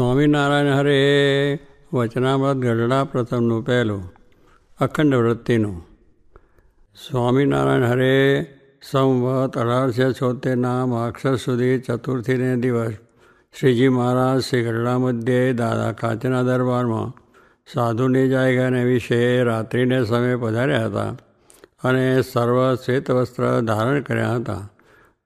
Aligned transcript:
સ્વામિનારાયણ 0.00 0.66
હરે, 0.66 1.60
વચનામૃત 1.92 2.56
ગઢડા 2.56 3.04
પ્રથમનું 3.04 3.66
પહેલું, 3.66 4.12
અખંડ 4.80 5.14
વૃત્તિનું. 5.14 5.86
સ્વામિનારાયણ 7.08 7.84
હરે, 7.84 8.46
સંવત 8.90 9.58
અઢારસો 9.58 10.12
છોતેરના 10.12 10.86
માક્ષર 10.86 11.36
સુધી 11.36 11.78
ચતુર્થીને 11.78 12.56
દિવસ, 12.56 12.92
શ્રીજી 13.58 13.88
મહારાજ 13.88 14.40
શ્રી 14.40 14.62
ગઢડા 14.62 14.98
મધ્યે 14.98 15.52
દાદા 15.52 15.92
કાચના 15.92 16.42
દરબારમાં 16.42 17.34
સાધુની 17.72 18.28
જાયગાને 18.28 18.84
વિશે 18.84 19.42
રાત્રિને 19.42 20.04
સમયે 20.04 20.36
પધાર્યા 20.36 20.86
હતા 20.86 21.16
અને 21.84 22.22
સર્વ 22.22 22.74
શ્વેત 22.74 23.10
વસ્ત્ર 23.10 23.60
ધારણ 23.60 24.00
કર્યા 24.00 24.34
હતા. 24.34 24.68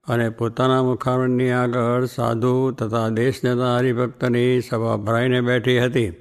અને 0.08 0.28
પોતાના 0.30 0.82
મુખારણની 0.82 1.50
આગળ 1.50 2.04
સાધુ 2.04 2.70
તથા 2.70 3.08
દેશ 3.08 3.44
જતા 3.44 3.76
હરિભક્તની 3.76 4.60
સભા 4.60 4.96
ભરાઈને 4.96 5.40
બેઠી 5.40 5.78
હતી. 5.78 6.12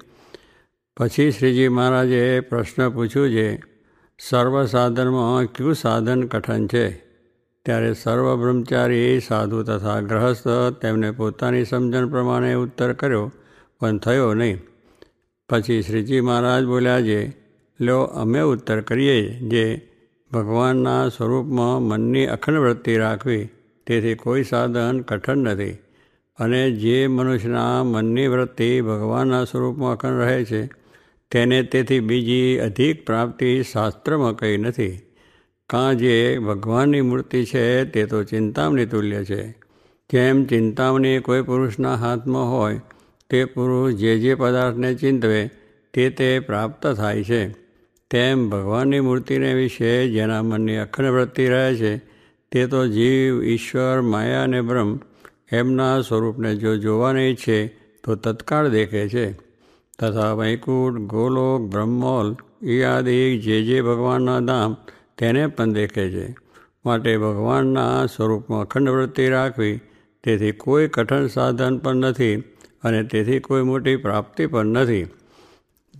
પછી 0.96 1.30
શ્રીજી 1.30 1.68
મહારાજે 1.68 2.40
પ્રશ્ન 2.40 2.88
પૂછ્યું 2.88 3.30
છે 3.30 3.62
સર્વ 4.18 4.64
સાધનમાં 4.64 5.44
કયું 5.44 5.74
સાધન 5.74 6.22
કઠન 6.22 6.66
છે? 6.66 7.04
ત્યારે 7.64 7.94
સર્વ 7.94 8.36
બ્રહ્મચારી, 8.36 9.20
સાધુ 9.20 9.62
તથા 9.62 10.00
ગ્રહસ્થ 10.00 10.48
તેમને 10.82 11.10
પોતાની 11.10 11.64
સમજણ 11.64 12.08
પ્રમાણે 12.08 12.54
ઉત્તર 12.54 12.92
કર્યો, 12.92 13.32
પણ 13.80 13.98
થયો 13.98 14.34
નહીં. 14.34 14.62
પછી 15.48 15.82
શ્રીજી 15.82 16.20
મહારાજ 16.20 16.64
બોલ્યા 16.64 17.00
છે 17.00 17.36
લો, 17.80 18.02
અમે 18.02 18.40
ઉત્તર 18.40 18.80
કરીએ 18.80 19.22
જે 19.28 19.90
ભગવાનના 20.32 21.08
સ્વરૂપમાં 21.08 21.82
મનની 21.82 22.26
અખંડ 22.26 22.56
વૃત્તિ 22.56 22.96
રાખવી 22.96 23.48
તેથી 23.86 24.14
કોઈ 24.14 24.44
સાધન 24.44 25.00
કઠણ 25.00 25.36
નથી. 25.36 25.70
અને 26.38 26.70
જે 26.70 27.06
મનુષ્યના 27.06 27.84
મનની 27.84 28.26
વૃત્તિ 28.26 28.80
ભગવાનના 28.80 29.44
સ્વરૂપમાં 29.44 29.92
અખંડ 29.92 30.20
રહે 30.20 30.44
છે, 30.44 30.66
તેને 31.30 31.62
તેથી 31.62 32.00
બીજી 32.00 32.58
અધિક 32.58 33.06
પ્રાપ્તિ 33.06 33.62
શાસ્ત્રમાં 33.62 34.36
કંઈ 34.36 34.56
નથી. 34.56 35.00
કાં 35.70 35.98
જે 35.98 36.38
ભગવાનની 36.38 37.00
મૂર્તિ 37.00 37.44
છે, 37.44 37.84
તે 37.84 38.06
તો 38.06 38.24
ચિંતામણી 38.24 38.86
તુલ્ય 38.86 39.24
છે. 39.24 39.50
જેમ 40.12 40.44
ચિંતામણી 40.44 41.18
કોઈ 41.18 41.42
પુરુષના 41.42 41.94
હાથમાં 41.94 42.50
હોય, 42.50 42.80
તે 43.30 43.44
પુરુષ 43.44 43.94
જે 43.94 44.18
જે 44.18 44.34
પદાર્થને 44.34 44.94
ચિંતવે, 44.94 45.50
તે 45.94 46.10
તે 46.10 46.38
પ્રાપ્ત 46.38 46.86
થાય 46.86 47.24
છે. 47.24 47.64
તેમ 48.10 48.50
ભગવાનની 48.50 49.00
મૂર્તિને 49.00 49.54
વિશે 49.54 50.08
જેના 50.08 50.42
મનની 50.42 50.76
અખંડ 50.76 51.06
વૃત્તિ 51.06 51.46
રહે 51.46 51.76
છે 51.76 52.13
તે 52.54 52.66
તો 52.66 52.86
જીવ, 52.86 53.44
ઈશ્વર, 53.44 54.00
માયા 54.00 54.42
અને 54.42 54.60
બ્રહ્મ 54.60 54.98
એમના 55.52 56.00
સ્વરૂપને 56.00 56.56
જો 56.56 56.76
જોવાની 56.76 57.22
ઈચ્છે, 57.22 57.66
તો 58.04 58.14
તત્કાળ 58.14 58.68
દેખે 58.68 59.08
છે. 59.08 59.32
તથા 59.98 60.32
વૈકુંઠ, 60.32 60.98
ગોલોક, 60.98 61.60
બ્રહ્મોલ 61.60 62.36
એ 62.62 63.36
જે 63.36 63.62
જે 63.62 63.82
ભગવાનના 63.82 64.40
ધામ 64.40 64.76
તેને 65.18 65.46
પણ 65.46 65.72
દેખે 65.72 66.10
છે. 66.10 66.36
માટે 66.86 67.16
ભગવાનના 67.16 68.06
સ્વરૂપમાં 68.06 68.60
અખંડ 68.60 68.88
વૃત્તિ 68.88 69.28
રાખવી 69.28 69.80
તેથી 70.24 70.52
કોઈ 70.52 70.88
કઠણ 70.88 71.26
સાધન 71.26 71.78
પણ 71.78 71.94
નથી 71.94 72.34
અને 72.84 73.02
તેથી 73.02 73.38
કોઈ 73.38 73.62
મોટી 73.62 73.96
પ્રાપ્તિ 73.96 74.46
પણ 74.46 74.66
નથી. 74.66 75.04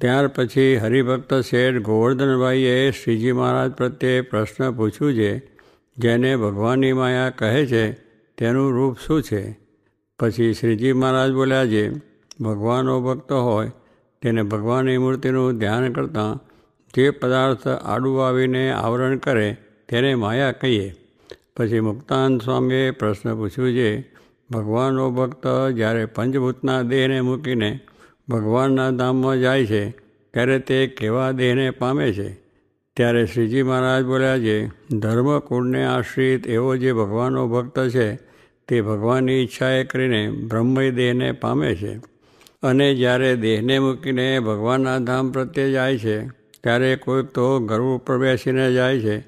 ત્યાર 0.00 0.28
પછી 0.28 0.76
હરિભક્ત 0.76 1.34
શેઠ 1.34 1.76
ગોવર્ધનભાઈએ 1.76 2.90
શ્રીજી 2.90 3.32
મહારાજ 3.32 3.72
પ્રત્યે 3.72 4.20
પ્રશ્ન 4.20 4.70
પૂછ્યું 4.70 5.14
છે 5.14 5.53
જેને 5.98 6.36
ભગવાનની 6.36 6.92
માયા 6.92 7.30
કહે 7.30 7.66
છે, 7.66 7.92
તેનું 8.38 8.72
રૂપ 8.72 8.96
શું 9.06 9.22
છે? 9.22 9.58
પછી 10.18 10.52
શ્રીજી 10.52 10.92
મહારાજ 10.92 11.32
બોલ્યા 11.32 11.66
છે 11.66 11.90
ભગવાનનો 12.40 13.00
ભક્ત 13.00 13.32
હોય, 13.32 13.70
તેને 14.22 14.42
ભગવાનની 14.42 14.98
મૂર્તિનું 14.98 15.58
ધ્યાન 15.58 15.92
કરતાં 15.92 16.40
જે 16.94 17.10
પદાર્થ 17.10 17.68
આડું 17.68 18.28
આવીને 18.28 18.70
આવરણ 18.70 19.18
કરે, 19.18 19.56
તેને 19.88 20.14
માયા 20.14 20.52
કહીએ. 20.52 20.94
પછી 21.56 21.80
મુક્તાન 21.80 22.38
સ્વામીએ 22.38 22.90
પ્રશ્ન 22.90 23.34
પૂછ્યું 23.34 23.72
છે 23.72 24.12
ભગવાનનો 24.50 25.10
ભક્ત 25.10 25.46
જ્યારે 25.74 26.06
પંચભૂતના 26.06 26.82
દેહને 26.82 27.20
મૂકીને 27.20 27.80
ભગવાનના 28.28 28.90
ધામમાં 28.90 29.38
જાય 29.38 29.66
છે, 29.66 29.90
ત્યારે 30.32 30.58
તે 30.58 30.86
કેવા 30.86 31.30
દેહને 31.30 31.70
પામે 31.70 32.12
છે? 32.12 32.43
ત્યારે 32.96 33.26
શ્રીજી 33.26 33.62
મહારાજ 33.62 34.04
બોલ્યા 34.04 34.38
છે, 34.38 34.66
ધર્મકુળને 34.96 35.84
આશ્રિત 35.84 36.46
એવો 36.46 36.76
જે 36.76 36.92
ભગવાનનો 36.92 37.48
ભક્ત 37.48 37.88
છે, 37.88 38.14
તે 38.68 38.80
ભગવાનની 38.80 39.32
ઈચ્છાએ 39.32 39.84
કરીને 39.84 40.30
બ્રહ્મય 40.30 40.90
દેહને 40.90 41.32
પામે 41.32 41.74
છે. 41.74 41.94
અને 42.62 42.94
જ્યારે 42.94 43.36
દેહને 43.36 43.78
મૂકીને 43.78 44.40
ભગવાનના 44.40 44.98
ધામ 44.98 45.32
પ્રત્યે 45.32 45.70
જાય 45.70 45.98
છે, 45.98 46.26
ત્યારે 46.62 46.96
કોઈક 46.96 47.26
તો 47.26 47.60
ગર્વ 47.60 47.84
ઉપર 47.84 48.18
બેસીને 48.18 48.72
જાય 48.72 49.00
છે, 49.00 49.18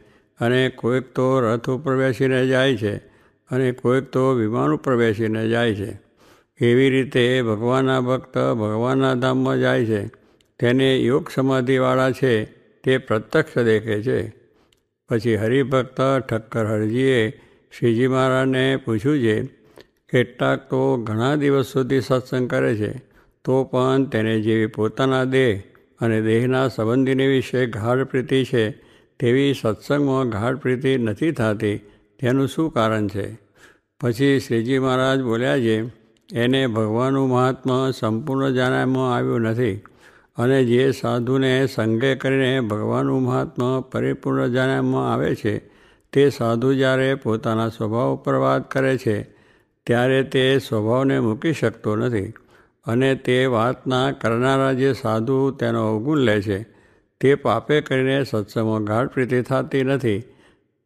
અને 0.41 0.69
કોઈક 0.69 1.05
તો 1.05 1.41
રથ 1.41 1.71
ઉપર 1.71 1.97
બેસીને 1.97 2.47
જાય 2.47 2.77
છે, 2.77 2.97
અને 3.51 3.73
કોઈક 3.73 4.05
તો 4.05 4.33
વિમાન 4.33 4.71
ઉપર 4.71 4.97
બેસીને 4.97 5.49
જાય 5.49 5.75
છે. 5.75 6.01
એવી 6.61 6.91
રીતે 6.91 7.43
ભગવાનના 7.43 8.01
ભક્ત 8.01 8.39
ભગવાનના 8.39 9.15
ધામમાં 9.15 9.59
જાય 9.59 9.87
છે. 9.87 10.07
તેને 10.59 10.99
યોગ 10.99 11.29
સમાધિવાળા 11.35 12.11
છે 12.11 12.56
તે 12.87 12.99
પ્રત્યક્ષ 12.99 13.59
દેખે 13.59 14.03
છે. 14.03 14.35
પછી 15.09 15.37
હરિભક્ત 15.37 16.01
ઠક્કર 16.29 16.67
હરજીએ 16.67 17.29
શ્રીજી 17.79 18.07
મહારાજને 18.07 18.77
પૂછ્યું 18.77 19.19
છે, 19.21 19.47
કેટલાક 20.09 20.71
તો 20.71 20.97
ઘણા 20.97 21.35
દિવસ 21.35 21.67
સુધી 21.67 22.01
સત્સંગ 22.01 22.51
કરે 22.51 22.77
છે, 22.77 22.93
તો 23.45 23.65
પણ 23.65 24.05
તેને 24.05 24.41
જેવી 24.41 24.67
પોતાના 24.67 25.25
દેહ 25.25 25.63
અને 26.01 26.23
દેહના 26.23 26.69
સંબંધીની 26.69 27.27
વિશે 27.27 27.67
ગાઢ 27.67 28.03
પ્રીતિ 28.03 28.45
છે, 28.45 28.71
તેવી 29.21 29.55
સત્સંગમાં 29.63 30.29
ગાઢ 30.29 30.57
પ્રીતિ 30.57 30.97
નથી 30.99 31.31
થતી, 31.31 31.77
તેનું 32.19 32.49
શું 32.49 32.73
કારણ 32.73 33.09
છે? 33.09 33.39
પછી 34.01 34.41
શ્રીજી 34.41 34.79
મહારાજ 34.79 35.23
બોલ્યા 35.23 35.59
છે, 35.59 35.83
એને 36.35 36.67
ભગવાનનું 36.67 37.29
મહાત્મા 37.29 37.91
સંપૂર્ણ 37.91 38.51
જાણવામાં 38.51 39.17
આવ્યું 39.17 39.41
નથી. 39.41 39.81
અને 40.39 40.65
જે 40.65 40.91
સાધુને 40.91 41.67
સંગે 41.67 42.15
કરીને 42.15 42.61
ભગવાનનું 42.61 43.23
મહાત્મા 43.23 43.81
પરિપૂર્ણ 43.93 44.47
જાણવામાં 44.47 45.13
આવે 45.13 45.35
છે, 45.35 45.59
તે 46.13 46.31
સાધુ 46.31 46.75
જ્યારે 46.75 47.15
પોતાના 47.15 47.69
સ્વભાવ 47.69 48.15
ઉપર 48.15 48.35
વાત 48.35 48.71
કરે 48.71 48.97
છે, 48.97 49.23
ત્યારે 49.87 50.23
તે 50.23 50.59
સ્વભાવને 50.59 51.21
મૂકી 51.21 51.53
શકતો 51.53 51.97
નથી 51.97 52.35
અને 52.87 53.15
તે 53.15 53.47
વાતના 53.47 54.13
કરનારા 54.13 54.73
જે 54.73 54.93
સાધુ 54.93 55.51
તેનો 55.51 55.95
અવગુણ 55.95 56.19
લે 56.19 56.43
છે, 56.43 56.67
તે 57.21 57.35
પાપે 57.35 57.81
કરીને 57.81 58.25
સત્સંગમાં 58.25 58.85
ગાઢ 58.85 59.09
પ્રીતિ 59.09 59.43
થતી 59.43 59.83
નથી. 59.83 60.23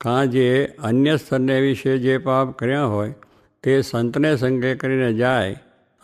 કાં 0.00 0.30
જે 0.30 0.75
અન્ય 0.78 1.16
સ્તરને 1.16 1.61
વિશે 1.61 1.99
જે 1.99 2.19
પાપ 2.19 2.59
કર્યા 2.59 2.85
હોય, 2.85 3.14
તે 3.62 3.83
સંતને 3.83 4.37
સંગે 4.37 4.75
કરીને 4.75 5.12
જાય 5.12 5.54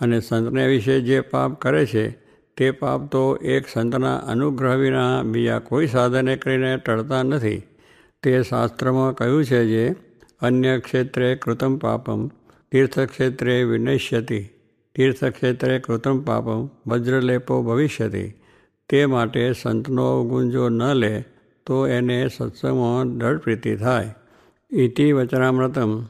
અને 0.00 0.20
સંતને 0.20 0.66
વિશે 0.66 1.00
જે 1.00 1.20
પાપ 1.20 1.60
કરે 1.60 1.86
છે 1.86 2.25
તે 2.56 2.70
પાપ 2.70 3.12
તો 3.12 3.36
એક 3.36 3.68
સંતના 3.68 4.16
અનુગ્રહ 4.16 4.74
વિના 4.74 5.22
બીજા 5.22 5.58
કોઈ 5.58 5.86
સાધને 5.86 6.36
કરીને 6.36 6.76
ટળતા 6.76 7.22
નથી. 7.22 7.62
તે 8.22 8.42
શાસ્ત્રમાં 8.42 9.14
કહ્યું 9.14 9.44
છે 9.44 9.64
જે, 9.64 9.94
અન્ય 10.40 10.78
ક્ષેત્રે 10.78 11.34
કૃતમ 11.34 11.76
પાપમ 11.76 12.28
તીર્થક્ષેત્રે 12.72 13.64
વિનશ્યતિ, 13.64 14.48
તીર્થક્ષેત્રે 14.94 15.78
કૃતમ 15.78 16.22
પાપમ 16.22 16.68
વજ્રલેપો 16.86 17.62
ભવિષ્યતિ. 17.62 18.34
તે 18.88 19.06
માટે 19.06 19.52
સંતનો 19.52 20.20
અવગુણ 20.20 20.48
જો 20.48 20.68
ન 20.68 20.82
લે, 20.94 21.24
તો 21.66 21.86
એને 21.86 22.28
સત્સંગમાં 22.28 23.18
દળપ્રીતિ 23.18 23.60
પ્રીતિ 23.60 23.84
થાય. 23.84 24.14
ઇતિ 24.70 25.12
વચનામૃતમ. 25.12 26.04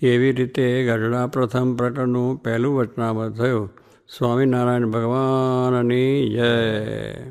એવી 0.00 0.32
રીતે 0.32 0.84
ગઢડા 0.86 1.26
પ્રથમ 1.26 1.76
પ્રકરણનું 1.76 2.36
પહેલું 2.36 2.76
વચનામૃત 2.76 3.36
થયું. 3.36 3.70
સ્વામિનારાયણ 4.18 4.86
ભગવાનની 4.86 6.28
જય. 6.28 7.30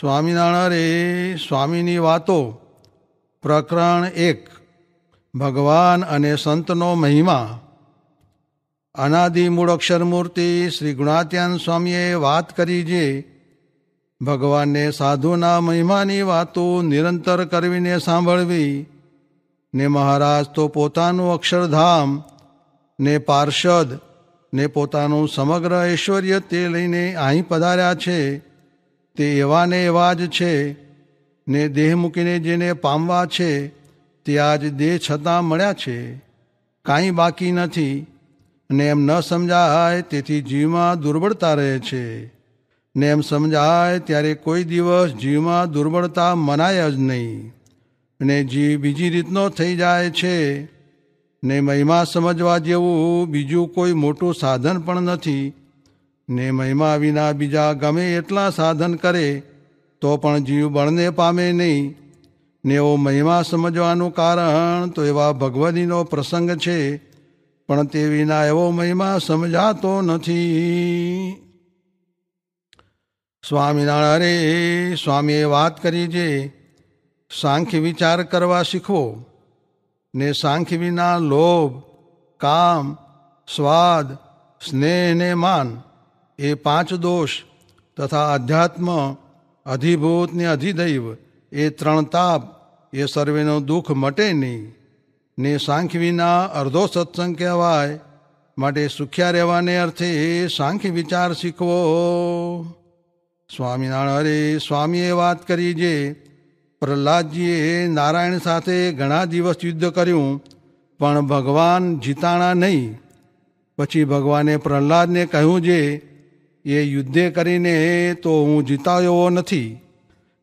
સ્વામિનારાયણ 0.00 1.36
સ્વામીની 1.36 1.98
વાતો 1.98 2.60
પ્રકરણ 3.42 4.04
એક, 4.04 4.48
ભગવાન 5.34 6.04
અને 6.04 6.36
સંતનો 6.36 6.94
મહિમા. 6.94 7.60
અનાદિ 8.94 9.48
મૂળ 9.48 9.70
અક્ષરમૂર્તિ 9.70 10.70
શ્રી 10.70 10.94
ગુણાત્યાન 10.94 11.56
સ્વામીએ 11.56 12.14
વાત 12.14 12.56
કરી 12.56 12.82
જે 12.82 13.24
ભગવાનને 14.20 14.90
સાધુના 14.90 15.60
મહિમાની 15.60 16.22
વાતો 16.22 16.82
નિરંતર 16.82 17.44
કરવીને 17.44 17.98
સાંભળવી 17.98 18.86
ને 19.74 19.86
મહારાજ 19.86 20.46
તો 20.48 20.68
પોતાનું 20.68 21.34
અક્ષરધામ 21.34 22.22
ને 23.00 23.18
પાર્ષદ, 23.18 23.98
ને 24.54 24.66
પોતાનું 24.66 25.28
સમગ્ર 25.28 25.86
ઐશ્વર્ય 25.86 26.40
તે 26.40 26.68
લઈને 26.68 27.14
અહીં 27.14 27.48
પધાર્યા 27.48 27.94
છે, 27.94 28.38
તે 29.16 29.38
એવા 29.38 29.66
ને 29.66 29.84
એવા 29.84 30.12
જ 30.12 30.30
છે, 30.30 30.76
ને 31.48 31.68
દેહ 31.68 31.96
મૂકીને 31.96 32.38
જેને 32.38 32.72
પામવા 32.72 33.26
છે, 33.26 33.68
તે 34.24 34.38
આજ 34.38 34.72
દેહ 34.72 34.98
છતાં 35.10 35.44
મળ્યા 35.44 35.72
છે. 35.72 36.16
કાંઈ 36.84 37.10
બાકી 37.10 37.52
નથી, 37.52 38.06
ને 38.70 38.86
એમ 38.86 39.00
ન 39.00 39.20
સમજાય 39.20 40.02
તેથી 40.02 40.42
જીવમાં 40.42 41.00
દુર્બળતા 41.00 41.54
રહે 41.54 41.78
છે. 41.78 42.26
ને 42.96 43.06
એમ 43.06 43.20
સમજાય 43.20 43.98
ત્યારે 43.98 44.34
કોઈ 44.34 44.64
દિવસ 44.64 45.10
જીવમાં 45.10 45.70
દુર્બળતા 45.70 46.34
મનાય 46.34 46.90
જ 46.90 46.94
નહીં. 46.98 47.52
ને 48.20 48.44
જીવ 48.44 48.80
બીજી 48.80 49.10
રીતનો 49.10 49.48
થઈ 49.48 49.76
જાય 49.76 50.10
છે 50.10 50.73
ને 51.44 51.60
મહિમા 51.60 52.04
સમજવા 52.04 52.58
જેવું 52.58 53.28
બીજું 53.28 53.74
કોઈ 53.74 53.92
મોટું 53.92 54.34
સાધન 54.34 54.80
પણ 54.80 55.00
નથી. 55.00 55.52
ને 56.28 56.50
મહિમા 56.50 56.96
વિના 56.96 57.32
બીજા 57.32 57.72
ગમે 57.72 58.16
એટલા 58.16 58.50
સાધન 58.50 58.94
કરે, 58.94 59.42
તો 60.00 60.16
પણ 60.16 60.38
જીવ 60.38 60.68
બળને 60.68 61.10
પામે 61.10 61.52
નહીં. 61.52 61.94
ને 62.64 62.74
એવો 62.74 62.96
મહિમા 62.96 63.42
સમજવાનું 63.42 64.14
કારણ 64.14 64.88
તો 64.88 65.04
એવા 65.04 65.32
ભગવદીનો 65.32 66.04
પ્રસંગ 66.04 66.50
છે, 66.50 66.96
પણ 67.66 67.84
તે 67.84 68.04
વિના 68.04 68.44
એવો 68.44 68.70
મહિમા 68.70 69.18
સમજાતો 69.18 70.00
નથી. 70.00 70.50
સ્વામિનારાયણ, 73.48 74.14
અરે 74.14 74.94
સ્વામીએ 75.04 75.44
વાત 75.44 75.82
કરી 75.82 76.06
જે, 76.06 76.52
સાંખ્ય 77.40 77.78
વિચાર 77.78 78.22
કરવા 78.22 78.62
શીખવો. 78.62 79.24
ને 80.14 80.32
સાંખ 80.32 80.72
વિના 80.72 81.18
લોભ, 81.18 81.82
કામ, 82.36 82.96
સ્વાદ, 83.56 84.14
સ્નેહ 84.68 85.14
ને 85.14 85.34
માન, 85.34 85.82
એ 86.38 86.54
પાંચ 86.54 86.94
દોષ 86.94 87.42
તથા 87.96 88.32
અધ્યાત્મ, 88.32 89.12
અધિભૂત 89.66 90.32
ને 90.32 90.44
અધિદૈવ, 90.44 91.02
એ 91.52 91.70
ત્રણ 91.70 92.02
તાપ, 92.02 92.42
એ 92.94 93.06
સર્વેનો 93.06 93.60
દુઃખ 93.60 93.90
મટે 93.90 94.32
નહીં. 94.32 94.74
ને 95.38 95.58
સાંખ 95.58 95.94
વિના 95.94 96.44
અર્ધો 96.44 96.86
સત્સંગ 96.86 97.36
કહેવાય, 97.36 98.00
માટે 98.58 98.88
સુખ્યા 98.88 99.30
રહેવાને 99.30 99.78
અર્થે 99.78 100.48
સાંખ્ય 100.48 100.90
વિચાર 100.90 101.32
શીખવો. 101.32 101.76
સ્વામિનારાયણ 103.56 104.18
અરે 104.18 104.58
સ્વામીએ 104.58 105.10
વાત 105.10 105.48
કરી 105.48 105.74
જે 105.74 106.23
પ્રહલાદજીએ 106.84 107.88
નારાયણ 107.88 108.38
સાથે 108.38 108.92
ઘણા 108.92 109.24
દિવસ 109.24 109.54
યુદ્ધ 109.64 109.90
કર્યું, 109.90 110.44
પણ 110.98 111.20
ભગવાન 111.20 111.98
જીતાણા 111.98 112.54
નહીં. 112.54 112.98
પછી 113.78 114.04
ભગવાને 114.04 114.56
પ્રહલાદને 114.56 115.26
કહ્યું 115.26 115.62
જે, 115.62 116.02
એ 116.64 116.82
યુદ્ધે 116.82 117.30
કરીને 117.30 118.14
તો 118.14 118.44
હું 118.44 118.66
જીતાયો 118.66 119.30
નથી. 119.30 119.80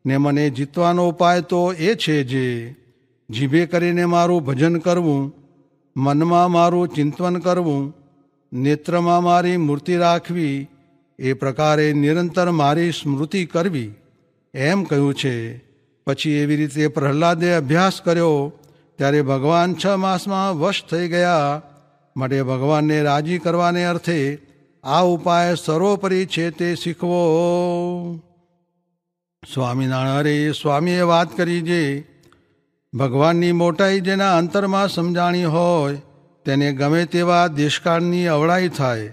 ને 0.06 0.16
મને 0.16 0.50
જીતવાનો 0.50 1.08
ઉપાય 1.08 1.40
તો 1.40 1.72
એ 1.72 1.94
છે 1.94 2.24
જે, 2.24 2.76
જીભે 3.30 3.66
કરીને 3.66 4.04
મારું 4.04 4.44
ભજન 4.44 4.78
કરવું, 4.78 5.34
મનમાં 5.96 6.50
મારું 6.50 6.88
ચિંતન 6.88 7.38
કરવું, 7.38 7.96
નેત્રમાં 8.52 9.22
મારી 9.22 9.56
મૂર્તિ 9.56 9.96
રાખવી, 9.96 10.68
એ 11.18 11.32
પ્રકારે 11.32 11.92
નિરંતર 11.92 12.50
મારી 12.50 12.90
સ્મૃતિ 12.90 13.44
કરવી. 13.44 13.92
એમ 14.54 14.84
કહ્યું 14.84 15.14
છે. 15.14 15.71
પછી 16.06 16.30
એવી 16.30 16.56
રીતે 16.56 16.88
પ્રહલાદે 16.88 17.52
અભ્યાસ 17.52 18.00
કર્યો, 18.00 18.52
ત્યારે 18.98 19.22
ભગવાન 19.22 19.74
છ 19.74 19.86
માસમાં 19.86 20.58
વશ 20.58 20.84
થઈ 20.90 21.08
ગયા. 21.08 21.62
માટે 22.16 22.42
ભગવાનને 22.42 23.02
રાજી 23.02 23.38
કરવાને 23.38 23.84
અર્થે 23.84 24.38
આ 24.84 25.00
ઉપાય 25.00 25.54
સર્વોપરી 25.54 26.26
છે 26.26 26.50
તે 26.50 26.74
શીખવો. 26.74 27.22
સ્વામિનારાયણ 29.54 30.52
સ્વામીએ 30.52 31.00
વાત 31.00 31.36
કરી 31.36 31.60
જે, 31.60 32.04
ભગવાનની 32.94 33.52
મોટાઈ 33.52 34.00
જેના 34.00 34.36
અંતરમાં 34.36 34.88
સમજાણી 34.88 35.44
હોય, 35.44 35.96
તેને 36.44 36.72
ગમે 36.72 37.04
તેવા 37.04 37.46
દેશકાળની 37.46 38.26
અવળાઈ 38.26 38.68
થાય, 38.68 39.12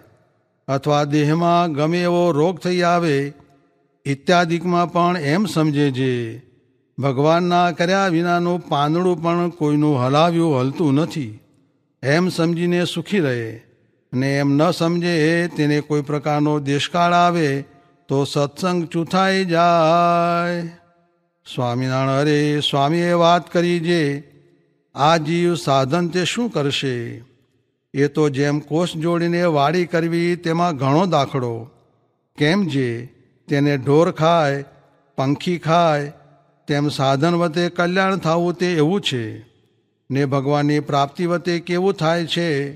અથવા 0.68 1.04
દેહમાં 1.04 1.74
ગમે 1.74 2.02
એવો 2.02 2.32
રોગ 2.32 2.60
થઈ 2.60 2.82
આવે, 2.82 3.34
ઇત્યાદિકમાં 4.06 4.92
પણ 4.92 5.18
એમ 5.18 5.46
સમજે 5.46 5.92
છે 5.92 6.49
ભગવાનના 7.00 7.72
કર્યા 7.72 8.08
વિનાનું 8.08 8.68
પાંદડું 8.70 9.24
પણ 9.24 9.50
કોઈનું 9.50 10.02
હલાવ્યું 10.02 10.60
હલતું 10.60 10.94
નથી. 10.94 11.40
એમ 12.04 12.30
સમજીને 12.30 12.86
સુખી 12.86 13.20
રહે 13.20 13.52
અને 14.14 14.38
એમ 14.38 14.50
ન 14.50 14.72
સમજે 14.72 15.48
તેને 15.48 15.82
કોઈ 15.82 16.02
પ્રકારનો 16.02 16.60
દેશકાળ 16.60 17.14
આવે 17.14 17.66
તો 18.08 18.26
સત્સંગ 18.26 18.88
ચૂથાઈ 18.88 19.46
જાય. 19.46 20.62
સ્વામિનારાયણ, 21.56 22.18
અરે 22.18 22.60
સ્વામીએ 22.60 23.14
વાત 23.14 23.54
કરી 23.54 23.80
જે, 23.80 24.24
આ 24.96 25.18
જીવ 25.18 25.56
સાધન 25.56 26.08
તે 26.08 26.26
શું 26.26 26.50
કરશે? 26.50 27.24
એ 27.94 28.08
તો 28.08 28.30
જેમ 28.30 28.60
કોષ 28.60 28.96
જોડીને 28.96 29.44
વાડી 29.44 29.86
કરવી 29.86 30.36
તેમાં 30.36 30.78
ઘણો 30.78 31.06
દાખલો. 31.06 31.70
કેમ 32.38 32.66
જે, 32.66 33.10
તેને 33.48 33.78
ઢોર 33.78 34.12
ખાય, 34.12 34.66
પંખી 35.18 35.58
ખાય 35.58 36.14
તેમ 36.70 36.90
સાધન 36.90 37.36
વતે 37.36 37.70
કલ્યાણ 37.70 38.18
થવું 38.18 38.54
તે 38.54 38.74
એવું 38.74 39.02
છે. 39.02 39.40
ને 40.12 40.26
ભગવાનની 40.26 40.80
પ્રાપ્તિ 40.80 41.26
વતે 41.26 41.60
કેવું 41.60 41.94
થાય 41.94 42.26
છે, 42.26 42.76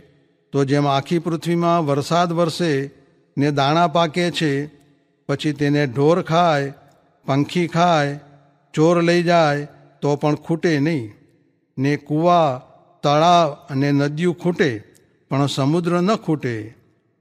તો 0.52 0.66
જેમ 0.66 0.88
આખી 0.88 1.20
પૃથ્વીમાં 1.20 1.86
વરસાદ 1.86 2.34
વરસે 2.34 2.92
ને 3.38 3.52
દાણા 3.52 3.88
પાકે 3.88 4.32
છે, 4.32 4.66
પછી 5.30 5.54
તેને 5.54 5.88
ઢોર 5.88 6.22
ખાય, 6.22 6.74
પંખી 7.26 7.68
ખાય, 7.68 8.20
ચોર 8.74 9.02
લઈ 9.02 9.24
જાય, 9.24 9.68
તો 10.02 10.16
પણ 10.16 10.36
ખૂટે 10.36 10.80
નહીં. 10.80 11.14
ને 11.78 11.98
કૂવા, 11.98 12.62
તળાવ 13.04 13.52
અને 13.70 13.92
નદીઓ 13.92 14.34
ખૂટે, 14.34 14.84
પણ 15.30 15.48
સમુદ્ર 15.48 16.02
ન 16.02 16.16
ખૂટે. 16.16 16.76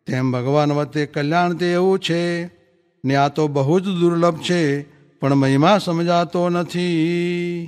તેમ 0.07 0.33
ભગવાન 0.33 0.73
વતે 0.73 1.07
કલ્યાણ 1.07 1.55
તે 1.55 1.73
એવું 1.73 1.99
છે, 1.99 2.45
ને 3.05 3.14
આ 3.14 3.29
તો 3.29 3.49
બહુ 3.49 3.81
જ 3.81 3.85
દુર્લભ 3.85 4.38
છે 4.38 4.83
પણ 5.23 5.35
મહિમા 5.35 5.79
સમજાતો 5.79 6.49
નથી. 6.49 7.67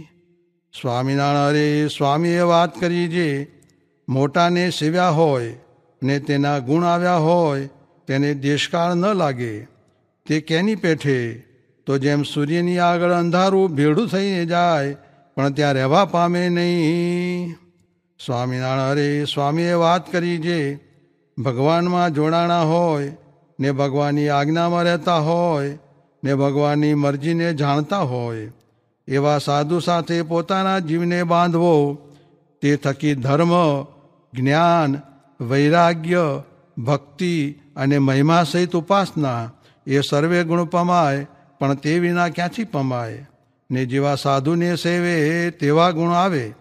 સ્વામિનારાયણ, 0.82 1.49
અરે, 1.49 1.88
સ્વામીએ 1.88 2.40
વાત 2.40 2.80
કરી 2.80 3.08
જે 3.08 3.46
મોટાને 4.08 4.70
સેવ્યા 4.70 5.08
હોય, 5.08 5.56
ને 6.02 6.18
તેના 6.18 6.58
ગુણ 6.58 6.84
આવ્યા 6.84 7.16
હોય, 7.16 7.68
તેને 8.06 8.34
દેશકાળ 8.34 8.94
ન 8.94 9.06
લાગે. 9.06 9.61
તે 10.26 10.40
કેની 10.40 10.75
પેઠે? 10.75 11.32
તો 11.87 11.99
જેમ 11.99 12.23
સૂર્યની 12.23 12.78
આગળ 12.78 13.11
અંધારું 13.11 13.75
ભેડું 13.75 14.08
થઈને 14.08 14.46
જાય, 14.46 14.96
પણ 15.34 15.52
ત્યાં 15.52 15.73
રહેવા 15.73 16.04
પામે 16.04 16.49
નહીં. 16.49 17.54
સ્વામિનારાયણ, 18.26 18.90
અરે, 18.90 19.25
સ્વામીએ 19.34 19.73
વાત 19.73 20.12
કરી 20.12 20.38
જે 20.38 20.78
ભગવાનમાં 21.38 22.14
જોડાણા 22.14 22.62
હોય, 22.62 23.16
ને 23.61 23.73
ભગવાનની 23.73 24.28
આજ્ઞામાં 24.28 24.82
રહેતા 24.82 25.16
હોય 25.16 25.78
ને 26.24 26.34
ભગવાનની 26.34 26.94
મરજીને 26.94 27.54
જાણતા 27.54 27.98
હોય, 27.98 28.52
એવા 29.08 29.38
સાધુ 29.38 29.80
સાથે 29.80 30.22
પોતાના 30.22 30.78
જીવને 30.78 31.22
બાંધવો, 31.22 31.94
તે 32.62 32.76
થકી 32.76 33.14
ધર્મ, 33.14 33.82
જ્ઞાન, 34.34 35.00
વૈરાગ્ય, 35.40 36.42
ભક્તિ 36.78 37.54
અને 37.76 37.98
મહિમા 37.98 38.42
સહિત 38.42 38.76
ઉપાસના 38.76 39.52
એ 39.86 40.00
સર્વે 40.00 40.44
ગુણ 40.44 40.64
પમાય, 40.64 41.26
પણ 41.58 41.74
તે 41.74 41.98
વિના 41.98 42.28
ક્યાંથી 42.28 42.64
પમાય? 42.64 43.28
ને 43.70 43.86
જેવા 43.86 44.14
સાધુને 44.14 44.76
સેવે 44.76 45.50
તેવા 45.50 45.90
ગુણ 45.90 46.10
આવે. 46.10 46.52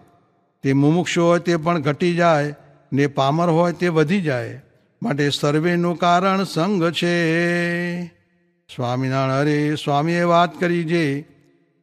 તે 0.62 0.72
મુમુક્ષુ 0.72 1.22
હોય 1.22 1.40
તે 1.40 1.56
પણ 1.56 1.80
ઘટી 1.80 2.14
જાય, 2.14 2.54
ને 2.92 3.06
પામર 3.06 3.48
હોય 3.48 3.72
તે 3.72 3.88
વધી 3.88 4.20
જાય. 4.20 4.62
માટે 5.02 5.30
સર્વેનું 5.30 5.98
કારણ 5.98 6.44
સંગ 6.44 6.90
છે. 6.90 8.23
સ્વામિનારાયણ 8.70 9.40
અરે 9.40 9.74
સ્વામીએ 9.74 10.22
વાત 10.22 10.60
કરી 10.60 10.84
જે 10.84 11.04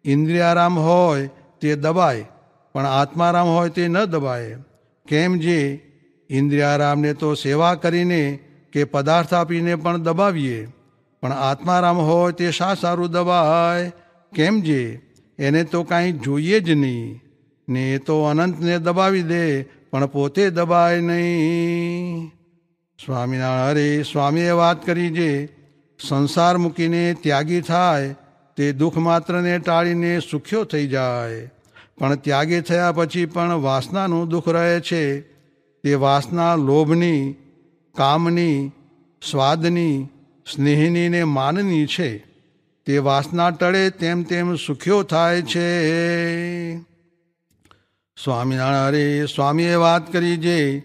ઇન્દ્રિયારામ 0.05 0.79
હોય 0.79 1.29
તે 1.61 1.75
દબાય, 1.75 2.25
પણ 2.73 2.85
આત્મારામ 2.85 3.47
હોય 3.47 3.69
તે 3.69 3.87
ન 3.87 4.05
દબાય. 4.05 4.57
કેમ 5.07 5.37
જે 5.37 5.59
ઇન્દ્રિયારામને 6.29 7.13
તો 7.13 7.33
સેવા 7.33 7.75
કરીને 7.75 8.39
કે 8.73 8.83
પદાર્થ 8.83 9.33
આપીને 9.33 9.75
પણ 9.75 9.97
દબાવીએ, 9.97 10.67
પણ 11.21 11.31
આત્મારામ 11.31 11.97
હોય 11.97 12.31
તે 12.31 12.51
શા 12.51 12.73
સારું 12.73 13.11
દબાય. 13.11 13.91
કેમ 14.35 14.61
જે 14.61 14.81
એને 15.39 15.63
તો 15.63 15.83
કાંઈ 15.83 16.11
જોઈએ 16.11 16.59
જ 16.59 16.71
નહીં, 16.71 17.21
ને 17.69 17.93
એ 17.93 17.97
તો 17.97 18.23
અનંતને 18.23 18.77
દબાવી 18.77 19.23
દે, 19.23 19.63
પણ 19.63 20.05
પોતે 20.05 20.49
દબાય 20.49 21.01
નહીં. 21.01 22.31
સ્વામિનારાયણ 23.05 23.69
અરે 23.69 24.03
સ્વામીએ 24.03 24.51
વાત 24.51 24.85
કરી 24.85 25.09
જે 25.09 25.31
સંસાર 26.07 26.57
મૂકીને 26.57 27.13
ત્યાગી 27.13 27.61
થાય, 27.61 28.15
તે 28.57 28.71
દુઃખ 28.71 28.97
માત્રને 28.97 29.59
ટાળીને 29.59 30.19
સુખ્યો 30.31 30.63
થઈ 30.63 30.87
જાય. 30.87 31.51
પણ 31.99 32.15
ત્યાગી 32.15 32.61
થયા 32.61 32.91
પછી 32.91 33.25
પણ 33.25 33.51
વાસનાનું 33.51 34.29
દુઃખ 34.29 34.49
રહે 34.49 34.79
છે. 34.79 35.21
તે 35.83 35.93
વાસના 35.93 36.55
લોભની, 36.55 37.35
કામની, 37.95 38.71
સ્વાદની, 39.31 40.07
સ્નેહની 40.53 41.09
ને 41.09 41.23
માનની 41.23 41.85
છે. 41.85 42.17
તે 42.85 42.97
વાસના 42.97 43.49
ટળે 43.49 43.89
તેમ 43.89 44.23
તેમ 44.23 44.55
સુખ્યો 44.55 45.03
થાય 45.03 45.41
છે. 45.41 45.91
સ્વામિનારાયણ 48.23 48.87
અરે 48.87 49.25
સ્વામીએ 49.25 49.75
વાત 49.75 50.13
કરી 50.13 50.37
જે, 50.37 50.83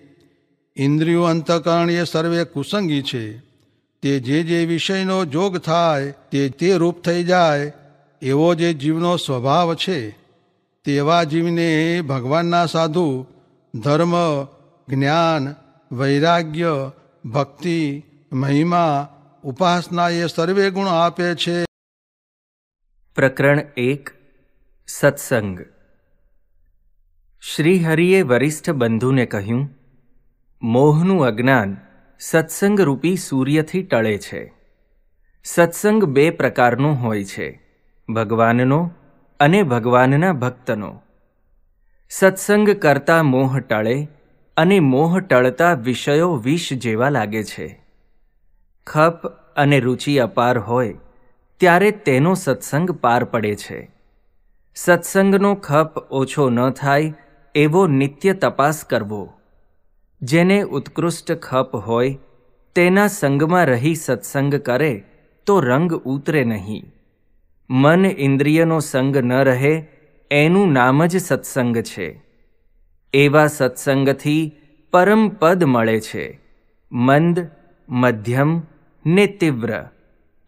ઇન્દ્રિયો 0.77 1.23
અંતકરણ 1.23 1.91
એ 1.91 2.05
સર્વે 2.05 2.45
કુસંગી 2.45 3.03
છે. 3.03 3.46
તે 4.07 4.21
જે 4.21 4.43
જે 4.43 4.65
વિષયનો 4.65 5.25
જોગ 5.25 5.59
થાય 5.59 6.15
તે 6.31 6.49
તે 6.49 6.77
રૂપ 6.77 7.03
થઈ 7.03 7.25
જાય, 7.25 7.73
એવો 8.23 8.55
જે 8.55 8.75
જીવનો 8.75 9.17
સ્વભાવ 9.17 9.75
છે, 9.75 10.11
તેવા 10.85 11.25
જીવને 11.25 12.01
ભગવાનના 12.01 12.67
સાધુ 12.67 13.27
ધર્મ, 13.75 14.45
જ્ઞાન, 14.89 15.55
વૈરાગ્ય, 15.93 16.93
ભક્તિ, 17.25 18.03
મહિમા, 18.33 19.09
ઉપાસના 19.43 20.09
એ 20.09 20.27
સર્વે 20.27 20.71
ગુણ 20.71 20.89
આપે 20.89 21.35
છે. 21.35 21.65
પ્રકરણ 23.15 23.61
એક, 23.77 24.11
સત્સંગ. 24.87 25.61
શ્રીહરિએ 27.55 28.23
વરિષ્ઠ 28.23 28.71
બંધુને 28.71 29.27
કહ્યું, 29.27 29.71
મોહનું 30.63 31.27
અજ્ઞાન 31.27 31.77
સત્સંગરૂપી 32.21 33.17
સૂર્યથી 33.17 33.83
ટળે 33.83 34.19
છે. 34.19 34.53
સત્સંગ 35.45 36.05
બે 36.05 36.31
પ્રકારનો 36.31 36.95
હોય 36.95 37.25
છે, 37.25 37.61
ભગવાનનો 38.09 38.91
અને 39.41 39.63
ભગવાનના 39.63 40.33
ભક્તનો. 40.33 41.03
સત્સંગ 42.11 42.71
કરતા 42.71 43.23
મોહ 43.23 43.59
ટળે 43.59 44.09
અને 44.57 44.81
મોહ 44.81 45.21
ટળતા 45.21 45.73
વિષયો 45.73 46.37
વિષ 46.37 46.73
જેવા 46.73 47.09
લાગે 47.09 47.45
છે. 47.45 47.85
ખપ 48.87 49.27
અને 49.57 49.81
રુચિ 49.81 50.19
અપાર 50.19 50.59
હોય, 50.59 50.95
ત્યારે 51.61 51.91
તેનો 51.91 52.35
સત્સંગ 52.35 52.91
પાર 52.91 53.25
પડે 53.25 53.57
છે. 53.57 53.91
સત્સંગનો 54.75 55.55
ખપ 55.55 55.99
ઓછો 56.11 56.51
ન 56.51 56.71
થાય 56.71 57.15
એવો 57.55 57.87
નિત્ય 57.87 58.33
તપાસ 58.33 58.85
કરવો. 58.85 59.36
જેને 60.23 60.63
ઉત્કૃષ્ટ 60.63 61.33
ખપ 61.33 61.75
હોય, 61.75 62.19
તેના 62.75 63.07
સંગમાં 63.07 63.67
રહી 63.67 63.95
સત્સંગ 63.95 64.55
કરે, 64.55 65.05
તો 65.47 65.61
રંગ 65.61 65.95
ઉતરે 65.95 66.45
નહીં. 66.45 66.95
મન 67.71 68.07
ઇન્દ્રિયનો 68.07 68.81
સંગ 68.81 69.17
ન 69.17 69.33
રહે, 69.33 69.87
એનું 70.31 70.73
નામ 70.73 71.07
જ 71.07 71.17
સત્સંગ 71.17 71.79
છે. 71.79 72.23
એવા 73.15 73.47
સત્સંગથી 73.47 74.53
પરમ 74.93 75.29
પદ 75.29 75.65
મળે 75.65 76.01
છે. 76.01 76.41
મંદ, 76.93 77.47
મધ્યમ 77.89 78.63
ને 79.07 79.27
તીવ્ર, 79.27 79.85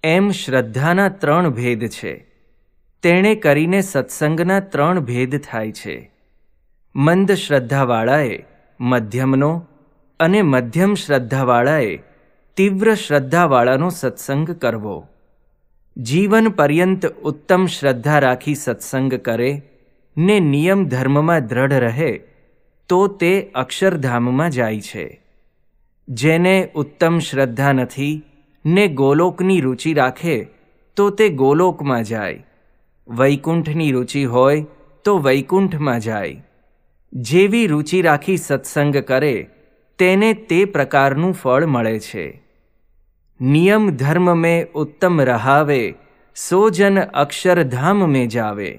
એમ 0.04 0.30
શ્રદ્ધાના 0.30 1.08
ત્રણ 1.08 1.50
ભેદ 1.50 1.86
છે. 1.86 2.26
તેણે 3.02 3.34
કરીને 3.34 3.80
સત્સંગના 3.80 4.60
ત્રણ 4.60 5.00
ભેદ 5.00 5.40
થાય 5.40 5.72
છે. 5.72 6.10
મંદ 6.96 7.32
શ્રદ્ધાવાળાએ 7.32 8.47
મધ્યમનો 8.80 9.66
અને 10.20 10.42
મધ્યમ 10.42 10.94
શ્રદ્ધાવાળાએ 10.94 11.96
તીવ્ર 12.56 12.94
શ્રદ્ધાવાળાનો 12.94 13.90
સત્સંગ 13.90 14.50
કરવો. 14.50 15.06
જીવન 15.96 16.48
પર્યંત 16.48 17.06
ઉત્તમ 17.06 17.66
શ્રદ્ધા 17.66 18.18
રાખી 18.18 18.54
સત્સંગ 18.54 19.14
કરે, 19.14 19.62
ને 20.16 20.40
નિયમ 20.40 20.88
ધર્મમાં 20.88 21.46
દ્રઢ 21.46 21.72
રહે, 21.72 22.20
તો 22.88 23.06
તે 23.06 23.50
અક્ષરધામમાં 23.54 24.50
જાય 24.50 24.80
છે. 24.80 25.20
જેને 26.08 26.70
ઉત્તમ 26.74 27.18
શ્રદ્ધા 27.18 27.72
નથી, 27.72 28.22
ને 28.66 28.88
ગોલોકની 28.88 29.60
રુચિ 29.60 29.94
રાખે, 29.94 30.46
તો 30.96 31.10
તે 31.10 31.28
ગોલોકમાં 31.28 32.04
જાય. 32.04 32.46
વૈકુંઠની 33.08 33.92
રુચિ 33.92 34.24
હોય, 34.24 34.66
તો 35.04 35.18
વૈકુંઠમાં 35.18 36.00
જાય. 36.00 36.44
જેવી 37.13 37.67
રુચિ 37.67 37.99
રાખી 38.01 38.39
સત્સંગ 38.39 38.97
કરે 39.03 39.35
તેને 39.99 40.29
તે 40.47 40.59
પ્રકારનું 40.67 41.35
ફળ 41.35 41.67
મળે 41.67 41.99
છે 42.01 42.25
નિયમ 43.39 43.85
ધર્મ 43.97 44.33
મેં 44.37 44.73
ઉત્તમ 44.75 45.21
રહાવે 45.25 45.83
સો 46.37 46.61
જન 46.71 46.99
અક્ષરધામ 47.19 48.03
મેં 48.07 48.27
જાવે 48.29 48.71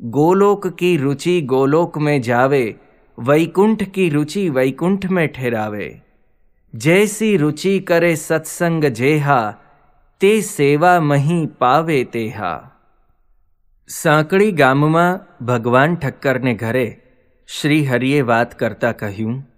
गोलोक 0.00 0.66
की 0.78 0.96
रुचि 0.98 1.34
गोलोक 1.46 1.94
में 1.98 2.16
जावे 2.22 2.64
वैकुंठ 3.18 3.82
की 3.90 4.08
रुचि 4.08 4.48
वैकुंठ 4.50 5.06
में 5.08 5.26
ठहरावे 5.28 5.86
जैसी 6.74 7.36
रुचि 7.36 7.78
करे 7.82 8.16
सत्संग 8.22 8.90
जेहा 8.94 9.38
તે 10.20 10.28
સેવા 10.42 10.98
મહી 11.02 11.40
પાવે 11.58 11.96
તેહા 12.12 12.58
સાંકળી 13.90 14.52
ગામમાં 14.52 15.18
ભગવાન 15.44 15.96
ઠક્કરને 15.96 16.54
ઘરે 16.54 16.86
શ્રી 17.47 17.85
હરિએ 17.85 18.21
વાત 18.21 18.59
કરતા 18.59 18.91
કહ્યું, 18.91 19.49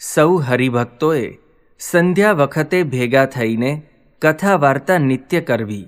સૌ 0.00 0.36
હરિભક્તોએ 0.36 1.38
સંધ્યા 1.78 2.32
વખતે 2.32 2.82
ભેગા 2.82 3.26
થઈને 3.26 3.82
કથા 4.22 4.56
વાર્તા 4.56 4.98
નિત્ય 4.98 5.40
કરવી 5.40 5.86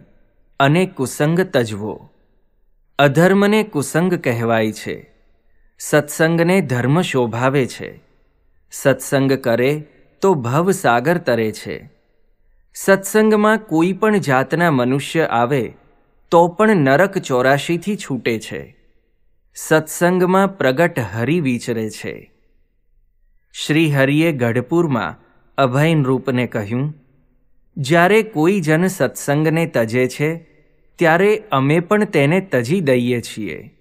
અને 0.61 0.87
કુસંગ 0.87 1.41
તજવો. 1.41 2.11
અધર્મને 2.99 3.62
કુસંગ 3.62 4.15
કહેવાય 4.15 4.73
છે. 4.73 5.11
સત્સંગને 5.79 6.61
ધર્મ 6.61 7.03
શોભાવે 7.03 7.67
છે. 7.67 8.03
સત્સંગ 8.71 9.33
કરે 9.33 9.81
તો 10.21 10.35
ભવસાગર 10.35 11.19
તરે 11.19 11.53
છે. 11.53 11.91
સત્સંગમાં 12.75 13.59
કોઈ 13.59 13.93
પણ 13.93 14.19
જાતના 14.19 14.71
મનુષ્ય 14.71 15.25
આવે 15.25 15.75
તો 16.31 16.49
પણ 16.49 16.77
નરક 16.77 17.19
ચોરાશીથી 17.19 17.97
છૂટે 17.97 18.39
છે. 18.39 18.76
સત્સંગમાં 19.59 20.59
પ્રગટ 20.59 20.99
હરિ 20.99 21.40
વિચરે 21.40 21.90
છે. 21.90 22.33
શ્રી 23.53 23.92
હરિએ 23.92 24.33
ગઢપુરમાં 24.33 25.21
અભયન 25.59 26.05
રૂપને 26.05 26.47
કહ્યું, 26.47 26.95
જ્યારે 27.77 28.23
કોઈ 28.23 28.61
જન 28.61 28.87
સત્સંગને 28.87 29.66
તજે 29.66 30.09
છે, 30.09 30.37
ત્યારે 30.97 31.42
અમે 31.53 31.81
પણ 31.81 32.05
તેને 32.05 32.40
તજી 32.40 32.81
દઈએ 32.81 33.21
છીએ. 33.21 33.75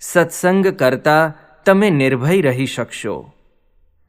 સત્સંગ 0.00 0.66
કરતાં 0.66 1.34
તમે 1.64 1.90
નિર્ભય 1.90 2.40
રહી 2.40 2.66
શકશો. 2.66 3.32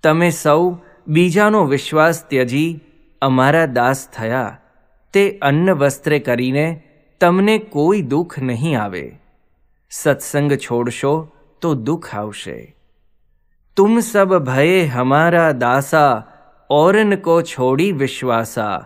તમે 0.03 0.29
સૌ 0.29 0.75
બીજાનો 1.07 1.65
વિશ્વાસ 1.65 2.23
ત્યજી, 2.27 2.79
અમારા 3.21 3.65
દાસ 3.65 4.07
થયા. 4.07 4.61
તે 5.13 5.39
અન્ન 5.41 5.71
વસ્ત્રે 5.71 6.19
કરીને 6.19 6.83
તમને 7.21 7.57
કોઈ 7.57 8.01
દુઃખ 8.01 8.39
નહીં 8.39 8.81
આવે. 8.81 9.24
સત્સંગ 9.89 10.53
છોડશો 10.53 11.31
તો 11.61 11.73
દુઃખ 11.73 12.15
આવશે. 12.15 12.75
તુમ 13.75 13.99
સબ 13.99 14.37
ભયે 14.37 14.85
હમારા 14.85 15.51
દાસા, 15.51 16.23
ઓરન 16.69 17.15
કો 17.15 17.41
છોડી 17.41 17.91
વિશ્વાસા. 17.91 18.85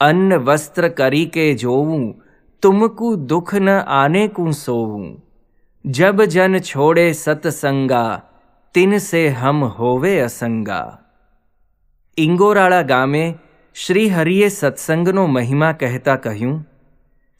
અન્ન 0.00 0.34
વસ્ત્ર 0.34 0.88
કરી 0.88 1.26
કે 1.26 1.54
જોવું, 1.54 2.22
તુમકુ 2.62 3.16
દુઃખ 3.16 3.54
ન 3.54 3.68
આને 3.70 4.28
કું 4.28 4.52
સોવું. 4.52 5.22
જબ 5.84 6.22
જન 6.22 6.58
છોડે 6.58 7.12
સતસંગા 7.12 8.22
તિનસે 8.74 9.28
હમ 9.28 9.64
હોવે 9.64 10.20
અસંગા. 10.20 10.98
ઇંગોરાળા 12.18 12.82
ગામે 12.82 13.34
શ્રી 13.74 14.08
હરિએ 14.08 14.48
સત્સંગનો 14.48 15.26
મહિમા 15.26 15.72
કહેતા 15.72 16.16
કહ્યું, 16.16 16.68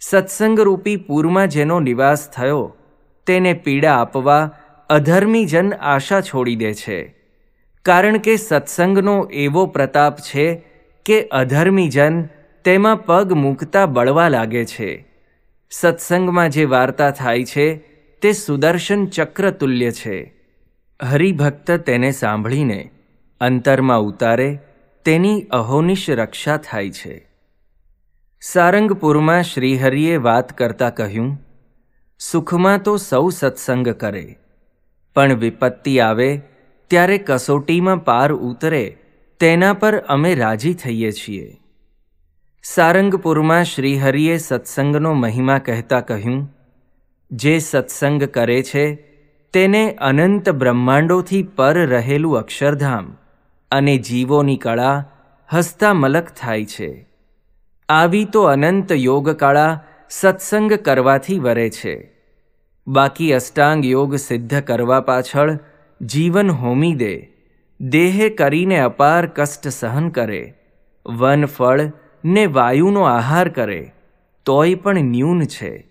સત્સંગરૂપી 0.01 0.97
પૂરમાં 0.97 1.49
જેનો 1.49 1.81
નિવાસ 1.81 2.31
થયો 2.31 2.63
તેને 3.27 3.53
પીડા 3.53 3.95
આપવા 3.95 4.51
અધર્મીજન 4.91 5.73
આશા 5.73 6.21
છોડી 6.21 6.57
દે 6.57 6.75
છે. 6.75 7.15
કારણ 7.83 8.19
કે 8.19 8.37
સત્સંગનો 8.37 9.31
એવો 9.33 9.67
પ્રતાપ 9.67 10.19
છે 10.19 10.63
કે 11.07 11.29
અધર્મીજન 11.29 12.23
તેમાં 12.65 13.05
પગ 13.05 13.33
મૂકતા 13.33 13.87
બળવા 13.87 14.29
લાગે 14.29 14.65
છે. 14.65 15.07
સત્સંગમાં 15.71 16.51
જે 16.51 16.65
વાર્તા 16.65 17.11
થાય 17.11 17.45
છે 17.45 17.75
તે 18.23 18.33
સુદર્શન 18.33 19.07
ચક્ર 19.07 19.51
તુલ્ય 19.51 19.91
છે. 19.91 20.35
હરિભક્ત 21.03 21.71
તેને 21.71 22.13
સાંભળીને 22.13 22.91
અંતરમાં 23.41 24.01
ઉતારે 24.01 24.59
તેની 25.05 25.43
અહોનિશ 25.51 26.11
રક્ષા 26.11 26.57
થાય 26.57 26.91
છે. 26.91 27.29
સારંગપુરમાં 28.41 29.43
શ્રીહરિએ 29.43 30.17
વાત 30.17 30.59
કરતા 30.59 30.91
કહ્યું 30.91 31.52
સુખમાં 32.31 32.83
તો 32.83 32.97
સૌ 32.97 33.31
સત્સંગ 33.31 33.89
કરે. 33.89 34.39
પણ 35.15 35.35
વિપત્તિ 35.35 36.01
આવે, 36.01 36.41
ત્યારે 36.89 37.19
કસોટીમાં 37.19 38.05
પાર 38.05 38.33
ઉતરે, 38.33 38.97
તેના 39.41 39.73
પર 39.73 39.99
અમે 39.99 40.35
રાજી 40.35 40.75
થઈએ 40.75 41.13
છીએ. 41.13 41.61
સારંગપુરમાં 42.63 43.65
શ્રીહરિએ 43.65 44.37
સત્સંગનો 44.37 45.13
મહિમા 45.13 45.59
કહેતા 45.59 46.01
કહ્યું, 46.01 46.57
જે 47.31 47.59
સત્સંગ 47.59 48.25
કરે 48.25 48.63
છે, 48.63 48.95
તેને 49.53 49.93
અનંત 49.93 50.51
બ્રહ્માંડોથી 50.51 51.43
પર 51.43 51.87
રહેલું 51.87 52.39
અક્ષરધામ 52.39 53.17
અને 53.71 53.99
જીવોની 53.99 54.57
કળા 54.57 55.11
હસ્તામલક 55.53 56.27
થાય 56.41 56.65
છે. 56.65 57.09
આવી 57.89 58.25
તો 58.25 58.43
અનંત 58.43 58.93
યોગ 58.93 59.31
કળા 59.31 59.81
સત્સંગ 60.11 60.73
કરવાથી 60.73 61.39
વરે 61.39 61.71
છે. 61.71 62.12
બાકી 62.87 63.33
અષ્ટાંગ 63.33 63.87
યોગ 63.87 64.17
સિદ્ધ 64.17 64.61
કરવા 64.61 65.01
પાછળ 65.01 65.59
જીવન 66.03 66.51
હોમી 66.51 66.95
દે. 66.95 67.29
દેહે 67.81 68.29
કરીને 68.29 68.79
અપાર 68.79 69.27
કષ્ટ 69.27 69.69
સહન 69.69 70.09
કરે. 70.09 70.55
વન 71.07 71.47
ફળ 71.47 71.81
ને 72.25 72.47
વાયુનો 72.47 73.03
આહાર 73.03 73.49
કરે. 73.49 73.93
તોય 74.45 74.75
પણ 74.75 75.05
ન્યૂન 75.05 75.43
છે. 75.43 75.87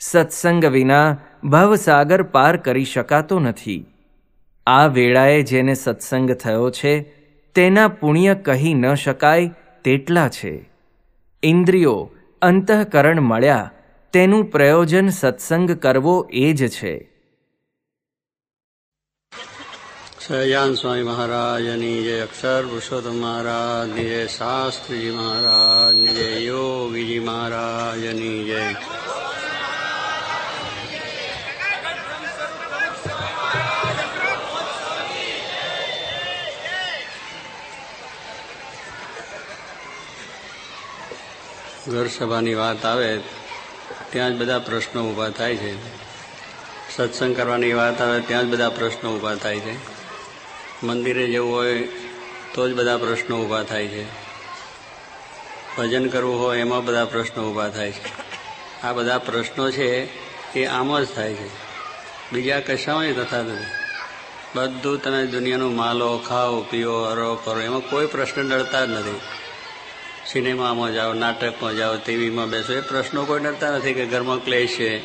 સત્સંગ 0.00 0.64
વિના 0.64 1.16
ભવસાગર 1.44 2.22
પાર 2.22 2.56
કરી 2.56 2.84
શકાતો 2.84 3.38
નથી. 3.38 3.86
આ 4.66 4.86
વેળાએ 4.86 5.42
જેને 5.42 5.74
સત્સંગ 5.74 6.32
થયો 6.32 6.70
છે, 6.70 7.00
તેના 7.54 7.88
પુણ્ય 7.88 8.34
કહી 8.34 8.74
ન 8.74 8.94
શકાય 8.94 9.50
તેટલા 9.84 10.28
છે. 10.28 10.68
ઇન્દ્રિયો 11.42 12.10
અંતઃકરણ 12.42 13.20
મળ્યા 13.20 13.70
તેનું 14.12 14.44
પ્રયોજન 14.50 15.08
સત્સંગ 15.08 15.70
કરવો 15.70 16.28
એ 16.32 16.52
જ 16.52 16.68
છે. 16.68 16.94
સયાન 20.26 20.74
સ્વામી 20.74 21.02
મહારાજની 21.02 22.02
જય 22.02 22.20
અક્ષર 22.20 22.62
પુરુષોત્તમ 22.66 23.14
મહારાજની 23.14 24.04
જય 24.04 24.26
શાસ્ત્રીજી 24.26 25.10
મહારાજની 25.10 26.14
જય 26.14 26.30
યોગીજી 26.40 27.18
મહારાજની 27.18 28.44
જય. 28.44 28.74
ઘર 41.88 42.08
સભાની 42.08 42.54
વાત 42.54 42.84
આવે 42.84 43.37
ત્યાં 44.10 44.30
જ 44.30 44.36
બધા 44.36 44.58
પ્રશ્નો 44.58 45.10
ઊભા 45.10 45.28
થાય 45.28 45.56
છે. 45.56 45.98
સત્સંગ 46.96 47.36
કરવાની 47.36 47.72
વાત 47.72 48.00
આવે 48.00 48.20
ત્યાં 48.20 48.42
જ 48.42 48.46
બધા 48.46 48.68
પ્રશ્નો 48.68 49.16
ઊભા 49.16 49.34
થાય 49.34 49.60
છે. 49.60 49.76
મંદિરે 50.86 51.32
જવું 51.32 51.52
હોય 51.52 51.88
તો 52.54 52.68
જ 52.68 52.74
બધા 52.74 52.96
પ્રશ્નો 52.96 53.44
ઊભા 53.44 53.62
થાય 53.62 53.88
છે. 53.88 54.04
ભજન 55.76 56.08
કરવું 56.08 56.40
હોય 56.40 56.58
એમાં 56.58 56.84
બધા 56.84 57.04
પ્રશ્નો 57.04 57.50
ઊભા 57.50 57.68
થાય 57.68 57.92
છે. 57.92 58.28
આ 58.82 58.92
બધા 58.92 59.18
પ્રશ્નો 59.18 59.70
છે 59.70 60.08
એ 60.54 60.64
આમ 60.64 61.00
જ 61.00 61.06
થાય 61.14 61.34
છે. 61.34 61.48
બીજા 62.32 62.60
કશામાં 62.60 63.12
થતા 63.12 63.42
નથી. 63.42 63.64
બધું 64.54 65.02
તમે 65.02 65.26
દુનિયાનું 65.26 65.76
માલો, 65.76 66.18
ખાઓ, 66.18 66.60
પીઓ, 66.60 67.04
હરો, 67.04 67.34
ફરો, 67.44 67.60
એમાં 67.60 67.80
કોઈ 67.80 68.06
પ્રશ્ન 68.06 68.50
ડરતા 68.50 68.84
જ 68.84 68.88
નથી. 68.88 69.20
સિનેમામાં 70.32 70.92
જાઓ, 70.92 71.12
નાટકમાં 71.12 71.76
જાઓ, 71.76 71.96
ટીવીમાં 71.96 72.50
બેસો, 72.50 72.72
એ 72.72 72.80
પ્રશ્નો 72.80 73.24
કોઈ 73.24 73.40
નડતા 73.40 73.70
નથી 73.70 73.94
કે 73.94 74.06
ઘરમાં 74.06 74.44
ક્લેશ 74.44 74.70
છે. 74.70 74.98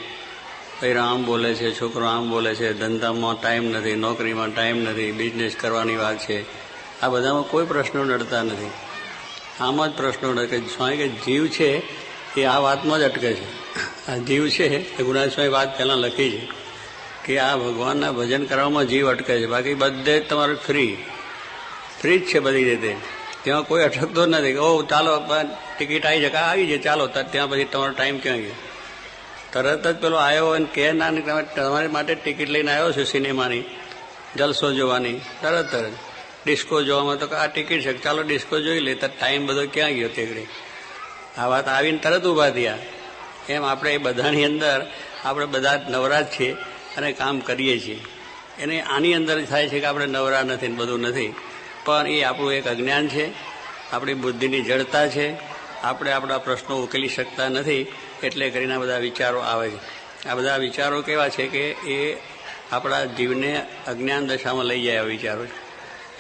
ભાઈ 0.82 0.94
આમ 0.94 1.26
બોલે 1.26 1.54
છે, 1.54 1.82
છોકરો 1.82 2.06
આમ 2.06 2.30
બોલે 2.30 2.56
છે, 2.56 2.74
ધંધામાં 2.74 3.42
ટાઈમ 3.42 3.64
નથી, 3.64 3.96
નોકરીમાં 3.96 4.56
ટાઈમ 4.56 4.78
નથી, 4.78 5.12
બિઝનેસ 5.12 5.56
કરવાની 5.56 5.96
વાત 5.96 6.20
છે. 6.20 6.46
આ 7.02 7.08
બધામાં 7.08 7.44
કોઈ 7.44 7.66
પ્રશ્નો 7.66 8.04
નડતા 8.04 8.44
નથી. 8.44 8.70
આમ 9.60 9.88
જ 9.88 9.90
પ્રશ્નો 9.92 10.34
નડે 10.34 10.60
સ્વામી 10.60 10.98
કે 10.98 11.08
જીવ 11.08 11.48
છે 11.48 11.82
એ 12.40 12.44
આ 12.44 12.60
વાતમાં 12.60 13.00
જ 13.00 13.04
અટકે 13.04 13.34
છે. 13.34 13.76
આ 14.12 14.18
જીવ 14.18 14.48
છે 14.48 14.98
એ 14.98 15.04
ગુણાજ 15.04 15.34
સ્વામી 15.34 15.50
વાત 15.50 15.78
પહેલાં 15.78 15.98
લખી 15.98 16.32
છે 16.32 16.48
કે 17.26 17.40
આ 17.40 17.56
ભગવાનના 17.56 18.12
ભજન 18.12 18.46
કરવામાં 18.46 18.86
જીવ 18.86 19.10
અટકે 19.10 19.40
છે. 19.40 19.46
બાકી 19.46 19.74
બધે 19.74 20.20
જ 20.20 20.30
તમારું 20.30 20.56
ફ્રી 20.56 20.98
ફ્રી 22.02 22.20
જ 22.20 22.26
છે 22.26 22.40
બધી 22.40 22.64
રીતે. 22.64 22.96
ત્યાં 23.44 23.64
કોઈ 23.68 23.84
અટકતો 23.84 24.26
નથી. 24.26 24.56
ઓ, 24.58 24.82
ચાલો 24.84 25.12
ટિકિટ 25.78 26.06
આવી 26.06 26.22
જાય 26.22 26.32
આવી 26.32 26.68
જાય 26.68 26.78
ચાલો 26.78 27.08
ત્યાં 27.08 27.50
પછી 27.50 27.66
તમારો 27.66 27.94
ટાઈમ 27.94 28.18
ક્યાં 28.18 28.38
ગયો? 28.38 28.56
તરત 29.54 29.88
જ 29.88 29.96
પેલો 30.02 30.18
આવ્યો 30.18 30.50
અને 30.50 30.68
કે 30.74 30.92
ના 30.92 31.12
તમારી 31.56 31.88
માટે 31.88 32.14
ટિકિટ 32.16 32.50
લઈને 32.50 32.72
આવ્યો 32.72 32.92
છે 32.92 33.04
સિનેમાની, 33.04 33.64
જલસો 34.38 34.72
જોવાની. 34.72 35.20
તરત 35.42 35.72
તરત 35.72 35.94
ડિસ્કો 36.46 36.82
જોવામાં 36.82 37.20
તો 37.20 37.26
આ 37.36 37.48
ટિકિટ 37.48 37.82
છે, 37.82 37.94
ચાલો 38.04 38.22
ડિસ્કો 38.24 38.60
જોઈ 38.60 38.80
લે 38.80 38.94
તો 38.96 39.08
ટાઈમ 39.20 39.46
બધો 39.46 39.64
ક્યાં 39.74 39.94
ગયો 39.94 40.10
તેગડી 40.10 40.48
આ 41.38 41.48
વાત 41.48 41.68
આવીને 41.68 41.98
તરત 41.98 42.26
ઊભા 42.26 42.50
થયા. 42.50 42.78
એમ 43.50 43.64
આપણે 43.66 43.94
એ 43.94 43.98
બધાની 43.98 44.44
અંદર, 44.46 44.80
આપણે 45.26 45.46
બધા 45.46 45.74
નવરા 45.90 46.22
જ 46.22 46.28
છીએ 46.40 46.52
અને 46.98 47.10
કામ 47.12 47.40
કરીએ 47.40 47.76
છીએ. 47.80 48.00
એને 48.60 48.82
આની 48.82 49.14
અંદર 49.14 49.36
થાય 49.46 49.70
છે 49.70 49.80
કે 49.80 49.86
આપણે 49.86 50.06
નવરા 50.06 50.44
નથી 50.44 50.68
ને 50.68 50.76
બધું 50.76 51.02
નથી. 51.02 51.34
પણ 51.86 52.08
એ 52.08 52.24
આપણું 52.24 52.54
એક 52.54 52.68
અજ્ઞાન 52.68 53.08
છે. 53.08 53.32
આપણી 53.92 54.14
બુદ્ધિની 54.14 54.62
જડતા 54.62 55.08
છે. 55.08 55.36
આપણે 55.82 56.12
આપણા 56.12 56.38
પ્રશ્નો 56.38 56.84
ઉકેલી 56.84 57.08
શકતા 57.08 57.50
નથી 57.50 57.92
એટલે 58.24 58.50
કરીને 58.50 58.78
બધા 58.78 58.98
વિચારો 58.98 59.40
આવે 59.40 59.70
છે. 59.70 60.04
આ 60.28 60.36
બધા 60.36 60.58
વિચારો 60.58 61.02
કેવા 61.02 61.30
છે 61.30 61.48
કે 61.48 61.70
એ 61.70 62.18
આપણા 62.72 63.06
જીવને 63.06 63.66
અજ્ઞાન 63.88 64.28
દશામાં 64.28 64.66
લઈ 64.66 64.82
જાય 64.82 65.02
વિચારો 65.02 65.44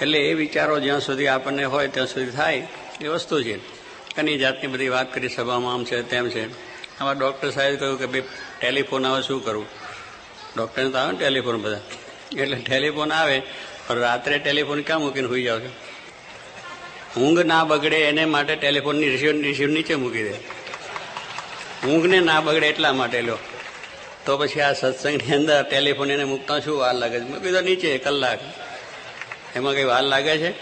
એટલે 0.02 0.20
એ 0.20 0.34
વિચારો 0.34 0.80
જ્યાં 0.80 1.00
સુધી 1.00 1.28
આપણને 1.28 1.64
હોય 1.64 1.88
ત્યાં 1.88 2.08
સુધી 2.08 2.32
થાય 2.32 2.68
એ 3.02 3.08
વસ્તુ 3.08 3.44
છે. 3.44 3.84
એની 4.18 4.38
જાતની 4.38 4.68
બધી 4.68 4.90
વાત 4.90 5.14
કરી 5.14 5.30
સભામાં 5.30 5.74
આમ 5.74 5.86
છે 5.86 6.02
તેમ 6.02 6.30
છે. 6.30 6.52
આમાં 7.00 7.18
ડૉક્ટર 7.18 7.50
સાહેબ 7.50 7.80
કહ્યું 7.80 8.00
કે 8.00 8.06
ભાઈ, 8.06 8.24
ટેલિફોન 8.62 9.06
આવે 9.06 9.22
શું 9.22 9.46
કરવું? 9.46 9.66
ડૉક્ટરને 10.58 10.90
તો 10.90 10.98
આવે 10.98 11.12
ને 11.12 11.18
ટેલિફોન 11.18 11.62
બધા. 11.62 11.80
એટલે 12.38 12.58
ટેલિફોન 12.58 13.14
આવે 13.14 13.42
રાત્રે 13.90 14.40
ટેલિફોન 14.40 14.82
ક્યાં 14.82 15.02
મૂકીને 15.02 15.28
હોઈ 15.28 15.44
જાવ 15.44 15.60
છો 15.60 15.72
ઊંઘ 17.22 17.46
ના 17.46 17.66
બગડે 17.66 18.00
એને 18.00 18.26
માટે 18.26 18.56
ટેલિફોનની 18.56 19.10
રિસીવ 19.10 19.42
રિસીવ 19.42 19.70
નીચે 19.70 19.96
મૂકી 19.96 20.24
દે 20.24 20.36
ઊંઘને 21.88 22.20
ના 22.20 22.42
બગડે 22.42 22.68
એટલા 22.70 22.94
માટે 22.94 23.22
લો 23.22 23.38
તો 24.26 24.38
પછી 24.38 24.62
આ 24.62 24.74
સત્સંગની 24.74 25.34
અંદર 25.34 25.64
ટેલિફોન 25.64 26.12
એને 26.12 26.24
મૂકતા 26.24 26.60
શું 26.60 26.78
વાર 26.78 26.94
લાગે 26.94 27.18
છે 27.20 27.26
મૂકી 27.26 27.52
દો 27.52 27.62
નીચે 27.62 27.98
કલાક 27.98 28.40
એમાં 29.56 29.76
કઈ 29.76 29.84
વાર 29.84 30.04
લાગે 30.04 30.38
છે 30.38 30.54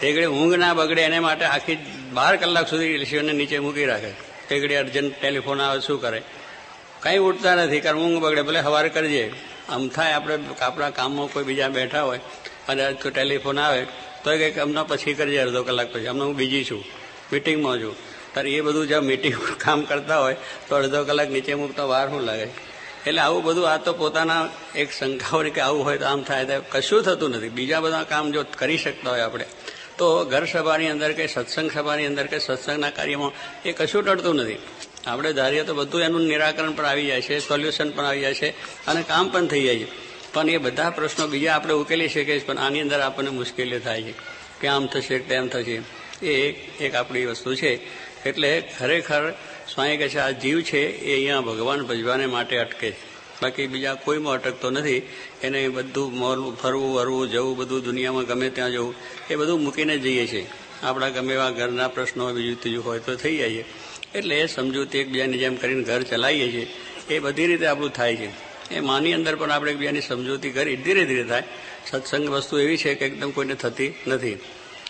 તે 0.00 0.26
ઊંઘ 0.26 0.56
ના 0.56 0.74
બગડે 0.74 1.02
એને 1.02 1.18
માટે 1.18 1.44
આખી 1.44 1.78
બાર 2.12 2.36
કલાક 2.36 2.68
સુધી 2.68 2.96
રિસીવરને 2.96 3.32
નીચે 3.32 3.58
મૂકી 3.58 3.84
રાખે 3.84 4.12
તે 4.48 4.76
અર્જન્ટ 4.76 5.20
ટેલિફોન 5.20 5.60
આવે 5.60 5.80
શું 5.80 6.00
કરે 6.00 6.22
કંઈ 7.00 7.18
ઉઠતા 7.18 7.54
નથી 7.54 7.80
કારણ 7.80 7.98
ઊંઘ 7.98 8.20
બગડે 8.20 8.42
ભલે 8.42 8.60
સવારે 8.62 8.88
કરજે 8.88 9.32
આમ 9.68 9.88
થાય 9.88 10.14
આપણે 10.14 10.36
આપણા 10.60 10.90
કામમાં 10.90 11.28
કોઈ 11.28 11.44
બીજા 11.44 11.68
બેઠા 11.68 12.02
હોય 12.02 12.20
અને 12.68 12.84
તો 12.94 13.10
ટેલિફોન 13.10 13.58
આવે 13.58 13.82
તો 14.24 14.32
એ 14.32 14.36
કંઈક 14.38 14.58
અમને 14.58 14.82
પછી 14.88 15.14
કરજે 15.14 15.38
અડધો 15.38 15.62
કલાક 15.62 15.92
પછી. 15.92 16.06
અમને 16.06 16.24
હું 16.24 16.36
બીજી 16.36 16.64
છું, 16.64 16.82
મિટિંગમાં 17.32 17.78
છું. 17.78 17.94
ત્યારે 18.32 18.50
એ 18.50 18.60
બધું 18.60 18.88
જ્યાં 18.88 19.04
મિટિંગ 19.04 19.36
કામ 19.58 19.84
કરતા 19.84 20.18
હોય, 20.18 20.36
તો 20.68 20.76
અડધો 20.76 21.04
કલાક 21.04 21.30
નીચે 21.30 21.52
મૂકતા 21.54 21.84
વાર 21.84 22.06
શું 22.08 22.22
લાગે? 22.22 22.48
એટલે 23.06 23.20
આવું 23.20 23.42
બધું, 23.44 23.66
આ 23.70 23.76
તો 23.76 23.92
પોતાના 23.92 24.48
એક 24.74 24.88
શંકાઓ 24.92 25.40
કે 25.50 25.60
આવું 25.60 25.84
હોય 25.84 25.98
તો 25.98 26.04
આમ 26.04 26.22
થાય 26.22 26.44
તો 26.44 26.56
કશું 26.72 27.02
થતું 27.02 27.30
નથી. 27.30 27.48
બીજા 27.48 27.80
બધા 27.80 28.04
કામ 28.04 28.32
જો 28.32 28.42
કરી 28.42 28.76
શકતા 28.76 29.10
હોય 29.10 29.20
આપણે, 29.20 29.46
તો 29.98 30.06
ઘર 30.24 30.44
સભાની 30.44 30.90
અંદર 30.90 31.12
કે 31.12 31.26
સત્સંગ 31.26 31.70
સભાની 31.70 32.06
અંદર 32.06 32.26
કે 32.26 32.38
સત્સંગના 32.38 32.90
કાર્યમાં 32.90 33.32
એ 33.64 33.72
કશું 33.72 34.02
ટળતું 34.04 34.36
નથી. 34.36 34.58
આપણે 35.06 35.32
ધારીએ 35.32 35.62
તો 35.62 35.74
બધું 35.74 36.02
એનું 36.02 36.22
નિરાકરણ 36.22 36.72
પણ 36.72 36.84
આવી 36.84 37.06
જાય 37.06 37.22
છે, 37.22 37.38
સોલ્યુશન 37.38 37.88
પણ 37.90 38.04
આવી 38.04 38.20
જાય 38.20 38.34
છે 38.34 38.48
અને 38.86 39.02
કામ 39.02 39.28
પણ 39.28 39.46
થઈ 39.46 39.64
જાય 39.64 39.78
છે. 39.78 40.05
પણ 40.36 40.50
એ 40.50 40.56
બધા 40.56 40.90
પ્રશ્નો 40.90 41.26
બીજા 41.26 41.54
આપણે 41.54 41.74
ઉકેલી 41.74 42.08
શકીએ 42.08 42.24
છીએ, 42.24 42.46
પણ 42.46 42.58
આની 42.58 42.80
અંદર 42.80 43.00
આપણને 43.00 43.30
મુશ્કેલીઓ 43.30 43.78
થાય 43.78 44.02
છે. 44.02 44.14
કે 44.60 44.68
આમ 44.68 44.86
થશે 44.86 45.18
તેમ 45.18 45.48
થશે. 45.48 45.80
એ 46.26 46.52
એક 46.80 46.94
આપણી 46.94 47.24
વસ્તુ 47.24 47.54
છે. 47.54 47.74
એટલે 48.28 48.60
ખરેખર 48.78 49.30
સ્વામી 49.74 49.96
કહે 49.96 50.08
છે, 50.08 50.18
આ 50.18 50.30
જીવ 50.30 50.60
છે 50.60 50.86
એ 50.86 51.14
અહીંયા 51.14 51.40
ભગવાન 51.40 51.82
ભજવાને 51.82 52.26
માટે 52.26 52.58
અટકે 52.58 52.90
છે. 52.90 52.96
બાકી 53.42 53.66
બીજા 53.66 53.94
કોઈમાં 53.94 54.34
અટકતો 54.34 54.70
નથી. 54.70 55.02
એને 55.42 55.68
બધું 55.68 56.18
મોરવું, 56.18 56.56
ફરવું, 56.56 56.94
વરવું, 56.94 57.30
જવું, 57.30 57.56
બધું 57.56 57.82
દુનિયામાં 57.82 58.24
ગમે 58.24 58.50
ત્યાં 58.50 58.72
જવું, 58.72 58.94
એ 59.30 59.34
બધું 59.34 59.62
મૂકીને 59.62 59.98
જઈએ 59.98 60.26
છીએ. 60.26 60.46
આપણા 60.82 61.08
ગમે 61.08 61.34
એવા 61.34 61.50
ઘરના 61.50 61.88
પ્રશ્નો 61.88 62.32
બીજું 62.32 62.60
ત્રીજું 62.60 62.84
હોય 62.84 62.98
તો 62.98 63.14
થઈ 63.14 63.36
જાય 63.36 63.64
એટલે 64.14 64.40
એ 64.40 64.46
સમજૂતી 64.46 64.98
એકબીજાની 64.98 65.38
જેમ 65.38 65.56
કરીને 65.56 65.82
ઘર 65.82 66.02
ચલાવીએ 66.02 66.52
છીએ. 66.52 66.66
એ 67.10 67.18
બધી 67.18 67.46
રીતે 67.46 67.66
આપણું 67.66 67.90
થાય 67.90 68.16
છે. 68.16 68.45
એ 68.70 68.80
માની 68.80 69.12
અંદર 69.12 69.36
પણ 69.36 69.50
આપણે 69.50 69.72
એકબીજાની 69.72 70.00
સમજૂતી 70.00 70.50
કરી, 70.50 70.76
ધીરે 70.76 71.04
ધીરે 71.04 71.24
થાય. 71.24 71.42
સત્સંગ 71.90 72.28
વસ્તુ 72.28 72.58
એવી 72.58 72.76
છે 72.76 72.94
કે 72.94 73.06
એકદમ 73.06 73.30
કોઈને 73.30 73.54
થતી 73.54 73.94
નથી. 74.06 74.38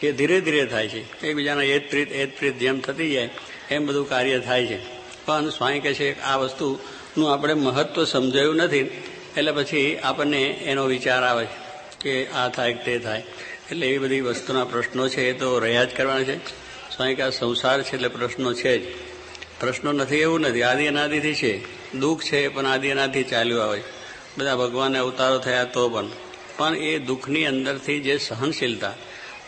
એ 0.03 0.13
ધીરે 0.13 0.41
ધીરે 0.41 0.67
થાય 0.67 0.89
છે. 0.89 1.27
એકબીજાના 1.27 1.63
એજ 1.63 1.91
પ્રીત 1.91 2.13
એજ 2.13 2.39
પ્રીત 2.39 2.59
જેમ 2.59 2.81
થતી 2.81 3.11
જાય, 3.11 3.31
એમ 3.71 3.87
બધું 3.87 4.09
કાર્ય 4.09 4.39
થાય 4.39 4.67
છે. 4.67 4.79
પણ 5.25 5.49
સ્વાઈ 5.49 5.81
કહે 5.81 5.95
છે 5.95 6.21
આ 6.21 6.37
વસ્તુનું 6.37 7.33
આપણે 7.33 7.55
મહત્વ 7.55 8.05
સમજાયું 8.05 8.57
નથી, 8.57 8.79
એટલે 9.37 9.53
પછી 9.53 9.97
આપણને 9.97 10.43
એનો 10.43 10.85
વિચાર 10.85 11.23
આવે 11.23 11.47
છે 11.47 11.67
કે 12.01 12.27
આ 12.27 12.49
થાય 12.49 12.75
તે 12.75 12.99
થાય. 12.99 13.23
એટલે 13.71 13.87
એવી 13.87 13.99
બધી 13.99 14.21
વસ્તુના 14.21 14.65
પ્રશ્નો 14.65 15.09
છે, 15.09 15.31
એ 15.31 15.33
તો 15.33 15.59
રહ્યા 15.59 15.85
જ 15.85 15.97
કરવાના 15.97 16.23
છે. 16.23 16.47
સ્વાઈ 16.97 17.15
કે 17.15 17.23
આ 17.23 17.31
સંસાર 17.31 17.83
છે 17.83 17.95
એટલે 17.95 18.09
પ્રશ્નો 18.09 18.55
છે 18.55 18.79
જ. 18.79 18.97
પ્રશ્નો 19.61 19.93
નથી, 19.93 20.17
એવું 20.17 20.41
નથી. 20.41 20.63
આદિ 20.63 20.87
અનાદિથી 20.87 21.35
છે. 21.35 21.76
દુઃખ 21.95 22.23
છે 22.23 22.49
પણ 22.49 22.67
આદિ 22.67 22.89
એનાથી 22.89 23.23
ચાલ્યું 23.23 23.65
આવે 23.65 23.83
બધા 24.39 24.57
ભગવાનને 24.57 24.99
અવતારો 24.99 25.39
થયા 25.39 25.65
તો 25.65 25.89
પણ. 25.89 26.09
પણ 26.57 26.77
એ 26.77 26.99
દુઃખની 26.99 27.47
અંદરથી 27.47 28.01
જે 28.01 28.19
સહનશીલતા, 28.19 28.95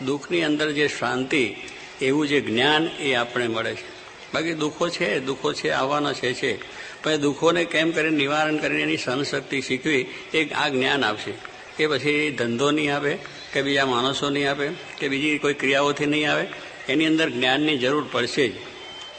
દુઃખની 0.05 0.43
અંદર 0.43 0.71
જે 0.71 0.87
શાંતિ, 0.87 1.55
એવું 2.01 2.27
જે 2.27 2.41
જ્ઞાન 2.41 2.87
એ 2.99 3.13
આપણે 3.13 3.47
મળે 3.47 3.73
છે. 3.73 3.87
બાકી 4.33 4.53
દુઃખો 4.53 4.89
છે 4.89 5.19
દુઃખો 5.19 5.53
છે, 5.53 5.69
આવવાના 5.69 6.13
છે 6.13 6.33
છે. 6.33 6.57
પણ 7.03 7.15
દુઃખોને 7.15 7.65
કેમ 7.65 7.91
કરીને 7.91 8.17
નિવારણ 8.17 8.57
કરીને 8.57 8.81
એની 8.81 8.97
સહનશક્તિ 8.97 9.61
શીખવી 9.61 10.07
એ 10.33 10.49
આ 10.49 10.69
જ્ઞાન 10.69 11.05
આપશે. 11.05 11.33
એ 11.83 11.87
પછી 11.87 12.31
ધંધો 12.31 12.71
નહીં 12.71 12.95
આવે, 12.95 13.17
કે 13.53 13.61
બીજા 13.61 13.85
માણસો 13.85 14.29
નહીં 14.29 14.51
આપે 14.51 14.69
કે 14.99 15.07
બીજી 15.07 15.37
કોઈ 15.37 15.53
ક્રિયાઓથી 15.53 16.05
નહીં 16.05 16.31
આવે, 16.31 16.47
એની 16.89 17.05
અંદર 17.05 17.29
જ્ઞાનની 17.29 17.77
જરૂર 17.77 18.07
પડશે 18.11 18.47
જ. 18.49 18.51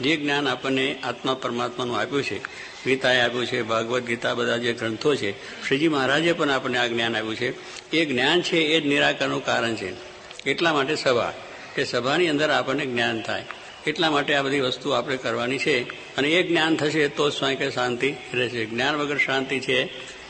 જે 0.01 0.17
જ્ઞાન 0.17 0.49
આપણને 0.49 0.99
આત્મા 1.03 1.35
પરમાત્માનું 1.35 1.99
આપ્યું 1.99 2.23
છે 2.23 2.70
ગીતાએ 2.85 3.21
આપ્યું 3.21 3.47
છે, 3.47 3.63
ભાગવત 3.63 4.03
ગીતા 4.03 4.35
બધા 4.35 4.57
જે 4.57 4.73
ગ્રંથો 4.73 5.15
છે, 5.15 5.33
શ્રીજી 5.69 5.89
મહારાજે 5.89 6.33
પણ 6.33 6.51
આપણને 6.51 6.79
આ 6.79 6.87
જ્ઞાન 6.87 7.17
આપ્યું 7.17 7.37
છે. 7.37 7.53
એ 7.91 8.05
જ્ઞાન 8.05 8.43
છે, 8.43 8.57
એ 8.57 8.81
જ 8.81 8.87
નિરાકરણનું 8.87 9.45
કારણ 9.45 9.75
છે. 9.75 9.93
એટલા 10.45 10.73
માટે 10.73 10.97
સભા, 10.97 11.33
કે 11.75 11.85
સભાની 11.85 12.29
અંદર 12.29 12.51
આપણને 12.51 12.87
જ્ઞાન 12.87 13.23
થાય. 13.23 13.45
એટલા 13.87 14.11
માટે 14.11 14.35
આ 14.35 14.43
બધી 14.43 14.61
વસ્તુ 14.61 14.91
આપણે 14.91 15.17
કરવાની 15.17 15.59
છે. 15.59 15.91
અને 16.17 16.29
એ 16.29 16.43
જ્ઞાન 16.43 16.77
થશે 16.77 17.09
તો 17.09 17.31
જ 17.31 17.33
સ્વાય 17.33 17.57
કે 17.57 17.71
શાંતિ 17.71 18.15
રહેશે. 18.35 18.65
જ્ઞાન 18.65 18.97
વગર 18.97 19.17
શાંતિ 19.17 19.61
છે 19.61 19.85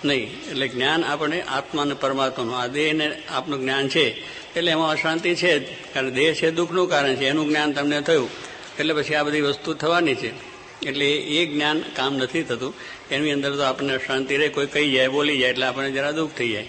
નહીં. 0.05 0.51
એટલે 0.51 0.69
જ્ઞાન 0.69 1.05
આપણે 1.05 1.43
આત્મા 1.43 1.83
અને 1.83 1.95
પરમાત્માનું, 1.95 2.59
આ 2.59 2.67
દેહને 2.67 3.23
આપનું 3.29 3.61
જ્ઞાન 3.61 3.89
છે. 3.89 4.09
એટલે 4.57 4.71
એમાં 4.71 4.91
અશાંતિ 4.91 5.35
છે 5.35 5.59
જ. 5.59 5.95
કારણ 5.95 6.11
દેહ 6.11 6.35
છે 6.35 6.51
દુઃખનું 6.51 6.91
કારણ 6.91 7.15
છે. 7.15 7.27
એનું 7.27 7.49
જ્ઞાન 7.49 7.73
તમને 7.73 8.01
થયું. 8.01 8.31
એટલે 8.79 8.95
પછી 8.95 9.15
આ 9.15 9.23
બધી 9.23 9.41
વસ્તુ 9.41 9.75
થવાની 9.75 10.15
છે. 10.15 10.50
એટલે 10.83 11.11
એ 11.11 11.47
જ્ઞાન 11.47 11.81
કામ 11.81 12.17
નથી 12.17 12.43
થતું. 12.43 12.75
એની 13.11 13.33
અંદર 13.33 13.57
તો 13.57 13.63
આપણને 13.63 13.99
શાંતિ 13.99 14.37
રહે, 14.37 14.49
કોઈ 14.49 14.67
કહી 14.67 14.93
જાય, 14.93 15.09
બોલી 15.09 15.39
જાય, 15.39 15.51
એટલે 15.51 15.67
આપણને 15.67 15.91
જરા 15.91 16.11
દુઃખ 16.11 16.31
થઈ 16.37 16.49
જાય. 16.49 16.69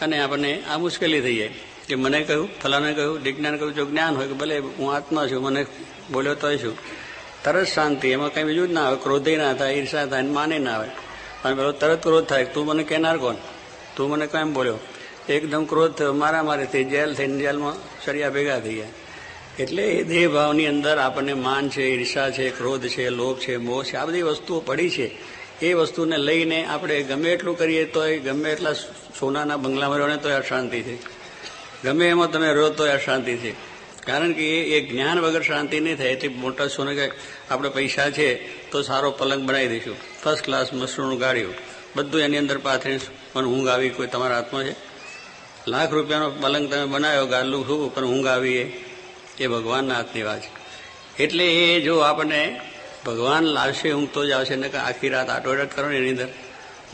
અને 0.00 0.18
આપણને 0.18 0.62
આ 0.70 0.78
મુશ્કેલી 0.78 1.20
થઈ 1.20 1.36
જાય. 1.36 1.50
કે 1.88 1.94
મને 1.94 2.22
કહ્યું 2.22 2.48
ફલાને 2.62 2.94
કહ્યું, 2.94 3.18
વિજ્ઞાન 3.22 3.56
કહ્યું, 3.56 3.74
જો 3.74 3.86
જ્ઞાન 3.86 4.16
હોય 4.16 4.26
કે 4.26 4.32
ભલે 4.32 4.58
હું 4.58 4.94
આત્મા 4.94 5.26
છું, 5.26 5.42
મને 5.42 5.66
બોલ્યો 6.12 6.34
તોય 6.34 6.58
છું 6.58 6.76
તરત 7.44 7.66
શાંતિ, 7.66 8.08
એમાં 8.08 8.34
કંઈ 8.34 8.44
બીજું 8.44 8.68
જ 8.68 8.72
ના 8.72 8.84
આવે, 8.84 8.96
ક્રોધે 9.02 9.36
ના 9.36 9.54
થાય, 9.54 9.74
ઈર્ષા 9.74 10.06
થાય 10.06 10.22
માને 10.22 10.58
ના 10.58 10.74
આવે. 10.74 10.88
અને 11.44 11.54
પેલો 11.54 11.72
તરત 11.72 12.02
ક્રોધ 12.02 12.26
થાય, 12.26 12.44
તું 12.44 12.66
મને 12.66 12.84
કહેનાર 12.84 13.18
કોણ? 13.18 13.34
તું 13.96 14.10
મને 14.10 14.26
કેમ 14.26 14.52
બોલ્યો? 14.52 14.78
એકદમ 15.28 15.64
ક્રોધ 15.64 15.92
થયો 15.92 16.12
મારા 16.12 16.42
મારે 16.42 16.66
થઈ 16.66 16.84
જેલ 16.84 17.14
થઈને 17.14 17.38
જેલમાં 17.38 17.74
સરિયા 18.04 18.30
ભેગા 18.30 18.60
થઈ 18.60 18.74
ગયા. 18.74 18.88
એટલે 19.58 19.82
એ 19.82 20.02
દેહભાવની 20.02 20.66
અંદર 20.66 20.98
આપણને 20.98 21.34
માન 21.34 21.68
છે, 21.68 21.82
ઈર્ષા 21.82 22.30
છે, 22.30 22.50
ક્રોધ 22.50 22.82
છે, 22.82 23.08
લોભ 23.08 23.38
છે, 23.38 23.56
મોહ 23.56 23.84
છે, 23.84 23.96
આ 23.96 24.04
બધી 24.04 24.22
વસ્તુઓ 24.22 24.60
પડી 24.60 24.90
છે. 24.90 25.10
એ 25.60 25.72
વસ્તુને 25.72 26.16
લઈને 26.16 26.64
આપણે 26.64 27.02
ગમે 27.02 27.32
એટલું 27.32 27.58
કરીએ 27.58 27.84
તોય, 27.84 28.18
ગમે 28.18 28.50
એટલા 28.50 28.72
સોનાના 29.20 29.56
બંગલામાં 29.56 29.98
રહ્યો 29.98 30.16
તોય 30.16 30.32
અશાંતિ 30.32 30.82
છે. 30.82 30.96
ગમે 31.84 32.08
એમાં 32.08 32.30
તમે 32.30 32.52
રહો 32.52 32.68
તોય 32.68 32.90
અશાંતિ 32.90 33.36
છે. 33.36 33.50
કારણ 34.06 34.32
કે 34.32 34.42
એ 34.42 34.90
જ્ઞાન 34.90 35.18
વગર 35.20 35.42
શાંતિ 35.42 35.80
નહીં 35.80 35.96
થાય. 35.96 36.08
એથી 36.08 36.28
મોટા 36.28 36.66
સોને 36.66 36.94
કે 36.94 37.12
આપણે 37.50 37.68
પૈસા 37.68 38.10
છે 38.10 38.34
તો 38.70 38.82
સારો 38.82 39.10
પલંગ 39.10 39.48
બનાવી 39.48 39.68
દઈશું. 39.68 39.96
ફર્સ્ટ 40.24 40.44
ક્લાસ 40.44 40.72
મશરૂનું 40.72 41.18
ગાડ્યું 41.18 41.54
બધું 41.96 42.20
એની 42.20 42.38
અંદર 42.38 42.58
પાથરી 42.58 42.98
પણ 43.32 43.46
ઊંઘ 43.46 43.68
આવી 43.68 43.88
કોઈ 43.88 44.06
તમારા 44.06 44.34
હાથમાં 44.34 44.64
છે? 44.64 44.74
લાખ 45.68 45.92
રૂપિયાનો 45.92 46.30
પલંગ 46.30 46.70
તમે 46.70 46.86
બનાવ્યો, 46.86 47.26
ગાલું 47.26 47.66
શું, 47.66 47.94
પણ 47.94 48.04
ઊંઘ 48.04 48.26
આવી 48.26 48.56
એ. 48.56 48.91
એ 49.38 49.46
ભગવાનના 49.46 49.94
હાથની 49.94 50.22
વાત 50.22 50.40
છે. 50.40 50.62
એટલે 51.22 51.44
એ 51.44 51.80
જો 51.80 51.98
આપણને 51.98 52.60
ભગવાન 53.06 53.42
લાવશે 53.42 53.92
ઊંઘ 53.92 54.08
તો 54.08 54.26
જ 54.26 54.30
આવશે 54.30 54.56
ને 54.56 54.68
આખી 54.68 55.08
રાત 55.08 55.28
આટોડટ 55.28 55.76
કરો 55.76 55.88
ને 55.88 55.96
એની 55.96 56.08
અંદર. 56.08 56.28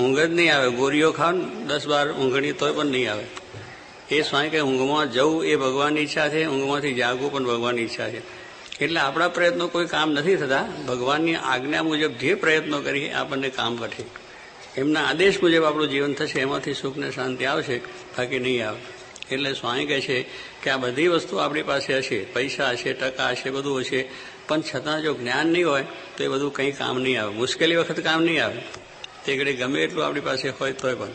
ઊંઘ 0.00 0.18
જ 0.18 0.30
નહીં 0.30 0.54
આવે. 0.54 0.70
ગોરીઓ 0.70 1.12
ખાવ 1.12 1.32
ને 1.32 1.64
દસ 1.64 1.86
બાર 1.86 2.12
ઊંઘણી 2.12 2.52
તોય 2.52 2.72
પણ 2.72 2.86
નહીં 2.86 3.12
આવે. 3.12 3.24
એ 4.10 4.22
સ્વામી 4.22 4.48
કે 4.48 4.60
ઊંઘમાં 4.60 5.12
જવું 5.12 5.44
એ 5.44 5.56
ભગવાનની 5.56 6.00
ઈચ્છા 6.00 6.28
છે, 6.28 6.46
ઊંઘમાંથી 6.46 6.94
જાગવું 6.94 7.32
પણ 7.32 7.44
ભગવાનની 7.44 7.82
ઈચ્છા 7.82 8.08
છે. 8.08 8.38
એટલે 8.84 9.00
આપણા 9.00 9.28
પ્રયત્નો 9.28 9.68
કોઈ 9.68 9.86
કામ 9.86 10.10
નથી 10.10 10.36
થતા. 10.36 10.68
ભગવાનની 10.88 11.34
આજ્ઞા 11.34 11.82
મુજબ 11.82 12.10
જે 12.10 12.34
પ્રયત્નો 12.34 12.80
કરીએ 12.80 13.12
આપણને 13.12 13.50
કામ 13.50 13.76
ઘટે 13.76 14.04
એમના 14.76 15.04
આદેશ 15.04 15.42
મુજબ 15.42 15.64
આપણું 15.64 15.88
જીવન 15.88 16.14
થશે. 16.14 16.40
એમાંથી 16.40 16.74
સુખ 16.74 16.96
ને 16.96 17.10
શાંતિ 17.10 17.44
આવશે. 17.44 17.78
બાકી 18.18 18.38
નહીં 18.38 18.68
આવે. 18.68 18.97
એટલે 19.32 19.52
સ્વામી 19.52 19.86
કહે 19.86 20.00
છે 20.00 20.22
કે 20.62 20.70
આ 20.70 20.76
બધી 20.76 21.08
વસ્તુ 21.08 21.36
આપણી 21.36 21.62
પાસે 21.62 21.98
હશે, 21.98 22.24
પૈસા 22.24 22.70
હશે, 22.70 22.92
ટકા 22.92 23.30
હશે, 23.30 23.50
બધું 23.50 23.80
હશે, 23.80 24.08
પણ 24.48 24.60
છતાં 24.60 25.02
જો 25.02 25.14
જ્ઞાન 25.14 25.46
નહીં 25.46 25.68
હોય, 25.68 25.84
તો 26.16 26.24
એ 26.24 26.28
બધું 26.28 26.52
કંઈ 26.52 26.72
કામ 26.72 26.98
નહીં 26.98 27.22
આવે. 27.22 27.34
મુશ્કેલી 27.34 27.76
વખત 27.76 28.00
કામ 28.00 28.22
નહીં 28.22 28.44
આવે. 28.44 28.60
તે 29.24 29.36
ઘડી 29.36 29.52
ગમે 29.52 29.82
એટલું 29.82 30.06
આપણી 30.06 30.20
પાસે 30.20 30.48
હોય 30.48 30.72
તોય 30.72 30.94
પણ. 30.94 31.08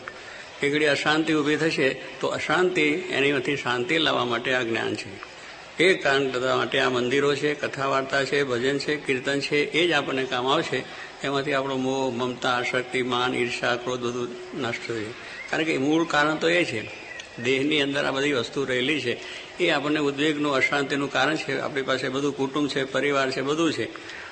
એ 0.62 0.70
ઘડી 0.70 0.84
અશાંતિ 0.84 1.34
ઊભી 1.34 1.56
થશે, 1.56 1.96
તો 2.20 2.26
અશાંતિ 2.26 2.82
એનીમાંથી 2.82 3.56
શાંતિ 3.56 3.98
લાવવા 3.98 4.24
માટે 4.24 4.54
આ 4.54 4.62
જ્ઞાન 4.62 4.94
છે. 4.94 5.34
એ 5.82 5.94
કારણ 5.94 6.22
માટે 6.56 6.80
આ 6.80 6.88
મંદિરો 6.88 7.34
છે 7.34 7.54
કથા 7.54 7.86
વાર્તા 7.86 8.24
છે, 8.24 8.44
ભજન 8.44 8.78
છે, 8.78 8.96
કીર્તન 8.96 9.40
છે, 9.40 9.56
એ 9.56 9.86
જ 9.86 9.92
આપણને 9.92 10.24
કામ 10.24 10.46
આવશે. 10.46 10.84
એમાંથી 11.24 11.52
આપણો 11.52 11.76
મોહ, 11.76 12.14
મમતા 12.14 12.62
શક્તિ 12.62 13.02
માન 13.02 13.34
ઈર્ષા, 13.34 13.76
ક્રોધ 13.76 14.00
બધું 14.00 14.28
નષ્ટ 14.60 14.88
થશે. 14.88 15.10
કારણ 15.50 15.64
કે 15.64 15.78
મૂળ 15.78 16.06
કારણ 16.06 16.36
તો 16.36 16.48
એ 16.48 16.64
છે. 16.64 17.03
દેહની 17.42 17.80
અંદર 17.80 18.04
આ 18.04 18.10
બધી 18.10 18.32
વસ્તુ 18.32 18.64
રહેલી 18.64 19.00
છે. 19.00 19.20
એ 19.58 19.70
આપણને 19.70 20.00
ઉદ્વેગનું, 20.00 20.54
અશાંતિનું 20.54 21.12
કારણ 21.12 21.36
છે. 21.36 21.60
આપણી 21.60 21.82
પાસે 21.82 22.08
બધું 22.08 22.36
કુટુંબ 22.36 22.68
છે, 22.68 22.84
પરિવાર 22.84 23.30
છે, 23.30 23.40
બધું 23.40 23.72
છે. 23.72 23.88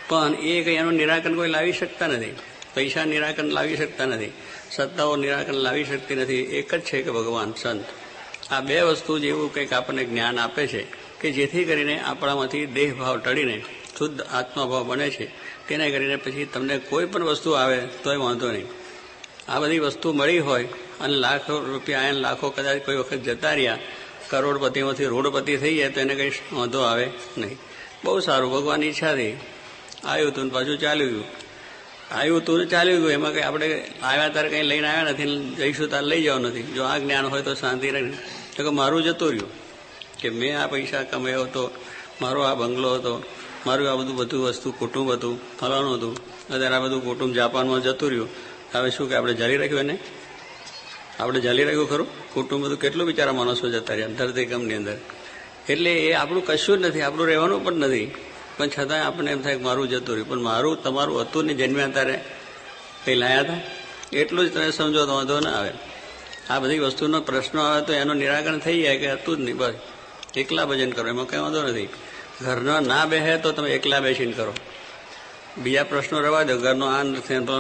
પણ 0.09 0.35
એ 0.35 0.63
કંઈ 0.63 0.75
એનું 0.75 0.93
નિરાકરણ 0.93 1.35
કોઈ 1.35 1.49
લાવી 1.49 1.73
શકતા 1.73 2.07
નથી. 2.07 2.35
પૈસા 2.75 3.05
નિરાકરણ 3.05 3.45
લાવી 3.45 3.77
શકતા 3.77 4.07
નથી. 4.07 4.33
સત્તાઓ 4.71 5.17
નિરાકરણ 5.17 5.55
લાવી 5.55 5.85
શકતી 5.85 6.15
નથી. 6.15 6.35
એક 6.35 6.75
જ 6.75 6.81
છે 6.81 7.03
કે 7.03 7.11
ભગવાન, 7.11 7.53
સંત. 7.63 7.85
આ 8.51 8.61
બે 8.61 8.81
વસ્તુ 8.81 9.19
જેવું 9.19 9.55
કંઈક 9.55 9.73
આપણને 9.73 10.05
જ્ઞાન 10.05 10.39
આપે 10.39 10.67
છે 10.67 10.87
કે 11.21 11.31
જેથી 11.31 11.65
કરીને 11.65 12.01
આપણામાંથી 12.01 12.67
દેહભાવ 12.67 13.19
ટળીને, 13.19 13.63
શુદ્ધ 13.99 14.21
આત્માભાવ 14.21 14.87
બને 14.87 15.11
છે. 15.11 15.27
તેને 15.69 15.91
કરીને 15.91 16.17
પછી 16.17 16.45
તમને 16.45 16.79
કોઈ 16.79 17.07
પણ 17.07 17.25
વસ્તુ 17.25 17.51
આવે 17.51 17.81
તોય 17.81 18.17
વાંધો 18.17 18.53
નહીં. 18.53 18.67
આ 19.49 19.59
બધી 19.59 19.79
વસ્તુ 19.79 20.13
મળી 20.13 20.39
હોય 20.39 20.69
અને 21.03 21.15
લાખો 21.15 21.59
રૂપિયા 21.59 22.01
આયન 22.01 22.15
લાખો 22.15 22.51
કદાચ 22.51 22.79
કોઈ 22.87 22.97
વખત 22.97 23.23
જતા 23.23 23.55
રહ્યા, 23.55 23.79
કરોડપતિમાંથી 24.31 25.05
રોડપતિ 25.05 25.57
થઈ 25.57 25.77
જાય 25.77 25.91
તો 25.91 26.01
એને 26.01 26.15
કંઈ 26.15 26.33
વાંધો 26.53 26.81
આવે 26.81 27.07
નહીં. 27.39 27.59
બહુ 28.05 28.21
સારું, 28.21 28.53
ભગવાનની 28.53 28.87
ઈચ્છાથી 28.87 29.33
આવ્યું 30.05 30.31
હતું 30.33 30.45
ને 30.45 30.51
પાછું 30.51 30.79
ચાલ્યું 30.79 31.13
ગયું. 31.13 31.25
આવ્યું 32.13 32.41
હતું 32.41 32.59
ને 32.59 32.67
ચાલ્યું 32.67 33.01
ગયું, 33.01 33.13
એમાં 33.13 33.33
કંઈ 33.33 33.43
આપણે 33.43 33.67
આવ્યા 34.03 34.29
ત્યારે 34.29 34.49
કંઈ 34.49 34.63
લઈને 34.63 34.89
આવ્યા 34.89 35.13
નથી 35.13 35.55
જઈશું 35.59 35.89
ત્યારે 35.89 36.07
લઈ 36.07 36.23
જવા 36.23 36.39
નથી. 36.39 36.63
જો 36.63 36.83
આ 36.83 36.99
જ્ઞાન 36.99 37.27
હોય 37.27 37.43
તો 37.43 37.55
શાંતિ 37.55 37.91
રહે. 37.91 38.03
તો 38.57 38.61
કે 38.63 38.71
મારું 38.71 39.03
જતું 39.03 39.31
રહ્યું 39.31 39.51
કે 40.21 40.29
મેં 40.31 40.63
આ 40.63 40.67
પૈસા 40.67 41.03
કમાયો 41.03 41.45
હતો, 41.45 41.71
મારો 42.21 42.41
આ 42.43 42.55
બંગલો 42.55 42.95
હતો, 42.95 43.23
મારું 43.67 43.93
આ 43.93 43.97
બધું 43.97 44.17
બધું 44.17 44.43
વસ્તુ, 44.45 44.73
કુટુંબ 44.73 45.13
હતું, 45.13 45.59
ફલાણું 45.59 45.95
હતું. 45.99 46.15
અત્યારે 46.55 46.75
આ 46.75 46.81
બધું 46.81 47.05
કુટુંબ 47.05 47.35
જાપાનમાં 47.35 47.83
જતું 47.83 48.11
રહ્યું. 48.11 48.29
હવે 48.73 48.91
શું 48.91 49.09
કે 49.09 49.15
આપણે 49.15 49.35
જારી 49.35 49.57
રાખ્યું 49.57 49.81
એને? 49.81 49.99
આપણે 51.21 51.41
ચાલી 51.41 51.65
રાખ્યું 51.65 51.91
ખરું? 51.91 52.35
કુટુંબ 52.35 52.65
બધું 52.65 52.79
કેટલું 52.79 53.07
બિચારા 53.07 53.33
માણસો 53.33 53.71
જતા 53.71 53.95
રહ્યા 53.95 54.09
ધરતીકમની 54.09 54.75
અંદર. 54.75 54.97
એટલે 55.69 55.95
એ 55.95 56.13
આપણું 56.13 56.47
કશું 56.47 56.79
જ 56.79 56.87
નથી, 56.87 57.01
આપણું 57.01 57.27
રહેવાનું 57.27 57.65
પણ 57.65 57.73
નથી. 57.73 58.15
પણ 58.57 58.69
છતાં 58.69 59.07
આપણને 59.07 59.31
એમ 59.31 59.43
થાય 59.43 59.57
કે 59.57 59.63
મારું 59.63 59.89
જતું 59.89 60.15
રહ્યું. 60.15 60.29
પણ 60.29 60.41
મારું, 60.41 60.83
તમારું 60.83 61.21
હતું 61.21 61.45
ને 61.45 61.55
જન્મ્યા 61.55 61.89
ત્યારે 61.89 62.25
કંઈ 63.05 63.15
લાયા 63.15 63.41
હતા? 63.41 63.61
એટલું 64.13 64.51
જ 64.51 64.55
તમે 64.55 64.71
સમજો 64.71 65.07
તો 65.07 65.15
વાંધો 65.15 65.41
ના 65.41 65.51
આવે. 65.51 65.71
આ 66.51 66.59
બધી 66.59 66.79
વસ્તુનો 66.79 67.21
પ્રશ્ન 67.21 67.59
આવે 67.59 67.87
તો 67.87 67.93
એનું 67.93 68.17
નિરાકરણ 68.17 68.59
થઈ 68.59 68.83
જાય 68.83 68.99
કે 68.99 69.13
હતું 69.13 69.37
જ 69.37 69.41
નહીં, 69.41 69.57
બસ. 69.57 69.75
એકલા 70.37 70.65
ભજન 70.65 70.91
કરો, 70.91 71.09
એમાં 71.09 71.27
કંઈ 71.27 71.39
વાંધો 71.39 71.63
નથી. 71.63 71.89
ઘરનો 72.43 72.81
ના 72.81 73.07
બેહે 73.07 73.39
તો 73.39 73.53
તમે 73.53 73.71
એકલા 73.71 74.01
બેસીને 74.01 74.33
કરો. 74.33 74.55
બીજા 75.59 75.85
પ્રશ્નો 75.85 76.21
રવા 76.21 76.43
દો. 76.43 76.57
ઘરનો 76.57 76.87
આ 76.87 77.03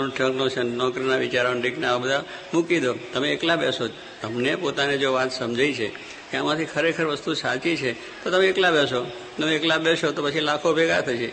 ઠગનો 0.08 0.48
છે, 0.48 0.62
નોકરીના 0.62 1.16
વિચારો 1.16 1.60
ડીકના 1.60 1.94
આ 1.94 1.98
બધા 1.98 2.24
મૂકી 2.54 2.80
દો. 2.80 2.94
તમે 3.12 3.32
એકલા 3.32 3.56
બેસો 3.56 3.88
તમને 4.22 4.56
પોતાને 4.56 4.98
જો 4.98 5.12
વાત 5.12 5.32
સમજાઈ 5.32 5.72
છે 5.72 5.88
કે 6.30 6.36
આમાંથી 6.36 6.64
ખરેખર 6.64 7.04
વસ્તુ 7.04 7.34
સાચી 7.34 7.76
છે, 7.76 8.24
તો 8.24 8.30
તમે 8.30 8.46
એકલા 8.46 8.70
બેસો. 8.70 9.10
તમે 9.38 9.56
એકલા 9.56 9.78
બેસો 9.78 10.10
તો 10.10 10.22
પછી 10.22 10.40
લાખો 10.40 10.74
ભેગા 10.74 11.00
થશે. 11.00 11.32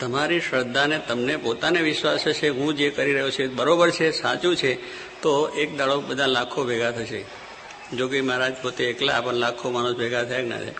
તમારી 0.00 0.40
શ્રદ્ધાને 0.40 1.00
તમને 1.08 1.36
પોતાને 1.36 1.80
વિશ્વાસ 1.80 2.18
છે, 2.18 2.48
હું 2.48 2.74
જે 2.74 2.90
કરી 2.90 3.12
રહ્યો 3.12 3.30
છું 3.30 3.56
બરોબર 3.56 3.90
છે, 3.90 4.10
સાચું 4.10 4.56
છે, 4.56 4.74
તો 5.22 5.48
એક 5.48 5.76
દાડો 5.76 6.00
બધા 6.00 6.26
લાખો 6.26 6.64
ભેગા 6.64 6.90
થશે. 6.90 7.24
જો 7.96 8.08
કે 8.08 8.20
મહારાજ 8.20 8.52
પોતે 8.62 8.84
એકલા 8.84 9.20
પણ 9.20 9.34
લાખો 9.34 9.70
માણસ 9.70 9.94
ભેગા 9.94 10.24
થયા 10.24 10.42
ના 10.42 10.58
થાય. 10.58 10.74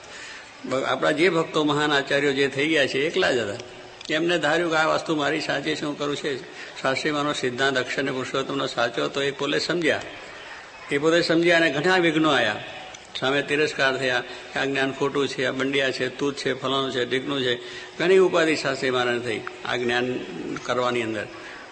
આપણા 0.85 1.11
જે 1.11 1.29
ભક્તો 1.29 1.65
મહાન 1.65 1.93
આચાર્યો 1.93 2.33
જે 2.33 2.49
થઈ 2.49 2.69
ગયા 2.69 2.87
છે, 2.87 2.99
એકલા 2.99 3.33
જ 3.33 3.39
હતા. 3.39 3.82
એમને 4.13 4.39
ધાર્યું 4.39 4.71
કે 4.71 4.77
આ 4.77 4.95
વસ્તુ 4.95 5.17
મારી 5.17 5.41
સાચી 5.41 5.77
શું 5.77 5.99
કરું 5.99 6.17
છે? 6.17 6.43
શાસ્ત્રીમાંનો 6.83 7.33
સિદ્ધાંત 7.33 7.79
અક્ષર 7.79 8.03
અને 8.03 8.11
પુરુષોત્તમનો 8.11 8.67
સાચો? 8.67 9.09
તો 9.09 9.23
એ 9.23 9.31
પોતે 9.31 9.59
સમજ્યા. 9.59 10.01
એ 10.93 10.99
પોતે 10.99 11.23
સમજ્યા 11.23 11.57
અને 11.57 11.71
ઘણા 11.71 11.97
વિઘ્નો 11.97 12.31
આવ્યા 12.31 12.65
સામે 13.21 13.43
તિરસ્કાર 13.43 13.97
થયા. 13.97 14.23
આ 14.57 14.65
જ્ઞાન 14.65 14.93
ખોટું 14.93 15.29
છે, 15.29 15.45
આ 15.45 15.51
બંડિયા 15.51 15.91
છે 15.91 16.09
તૂત 16.09 16.37
છે, 16.37 16.53
ફલાણું 16.53 16.93
છે 16.93 17.05
ઢીકનું 17.05 17.43
છે. 17.43 17.57
ઘણી 17.99 18.19
ઉપાધિ 18.19 18.57
શાસ્ત્રી 18.57 18.91
મારાને 18.91 19.19
થઈ 19.19 19.41
આ 19.65 19.77
જ્ઞાન 19.77 20.19
કરવાની 20.63 21.03
અંદર. 21.03 21.27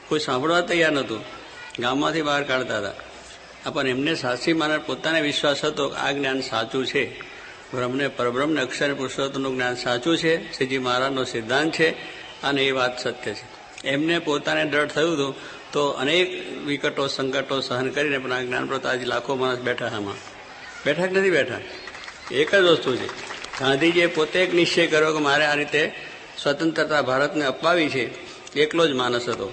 કોઈ 0.09 0.18
સાંભળવા 0.18 0.61
તૈયાર 0.61 0.92
નહોતું. 0.92 1.24
ગામમાંથી 1.79 2.22
બહાર 2.22 2.42
કાઢતા 2.42 2.79
હતા. 2.79 3.70
પણ 3.70 3.87
એમને 3.87 4.14
શાસ્ત્રી 4.14 4.53
મહારાજ 4.53 4.81
પોતાને 4.81 5.20
વિશ્વાસ 5.20 5.64
હતો 5.64 5.88
આ 5.88 6.12
જ્ઞાન 6.12 6.40
સાચું 6.40 6.87
છે. 6.87 7.20
બ્રહ્મને 7.74 8.09
પરબ્રહ્મને 8.09 8.61
અક્ષર 8.61 8.94
પુરુષોત્તમનું 8.94 9.55
જ્ઞાન 9.55 9.74
સાચું 9.74 10.18
છે? 10.18 10.53
શ્રીજી 10.53 10.79
મહારાજનો 10.79 11.24
સિદ્ધાંત 11.24 11.72
છે. 11.72 12.19
અને 12.42 12.62
એ 12.62 12.70
વાત 12.70 13.00
સત્ય 13.00 13.35
છે. 13.35 13.61
એમને 13.88 14.18
પોતાને 14.18 14.64
ડર 14.64 14.87
થયું 14.87 15.14
હતું 15.14 15.35
તો 15.72 15.88
અનેક 15.88 16.53
વિકટો, 16.66 17.07
સંકટો 17.07 17.61
સહન 17.61 17.90
કરીને 17.90 18.18
પણ 18.18 18.33
આ 18.33 18.40
જ્ઞાન 18.40 18.66
પ્રત્યે 18.66 18.92
આજે 18.92 19.05
લાખો 19.05 19.35
માણસ 19.35 19.59
બેઠા 19.59 19.87
આમાં 19.87 20.14
બેઠા 20.87 21.07
નથી 21.07 21.31
બેઠા? 21.31 21.59
એક 22.31 22.55
જ 22.55 22.59
વસ્તુ 22.59 22.96
છે. 22.96 23.07
ગાંધીજીએ 23.61 24.07
પોતે 24.07 24.42
એક 24.42 24.55
નિશ્ચય 24.55 24.87
કર્યો 24.87 25.12
કે 25.12 25.18
મારે 25.18 25.44
આ 25.44 25.55
રીતે 25.55 25.92
સ્વતંત્રતા 26.42 27.03
ભારતને 27.03 27.44
અપાવી 27.44 27.88
છે. 27.88 28.31
એકલો 28.55 28.87
જ 28.87 28.92
માણસ 28.92 29.29
હતો. 29.29 29.53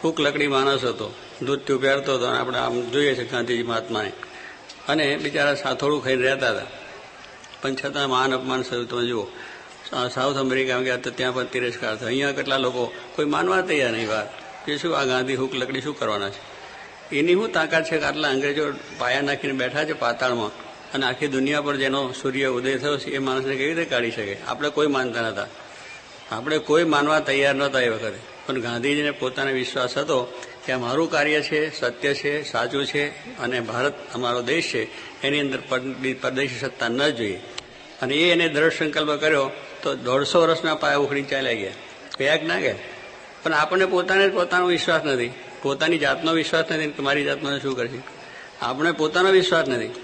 કૂક 0.00 0.20
લકડી 0.20 0.46
માણસ 0.46 0.84
હતો. 0.84 1.14
દૂધ 1.42 1.80
પહેરતો 1.80 2.14
હતો 2.14 2.24
અને 2.24 2.38
આપણે 2.38 2.58
આમ 2.58 2.90
જોઈએ 2.90 3.14
છે 3.14 3.30
ગાંધીજી 3.30 3.62
મહાત્માને 3.62 4.12
અને 4.88 5.16
બિચારા 5.16 5.54
સાથોડું 5.54 6.04
ખાઈને 6.04 6.22
રહેતા 6.22 6.50
હતા. 6.50 6.62
પણ 7.62 7.74
છતાં 7.74 8.08
માન 8.08 8.34
અપમાન 8.34 8.62
થયું 8.62 8.88
તમે 8.88 9.06
જુઓ. 9.06 9.26
સાઉથ 9.86 10.38
અમેરિકા 10.38 10.80
ગયા 10.80 10.98
તો 10.98 11.10
ત્યાં 11.12 11.34
પણ 11.34 11.48
તિરસ્કાર 11.48 11.94
થયો 11.94 12.08
અહીંયા 12.08 12.32
કેટલા 12.32 12.60
લોકો 12.60 12.82
કોઈ 13.16 13.28
માનવા 13.28 13.62
તૈયાર 13.62 13.92
નહીં 13.92 14.08
વાત 14.08 14.28
કે 14.64 14.78
શું 14.78 14.94
આ 14.94 15.04
ગાંધી 15.04 15.36
હુક 15.36 15.52
લકડી 15.54 15.82
શું 15.82 15.94
કરવાના 15.94 16.30
છે 16.30 16.40
એની 17.12 17.34
શું 17.34 17.52
તાકાત 17.52 17.84
છે 17.84 17.96
કે 17.96 18.06
આટલા 18.06 18.30
અંગ્રેજો 18.30 18.64
પાયા 18.98 19.22
નાખીને 19.22 19.54
બેઠા 19.54 19.84
છે 19.84 19.94
પાતાળમાં 19.96 20.52
અને 20.92 21.04
આખી 21.06 21.30
દુનિયા 21.30 21.62
પર 21.62 21.76
જેનો 21.76 22.00
સૂર્ય 22.12 22.48
ઉદય 22.50 22.78
થયો 22.78 22.96
છે 22.98 23.10
એ 23.10 23.20
માણસને 23.20 23.54
કેવી 23.54 23.68
રીતે 23.70 23.84
કાઢી 23.86 24.12
શકે 24.12 24.34
આપણે 24.42 24.68
કોઈ 24.70 24.88
માનતા 24.88 25.22
નહોતા 25.22 25.48
આપણે 26.30 26.58
કોઈ 26.60 26.86
માનવા 26.86 27.20
તૈયાર 27.20 27.56
નહોતા 27.56 27.82
એ 27.82 27.90
વખતે 27.90 28.20
પણ 28.44 28.60
ગાંધીજીને 28.60 29.12
પોતાને 29.12 29.52
વિશ્વાસ 29.52 29.94
હતો 29.94 30.18
કે 30.62 30.70
આ 30.72 30.78
મારું 30.78 31.08
કાર્ય 31.08 31.40
છે 31.40 31.60
સત્ય 31.72 32.12
છે 32.14 32.32
સાચું 32.44 32.84
છે 32.84 33.02
અને 33.38 33.58
ભારત 33.62 33.94
અમારો 34.14 34.40
દેશ 34.42 34.70
છે 34.70 34.82
એની 35.22 35.40
અંદર 35.40 35.60
પરદેશી 36.16 36.62
સત્તા 36.62 36.90
ન 36.90 37.00
જોઈએ 37.10 37.38
અને 38.02 38.14
એ 38.16 38.26
એને 38.30 38.46
દ્રઢ 38.48 38.76
સંકલ્પ 38.76 39.12
કર્યો 39.20 39.46
તો 39.82 39.94
દોઢસો 39.94 40.40
વર્ષના 40.40 40.74
પાયા 40.74 40.96
ઉખડી 40.96 41.22
ચાલ્યા 41.22 41.52
ગયા. 41.52 41.72
ગયા 42.18 42.38
ના 42.46 42.60
ગયા. 42.60 42.74
પણ 43.42 43.52
આપણને 43.52 43.86
પોતાને 43.86 44.28
પોતાનો 44.28 44.66
વિશ્વાસ 44.66 45.04
નથી. 45.04 45.32
પોતાની 45.62 45.98
જાતનો 45.98 46.32
વિશ્વાસ 46.32 46.64
નથી 46.70 46.86
કે 46.86 47.02
મારી 47.02 47.24
જાતનો 47.24 47.58
શું 47.58 47.76
કરશે. 47.76 47.98
આપણે 48.60 48.92
પોતાનો 48.92 49.30
વિશ્વાસ 49.30 49.68
નથી. 49.68 49.94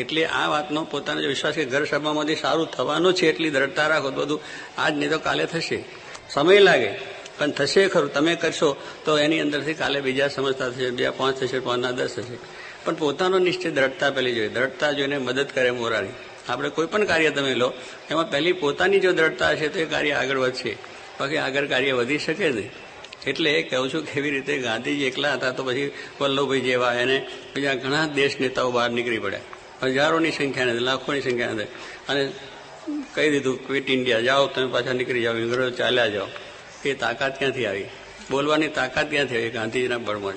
એટલે 0.00 0.26
આ 0.26 0.46
વાતનો 0.46 0.84
પોતાનો 0.84 1.20
જે 1.20 1.26
વિશ્વાસ 1.26 1.54
કે 1.54 1.64
ઘર 1.64 1.84
સભામાંથી 1.84 2.34
સારું 2.34 2.70
થવાનું 2.70 3.14
છે 3.14 3.28
એટલી 3.28 3.50
દ્રઢતા 3.50 3.86
રાખો 3.86 4.10
બધું 4.10 4.40
આજ 4.78 4.96
નહીં 4.96 5.10
તો 5.10 5.18
કાલે 5.18 5.46
થશે. 5.46 5.84
સમય 6.30 6.58
લાગે. 6.58 6.90
પણ 7.38 7.50
થશે 7.50 7.88
ખરું. 7.88 8.12
તમે 8.12 8.34
કરશો 8.34 8.76
તો 9.04 9.18
એની 9.18 9.40
અંદરથી 9.40 9.74
કાલે 9.74 10.00
બીજા 10.00 10.28
સમજતા 10.28 10.68
થશે. 10.68 10.90
બીજા 10.90 11.10
પાંચ 11.10 11.40
થશે 11.40 11.58
પાંચના 11.58 11.90
દસ 11.90 12.08
થશે. 12.08 12.38
પણ 12.84 12.94
પોતાનો 12.94 13.38
નિશ્ચય 13.38 13.70
દ્રઢતા 13.70 14.10
પહેલી 14.10 14.34
જોઈએ 14.34 14.48
દ્રઢતા 14.48 14.92
જોઈને 14.92 15.18
મદદ 15.18 15.46
કરે 15.54 15.70
મોરારી. 15.70 16.08
આપણે 16.48 16.68
કોઈ 16.68 16.86
પણ 16.86 17.04
કાર્ય 17.04 17.30
તમે 17.30 17.54
લો, 17.54 17.72
એમાં 18.10 18.30
પહેલી 18.30 18.52
પોતાની 18.52 19.00
જો 19.00 19.12
દ્રઢતા 19.12 19.50
હશે 19.50 19.68
તો 19.68 19.78
એ 19.78 19.84
કાર્ય 19.84 20.12
આગળ 20.12 20.38
વધશે. 20.38 20.76
બાકી 21.20 21.36
આગળ 21.36 21.66
કાર્ય 21.66 21.92
વધી 21.92 22.18
શકે 22.18 22.50
નહીં 22.50 22.70
એટલે 23.26 23.62
કહું 23.62 23.90
છું 23.94 24.04
કે 24.04 24.20
એવી 24.20 24.30
રીતે 24.30 24.58
ગાંધીજી 24.58 25.04
એકલા 25.04 25.34
હતા 25.34 25.50
તો 25.50 25.64
પછી 25.64 25.92
વલ્લભભાઈ 26.20 26.60
જેવા 26.60 26.94
એને 26.94 27.26
બીજા 27.54 27.74
ઘણા 27.74 28.06
દેશ 28.06 28.36
નેતાઓ 28.40 28.70
બહાર 28.70 28.90
નીકળી 28.90 29.18
પડ્યા. 29.18 29.40
હજારોની 29.82 30.30
સંખ્યા 30.30 30.64
નથી 30.64 30.78
લાખોની 30.78 31.20
સંખ્યા 31.20 31.52
નથી 31.52 31.64
અને 32.08 32.32
કહી 33.14 33.30
દીધું 33.30 33.66
ક્વિટ 33.66 33.90
ઇન્ડિયા 33.90 34.20
જાઓ, 34.20 34.46
તમે 34.46 34.72
પાછા 34.72 34.92
નીકળી 34.92 35.22
જાઓ, 35.22 35.34
ઇંગ્રજો 35.34 35.70
ચાલ્યા 35.70 36.06
જાઓ. 36.06 36.26
એ 36.84 36.94
તાકાત 36.94 37.38
ક્યાંથી 37.38 37.66
આવી? 37.66 37.86
બોલવાની 38.30 38.68
તાકાત 38.68 39.10
ક્યાંથી 39.10 39.36
આવી 39.36 39.50
ગાંધીજીના 39.50 39.98
બળમાં? 39.98 40.34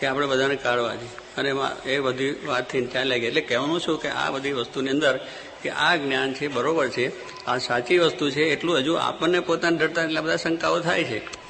કે 0.00 0.06
આપણે 0.06 0.26
બધાને 0.26 0.56
કાઢવા 0.56 0.96
છે. 0.96 1.19
અને 1.36 1.54
એ 1.86 2.00
બધી 2.00 2.34
વાતથી 2.46 2.86
ચાલ્યા 2.86 3.18
ગઈ 3.18 3.26
એટલે 3.26 3.40
કહેવાનું 3.40 3.80
છું 3.80 4.00
કે 4.02 4.08
આ 4.08 4.30
બધી 4.30 4.52
વસ્તુની 4.52 4.90
અંદર 4.90 5.20
કે 5.62 5.70
આ 5.70 5.96
જ્ઞાન 5.96 6.34
છે, 6.34 6.48
બરોબર 6.48 6.88
છે, 6.88 7.06
આ 7.46 7.58
સાચી 7.58 7.98
વસ્તુ 7.98 8.30
છે, 8.30 8.42
એટલું 8.42 8.76
હજુ 8.76 8.94
આપણને 8.94 9.40
પોતાને 9.40 9.76
ડરતા 9.78 10.02
એટલા 10.02 10.20
બધા 10.20 10.36
શંકાઓ 10.36 10.80
થાય 10.80 11.04
છે. 11.04 11.40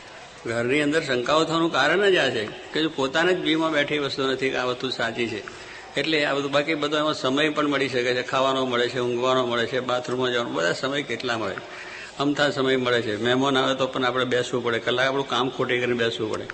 ઘરની 0.46 0.80
અંદર 0.80 1.02
શંકાઓ 1.02 1.44
થવાનું 1.44 1.72
કારણ 1.72 2.10
જ 2.10 2.16
આ 2.16 2.28
છે 2.28 2.46
કે 2.46 2.82
જો 2.82 2.88
પોતાને 2.88 3.34
જ 3.34 3.38
બીમાં 3.38 3.72
બેઠી 3.72 3.98
વસ્તુ 3.98 4.22
નથી 4.22 4.50
કે 4.50 4.56
આ 4.56 4.64
વસ્તુ 4.64 4.88
સાચી 4.88 5.28
છે. 5.28 5.42
એટલે 6.00 6.24
આ 6.24 6.34
બધું 6.34 6.50
બાકી 6.50 6.74
બધો 6.74 6.96
એમાં 6.96 7.14
સમય 7.14 7.48
પણ 7.48 7.68
મળી 7.68 7.88
શકે 7.88 8.14
છે. 8.14 8.22
ખાવાનો 8.22 8.66
મળે 8.66 8.88
છે, 8.88 9.00
ઊંઘવાનો 9.00 9.46
મળે 9.46 9.66
છે, 9.66 9.80
બાથરૂમમાં 9.80 10.32
જવાનો, 10.32 10.50
બધા 10.50 10.72
સમય 10.72 11.02
કેટલા 11.02 11.38
મળે? 11.38 11.54
અમથા 12.18 12.50
સમય 12.50 12.76
મળે 12.76 13.02
છે. 13.02 13.22
મહેમાન 13.22 13.58
આવે 13.58 13.74
તો 13.74 13.86
પણ 13.86 14.04
આપણે 14.04 14.24
બેસવું 14.24 14.64
પડે. 14.64 14.78
કલાક 14.78 15.06
આપણું 15.06 15.28
કામ 15.28 15.50
ખોટી 15.50 15.78
કરીને 15.78 15.94
બેસવું 15.94 16.30
પડે. 16.30 16.44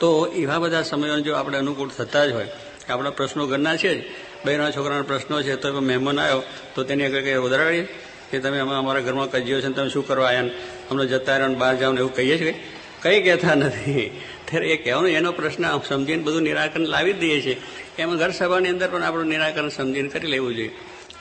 તો 0.00 0.26
એવા 0.26 0.58
બધા 0.58 0.82
સમયોને 0.82 1.22
જો 1.22 1.34
આપણે 1.34 1.58
અનુકૂળ 1.58 1.88
થતા 1.88 2.26
જ 2.26 2.32
હોય 2.32 2.48
કે 2.90 2.94
આપણા 2.94 3.10
પ્રશ્નો 3.10 3.46
ઘરના 3.46 3.76
છે 3.76 3.90
જ. 3.96 4.04
બહેના 4.44 4.70
છોકરાના 4.70 5.02
પ્રશ્નો 5.02 5.42
છે. 5.42 5.56
તો 5.56 5.80
મહેમાન 5.80 6.20
આવ્યો, 6.20 6.42
તો 6.74 6.82
તેની 6.82 7.04
આગળ 7.06 7.20
કંઈ 7.20 7.34
વધારાડીએ 7.34 7.88
કે 8.30 8.38
તમે 8.38 8.58
અમે 8.58 8.74
અમારા 8.74 9.00
ઘરમાં 9.00 9.30
કજ્યો 9.30 9.60
છે 9.60 9.68
તમે 9.68 9.88
શું 9.88 10.06
કરવા 10.06 10.26
આવ્યા 10.26 10.44
અમને 10.90 11.06
જતા 11.06 11.36
રહ્યા 11.36 11.58
બહાર 11.58 11.76
જાઓ 11.76 11.94
એવું 11.94 12.14
કહીએ 12.14 12.38
છીએ 12.38 12.54
કંઈ 13.02 13.22
કહેતા 13.22 13.54
નથી. 13.54 14.20
ત્યારે 14.44 14.68
એ 14.68 14.76
કહેવાનું, 14.76 15.10
એનો 15.10 15.32
પ્રશ્ન 15.32 15.78
સમજીને 15.88 16.22
બધું 16.22 16.42
નિરાકરણ 16.42 16.86
લાવી 16.86 17.12
જ 17.12 17.18
દઈએ 17.18 17.40
છીએ. 17.40 17.56
એમાં 17.98 18.16
ઘર 18.16 18.30
સભાની 18.30 18.68
અંદર 18.68 18.88
પણ 18.88 19.02
આપણું 19.02 19.26
નિરાકરણ 19.26 19.68
સમજીને 19.68 20.08
કરી 20.08 20.28
લેવું 20.28 20.54
જોઈએ. 20.54 20.70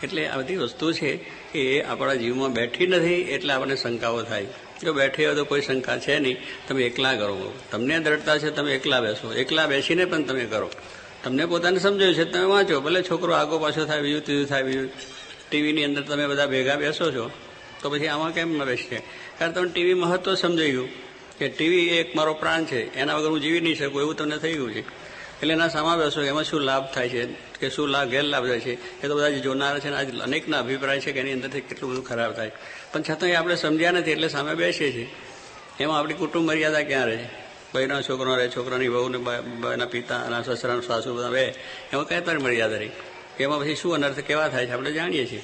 એટલે 0.04 0.28
આ 0.28 0.38
બધી 0.38 0.56
વસ્તુ 0.56 0.92
છે 0.94 1.12
એ 1.58 1.82
આપણા 1.82 2.14
જીવમાં 2.14 2.54
બેઠી 2.54 2.88
નથી 2.88 3.14
એટલે 3.14 3.54
આપણને 3.54 3.76
શંકાઓ 3.76 4.22
થાય. 4.22 4.46
જો 4.84 4.94
બેઠી 4.94 5.26
હોય 5.26 5.36
તો 5.36 5.46
કોઈ 5.46 5.62
શંકા 5.62 5.98
છે 5.98 6.20
નહીં. 6.20 6.38
તમે 6.68 6.84
એકલા 6.84 7.16
કરો. 7.16 7.54
તમને 7.72 8.00
દ્રઢતા 8.00 8.38
છે, 8.38 8.50
તમે 8.50 8.76
એકલા 8.76 9.02
બેસો. 9.02 9.34
એકલા 9.34 9.68
બેસીને 9.68 10.06
પણ 10.06 10.24
તમે 10.24 10.46
કરો. 10.46 10.72
તમને 11.24 11.46
પોતાને 11.46 11.80
સમજાયું 11.80 12.16
છે, 12.16 12.24
તમે 12.24 12.46
વાંચો, 12.46 12.82
ભલે 12.82 13.04
છોકરો 13.04 13.34
આગો 13.34 13.60
પાછો 13.60 13.86
થાય 13.86 14.02
બીજું 14.02 14.22
ત્રીજું 14.22 14.46
થાય 14.46 14.64
બીજું 14.64 14.90
ટીવીની 15.50 15.84
અંદર 15.84 16.02
તમે 16.02 16.28
બધા 16.28 16.46
ભેગા 16.46 16.76
બેસો 16.76 17.12
છો, 17.12 17.32
તો 17.82 17.90
પછી 17.90 18.08
આમાં 18.08 18.34
કેમ 18.34 18.58
ન 18.58 18.66
બેસશે 18.66 19.02
કારણ 19.40 19.52
તમને 19.52 19.70
ટીવી 19.70 19.94
મહત્વ 19.94 20.34
સમજાઈ 20.34 20.72
ગયું 20.72 20.90
કે 21.40 21.50
ટીવી 21.50 21.88
એક 21.88 22.16
મારો 22.16 22.34
પ્રાણ 22.34 22.66
છે, 22.66 22.94
એના 22.94 23.16
વગર 23.16 23.30
હું 23.30 23.42
જીવી 23.42 23.60
નહીં 23.60 23.78
શકું, 23.78 24.02
એવું 24.02 24.16
તમને 24.16 24.38
થઈ 24.38 24.54
ગયું 24.54 24.74
છે. 24.74 24.80
એટલે 25.42 25.54
એના 25.54 25.68
સામા 25.68 25.98
બેસો 25.98 26.22
એમાં 26.22 26.44
શું 26.44 26.62
લાભ 26.62 26.94
થાય 26.94 27.10
છે, 27.10 27.26
કે 27.60 27.70
શું 27.70 27.88
લાભ, 27.88 28.10
ગેરલાભ 28.10 28.48
થાય 28.48 28.60
છે, 28.60 29.02
એ 29.02 29.08
તો 29.08 29.16
બધા 29.16 29.30
જે 29.30 29.40
જોનારા 29.40 29.80
છે 29.80 29.90
આજ 29.90 30.20
અનેકના 30.20 30.60
અભિપ્રાય 30.60 31.00
છે 31.00 31.12
કે 31.12 31.20
એની 31.20 31.34
અંદરથી 31.34 31.62
કેટલું 31.62 31.92
બધું 31.92 32.04
ખરાબ 32.04 32.34
થાય. 32.34 32.52
પણ 32.94 33.02
છતાં 33.02 33.40
આપણે 33.40 33.56
સમજ્યા 33.56 33.92
નથી, 33.92 34.12
એટલે 34.12 34.28
સામે 34.28 34.56
બેસીએ 34.56 34.92
છીએ. 34.92 35.10
એમાં 35.80 36.00
આપણી 36.00 36.14
કુટુંબ 36.14 36.48
મર્યાદા 36.48 36.82
ક્યાં 36.82 37.06
રહે? 37.06 37.49
ભાઈનો 37.74 38.02
છોકરો 38.02 38.36
રહે, 38.36 38.50
છોકરાની 38.50 38.88
વહુ 38.88 39.10
ને 39.10 39.18
એના 39.74 39.86
પિતા, 39.86 40.26
એના 40.26 40.42
સસરાનું 40.42 40.84
સાસુ 40.84 41.18
બધા 41.18 41.30
બે 41.30 41.46
એમાં 41.94 42.08
કઈ 42.08 42.22
તારી 42.22 42.38
મર્યાદા 42.38 42.78
રહી? 42.78 42.90
એમાં 43.40 43.60
પછી 43.60 43.76
શું 43.76 43.94
અનર્થ 43.94 44.20
કેવા 44.20 44.48
થાય 44.48 44.66
છે? 44.66 44.72
આપણે 44.72 44.92
જાણીએ 44.92 45.26
છીએ. 45.26 45.44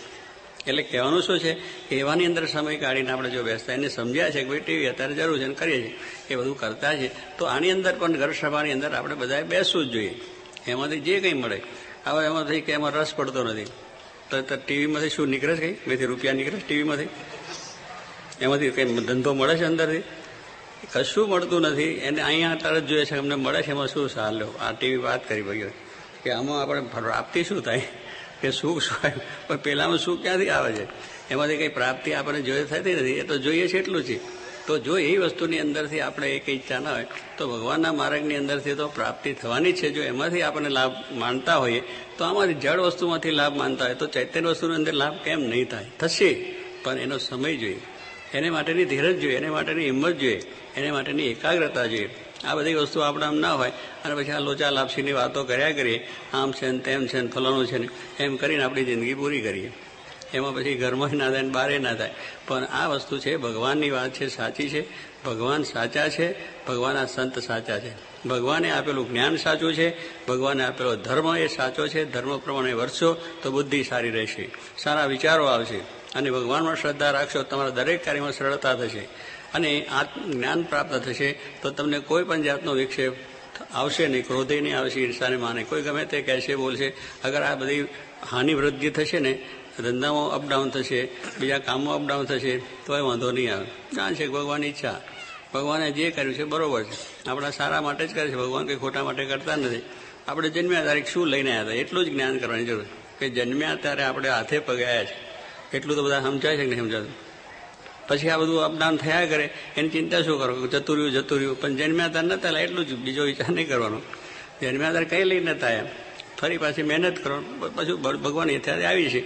એટલે 0.67 0.83
કહેવાનું 0.83 1.21
શું 1.23 1.39
છે? 1.39 1.53
કે 1.89 1.99
એવાની 1.99 2.25
અંદર 2.25 2.45
સમય 2.45 2.77
કાઢીને 2.77 3.11
આપણે 3.11 3.29
જો 3.29 3.43
બેસતા 3.43 3.73
એને 3.73 3.89
સમજ્યા 3.89 4.29
છે 4.29 4.43
કે 4.43 4.49
ભાઈ 4.49 4.59
ટીવી 4.59 4.87
અત્યારે 4.87 5.13
જરૂર 5.13 5.39
છે 5.39 5.53
કરીએ 5.53 5.81
છીએ. 5.81 5.99
એ 6.29 6.35
બધું 6.35 6.59
કરતા 6.59 6.95
છે 6.95 7.37
તો 7.37 7.45
આની 7.45 7.71
અંદર 7.71 7.95
પણ 7.95 8.13
ઘર 8.13 8.31
સભાની 8.31 8.71
અંદર 8.71 8.93
આપણે 8.93 9.15
બધાએ 9.15 9.43
બેસવું 9.43 9.85
જ 9.85 9.91
જોઈએ. 9.91 10.21
એમાંથી 10.67 10.99
જે 10.99 11.19
કંઈ 11.19 11.33
મળે. 11.33 11.61
હવે 12.05 12.25
એમાંથી 12.25 12.61
કે 12.61 12.71
એમાં 12.71 12.91
રસ 12.91 13.13
પડતો 13.15 13.43
નથી. 13.43 13.63
તો 14.29 14.41
ટીવીમાંથી 14.41 15.09
શું 15.09 15.27
નીકળે 15.27 15.55
છે 15.55 15.59
કંઈ? 15.59 15.75
બેથી 15.87 16.05
રૂપિયા 16.05 16.33
નીકળે 16.33 16.59
ટીવીમાંથી? 16.67 17.07
એમાંથી 18.41 18.69
કંઈ 18.69 18.85
ધંધો 18.85 19.33
મળે 19.33 19.57
છે 19.57 19.63
અંદરથી? 19.63 20.03
કશું 20.93 21.29
મળતું 21.29 21.61
નથી. 21.61 21.83
એને 21.83 22.21
અહીંયા 22.21 22.55
તરત 22.55 22.83
જોઈએ 22.83 23.05
છે 23.05 23.15
અમને 23.15 23.35
મળે 23.35 23.61
છે, 23.61 23.71
એમાં 23.71 23.87
શું 23.87 24.09
સાર 24.09 24.43
આ 24.43 24.71
ટીવી 24.71 24.95
વાત 24.95 25.29
કરી 25.29 25.41
ભાઈઓ. 25.41 25.69
કે 26.23 26.31
આમાં 26.31 26.61
આપણે 26.61 26.81
પ્રાપ્તિ 26.81 27.43
શું 27.43 27.61
થાય? 27.61 27.81
કે 28.41 28.51
સુખ 28.51 28.81
શું 28.81 29.11
પણ 29.47 29.57
પહેલાંમાં 29.57 29.97
સુખ 29.97 30.21
ક્યાંથી 30.21 30.49
આવે 30.49 30.73
છે? 30.73 30.87
એમાંથી 31.29 31.57
કંઈ 31.57 31.67
પ્રાપ્તિ 31.67 32.13
આપણને 32.13 32.41
જોઈએ 32.41 32.63
થતી 32.63 32.95
નથી. 32.95 33.11
એ 33.11 33.23
તો 33.23 33.37
જોઈએ 33.37 33.67
છે 33.67 33.79
એટલું 33.79 34.03
છે. 34.03 34.19
તો 34.67 34.77
જો 34.77 34.97
એ 34.97 35.17
વસ્તુની 35.17 35.59
અંદરથી 35.59 35.99
આપણે 35.99 36.35
એક 36.35 36.49
ઈચ્છા 36.49 36.79
ના 36.79 36.93
હોય, 36.93 37.05
તો 37.37 37.47
ભગવાનના 37.47 37.93
માર્ગની 37.93 38.35
અંદરથી 38.35 38.73
તો 38.73 38.87
પ્રાપ્તિ 38.87 39.33
થવાની 39.33 39.73
છે. 39.73 39.89
જો 39.89 40.03
એમાંથી 40.03 40.41
આપણને 40.41 40.69
લાભ 40.69 40.91
માનતા 41.11 41.55
હોઈએ, 41.55 41.83
તો 42.17 42.25
આમાંથી 42.25 42.53
જળ 42.53 42.79
વસ્તુમાંથી 42.79 43.31
લાભ 43.31 43.57
માનતા 43.57 43.85
હોય. 43.85 43.95
તો 43.95 44.07
ચૈતન્ય 44.07 44.49
વસ્તુની 44.49 44.75
અંદર 44.75 44.93
લાભ 44.93 45.13
કેમ 45.23 45.39
નહીં 45.39 45.69
થાય? 45.69 45.85
થશે. 45.99 46.55
પણ 46.83 46.97
એનો 46.97 47.17
સમય 47.17 47.57
જોઈએ. 47.57 47.81
એને 48.33 48.49
માટેની 48.49 48.85
ધીરજ 48.85 49.19
જોઈએ, 49.19 49.37
એને 49.37 49.49
માટેની 49.49 49.85
હિંમત 49.85 50.17
જોઈએ, 50.17 50.41
એને 50.75 50.91
માટેની 50.91 51.23
એકાગ્રતા 51.23 51.85
જોઈએ. 51.85 52.15
આ 52.43 52.55
બધી 52.55 52.73
વસ્તુ 52.73 52.99
આપણે 52.99 53.25
આમ 53.25 53.35
ના 53.35 53.53
હોય, 53.53 53.71
અને 54.05 54.15
પછી 54.15 54.31
આ 54.31 54.39
લોચા 54.39 54.69
લાપસીની 54.69 55.11
વાતો 55.11 55.43
કર્યા 55.43 55.71
કરીએ, 55.71 56.07
આમ 56.33 56.51
છે 56.51 56.71
ને 56.71 56.79
તેમ 56.79 57.07
છે 57.07 57.21
ને 57.21 57.27
ફલાણું 57.27 57.67
છે 57.67 57.77
ને, 57.77 57.87
એમ 58.19 58.35
કરીને 58.35 58.63
આપણી 58.63 58.85
જિંદગી 58.85 59.13
પૂરી 59.13 59.41
કરીએ. 59.41 59.71
એમાં 60.33 60.55
પછી 60.55 60.75
ઘરમાં 60.75 61.09
ના 61.13 61.31
થાય 61.31 61.41
ને 61.41 61.49
બહારે 61.49 61.77
ના 61.77 61.93
થાય. 61.93 62.13
પણ 62.47 62.63
આ 62.63 62.87
વસ્તુ 62.87 63.17
છે, 63.17 63.37
ભગવાનની 63.37 63.89
વાત 63.89 64.13
છે, 64.13 64.27
સાચી 64.27 64.69
છે. 64.69 65.15
ભગવાન 65.23 65.63
સાચા 65.63 66.09
છે 66.09 66.31
ભગવાનના 66.65 67.05
સંત 67.05 67.39
સાચા 67.39 67.79
છે. 67.79 67.91
ભગવાને 68.27 68.71
આપેલું 68.71 69.09
જ્ઞાન 69.09 69.35
સાચું 69.35 69.73
છે, 69.73 69.95
ભગવાને 70.25 70.65
આપેલો 70.65 70.95
ધર્મ 70.95 71.37
એ 71.37 71.47
સાચો 71.47 71.87
છે, 71.87 72.11
ધર્મ 72.11 72.37
પ્રમાણે 72.37 72.73
વરસો 72.73 73.13
તો 73.43 73.51
બુદ્ધિ 73.51 73.83
સારી 73.83 74.09
રહેશે. 74.09 74.49
સારા 74.77 75.05
વિચારો 75.05 75.45
આવશે. 75.45 76.04
અને 76.15 76.31
ભગવાનમાં 76.31 76.75
શ્રદ્ધા 76.75 77.11
રાખશો, 77.11 77.43
તમારા 77.43 77.69
દરેક 77.69 78.05
કાર્યમાં 78.05 78.31
સરળતા 78.31 78.73
થશે 78.73 78.99
અને 79.53 79.85
આ 79.85 80.03
જ્ઞાન 80.03 80.63
પ્રાપ્ત 80.63 80.95
થશે, 80.95 81.39
તો 81.61 81.69
તમને 81.69 81.99
કોઈ 81.99 82.23
પણ 82.23 82.41
જાતનો 82.41 82.71
વિક્ષેપ 82.71 83.13
આવશે 83.73 84.07
નહીં, 84.07 84.27
ક્રોધે 84.27 84.61
નહીં 84.61 84.77
આવશે, 84.77 85.01
ઈર્ષાને 85.01 85.37
માને. 85.37 85.63
કોઈ 85.63 85.81
ગમે 85.81 86.05
તે 86.05 86.21
કહેશે, 86.21 86.55
બોલશે, 86.55 86.93
અગર 87.23 87.41
આ 87.41 87.55
બધી 87.55 87.81
હાનિ 88.31 88.53
વૃદ્ધિ 88.53 88.89
થશે 88.89 89.19
ને, 89.19 89.45
ધંધામાં 89.77 90.31
અપડાઉન 90.31 90.69
થશે, 90.69 91.09
બીજા 91.39 91.57
કામમાં 91.57 91.95
અપડાઉન 91.95 92.25
થશે 92.25 92.57
તો 92.57 92.97
એ 92.97 92.99
વાંધો 92.99 93.31
નહીં 93.31 93.55
આવે. 93.55 93.65
જાણ 93.95 94.13
છે 94.13 94.27
ભગવાનની 94.27 94.67
ઈચ્છા. 94.67 95.01
ભગવાને 95.53 95.91
જે 95.91 96.11
કર્યું 96.11 96.33
છે, 96.33 96.43
બરોબર 96.43 96.83
છે. 96.83 97.29
આપણા 97.29 97.49
સારા 97.49 97.81
માટે 97.81 98.07
જ 98.07 98.15
કરે 98.15 98.27
છે. 98.27 98.35
ભગવાન 98.35 98.65
કંઈ 98.65 98.75
ખોટા 98.75 99.03
માટે 99.03 99.25
કરતા 99.25 99.55
નથી. 99.55 99.81
આપણે 100.27 100.49
જન્મ્યા 100.49 100.85
તારીખ 100.85 101.07
શું 101.07 101.27
લઈને 101.27 101.51
આવ્યા 101.51 101.61
હતા? 101.61 101.71
એટલું 101.71 102.05
જ 102.05 102.11
જ્ઞાન 102.11 102.37
કરવાની 102.37 102.65
જરૂર 102.65 102.85
કે 103.19 103.29
જન્મ્યા 103.29 103.75
ત્યારે 103.75 104.03
આપણે 104.03 104.29
હાથે 104.29 104.59
પગાયા 104.59 105.03
છે. 105.03 105.24
એટલું 105.75 105.95
તો 105.95 106.03
બધા 106.03 106.19
સમજાય 106.19 106.57
છે 106.57 106.63
કે 106.63 106.69
નહીં 106.69 106.79
સમજાતું? 106.79 107.13
પછી 108.07 108.29
આ 108.29 108.37
બધું 108.37 108.61
અપડાઉન 108.61 108.97
થયા 108.97 109.25
કરે, 109.25 109.49
એની 109.77 109.89
ચિંતા 109.89 110.21
શું 110.21 110.39
કરો? 110.39 110.67
જતું 110.67 110.95
રહ્યું 110.95 111.11
જતું 111.11 111.37
રહ્યું 111.37 111.61
પણ 111.61 111.75
જન્મ્યા 111.75 112.07
તાર 112.07 112.23
નતા 112.23 112.47
એટલે 112.47 112.61
એટલું 112.61 112.87
જ. 112.87 112.93
બીજો 112.93 113.23
વિચાર 113.23 113.49
નહીં 113.49 113.67
કરવાનો. 113.67 114.01
જન્મ્યા 114.61 114.93
તાર 114.93 115.03
કંઈ 115.03 115.23
લઈ 115.23 115.39
નતા 115.39 115.69
એમ 115.69 115.85
ફરી 116.39 116.57
પાછી 116.57 116.83
મહેનત 116.83 117.23
કરો. 117.23 117.37
પછી 117.75 117.93
ભગવાન 117.93 118.57
ત્યારે 118.57 118.85
આવી 118.85 119.09
છે. 119.09 119.21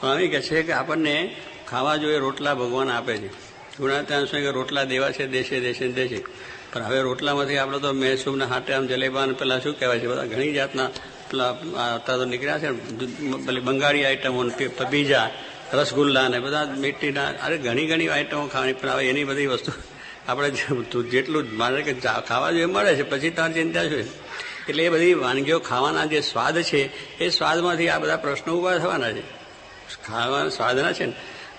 સ્વામી 0.00 0.28
કહે 0.28 0.40
છે 0.40 0.62
કે 0.62 0.72
આપણને 0.72 1.36
ખાવા 1.68 1.96
જોઈએ, 1.96 2.18
રોટલા 2.18 2.54
ભગવાન 2.54 2.90
આપે 2.90 3.16
છે. 3.16 3.28
ગુણાત્યાંશ 3.78 4.30
કે 4.30 4.50
રોટલા 4.50 4.84
દેવા 4.84 5.10
છે, 5.10 5.26
દેશે 5.26 5.60
દેશે 5.60 5.88
દેશે. 5.88 6.18
પણ 6.72 6.82
હવે 6.82 7.00
રોટલામાંથી 7.00 7.56
આપણે 7.56 7.78
તો 7.78 7.92
મેસૂમના 7.92 8.46
હાટે 8.46 8.72
આમ 8.72 8.86
જલેબા 8.86 9.26
પેલા 9.26 9.58
શું 9.58 9.78
કહેવાય 9.78 9.98
છે? 9.98 10.06
બધા 10.06 10.24
ઘણી 10.24 10.52
જાતના 10.52 10.86
પેલા 11.30 11.50
અત્યારે 11.94 12.18
તો 12.18 12.24
નીકળ્યા 12.24 12.58
છે 12.58 12.70
પેલી 13.46 13.60
બંગાળી 13.60 14.04
આઈટમો 14.04 14.42
પીઝા. 14.90 15.30
રસગુલ્લા 15.72 16.28
ને 16.28 16.40
બધા 16.40 16.74
મીઠીના, 16.78 17.24
અરે 17.24 17.58
ઘણી 17.58 17.86
ઘણી 17.86 18.08
આઈટમો 18.08 18.46
ખાવાની, 18.46 18.72
પણ 18.72 18.88
હવે 18.88 19.08
એની 19.08 19.24
બધી 19.24 19.46
વસ્તુ 19.46 19.72
આપણે 20.28 20.50
જેટલું 21.10 21.44
માને 21.52 21.82
કે 21.82 21.94
ખાવા 22.28 22.50
જોઈએ 22.50 22.64
મળે 22.64 22.94
છે, 22.94 23.02
પછી 23.02 23.30
તાર 23.30 23.52
ચિંતા 23.52 23.84
છે? 23.84 24.02
એટલે 24.68 24.84
એ 24.84 24.88
બધી 24.88 25.14
વાનગીઓ 25.14 25.58
ખાવાના 25.58 26.04
જે 26.04 26.20
સ્વાદ 26.20 26.62
છે, 26.62 26.82
એ 27.18 27.28
સ્વાદમાંથી 27.28 27.88
આ 27.88 27.98
બધા 27.98 28.16
પ્રશ્નો 28.16 28.54
ઊભા 28.54 28.78
થવાના 28.78 29.12
છે. 29.12 29.22
ખાવાના 30.06 30.48
સ્વાદના 30.48 30.92
છે 30.92 31.06
ને. 31.06 31.12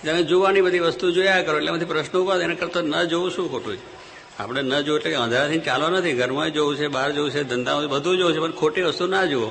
તમે 0.03 0.23
જોવાની 0.23 0.61
બધી 0.61 0.79
વસ્તુ 0.79 1.11
જોયા 1.11 1.41
કરો, 1.41 1.55
એટલે 1.57 1.67
એમાંથી 1.67 1.85
પ્રશ્નો 1.85 2.21
ઊભા 2.21 2.35
એના 2.35 2.53
કરતાં 2.53 2.83
ન 2.83 3.03
જોવું 3.03 3.31
શું 3.31 3.51
ખોટું 3.51 3.77
છે? 3.77 3.97
આપણે 4.39 4.61
ન 4.61 4.81
જોવું 4.81 4.99
એટલે 4.99 5.15
અંધારાથી 5.15 5.59
ચાલો 5.59 5.89
નથી, 5.89 6.13
ઘરમાં 6.13 6.53
જોવું 6.53 6.75
છે, 6.75 6.87
બહાર 6.87 7.11
જોવું 7.11 7.31
છે, 7.31 7.43
ધંધામાં 7.43 7.87
બધું 7.87 8.17
જોવું 8.17 8.33
છે, 8.33 8.39
પણ 8.39 8.51
ખોટી 8.51 8.81
વસ્તુ 8.81 9.07
ના 9.07 9.25
જુઓ. 9.25 9.49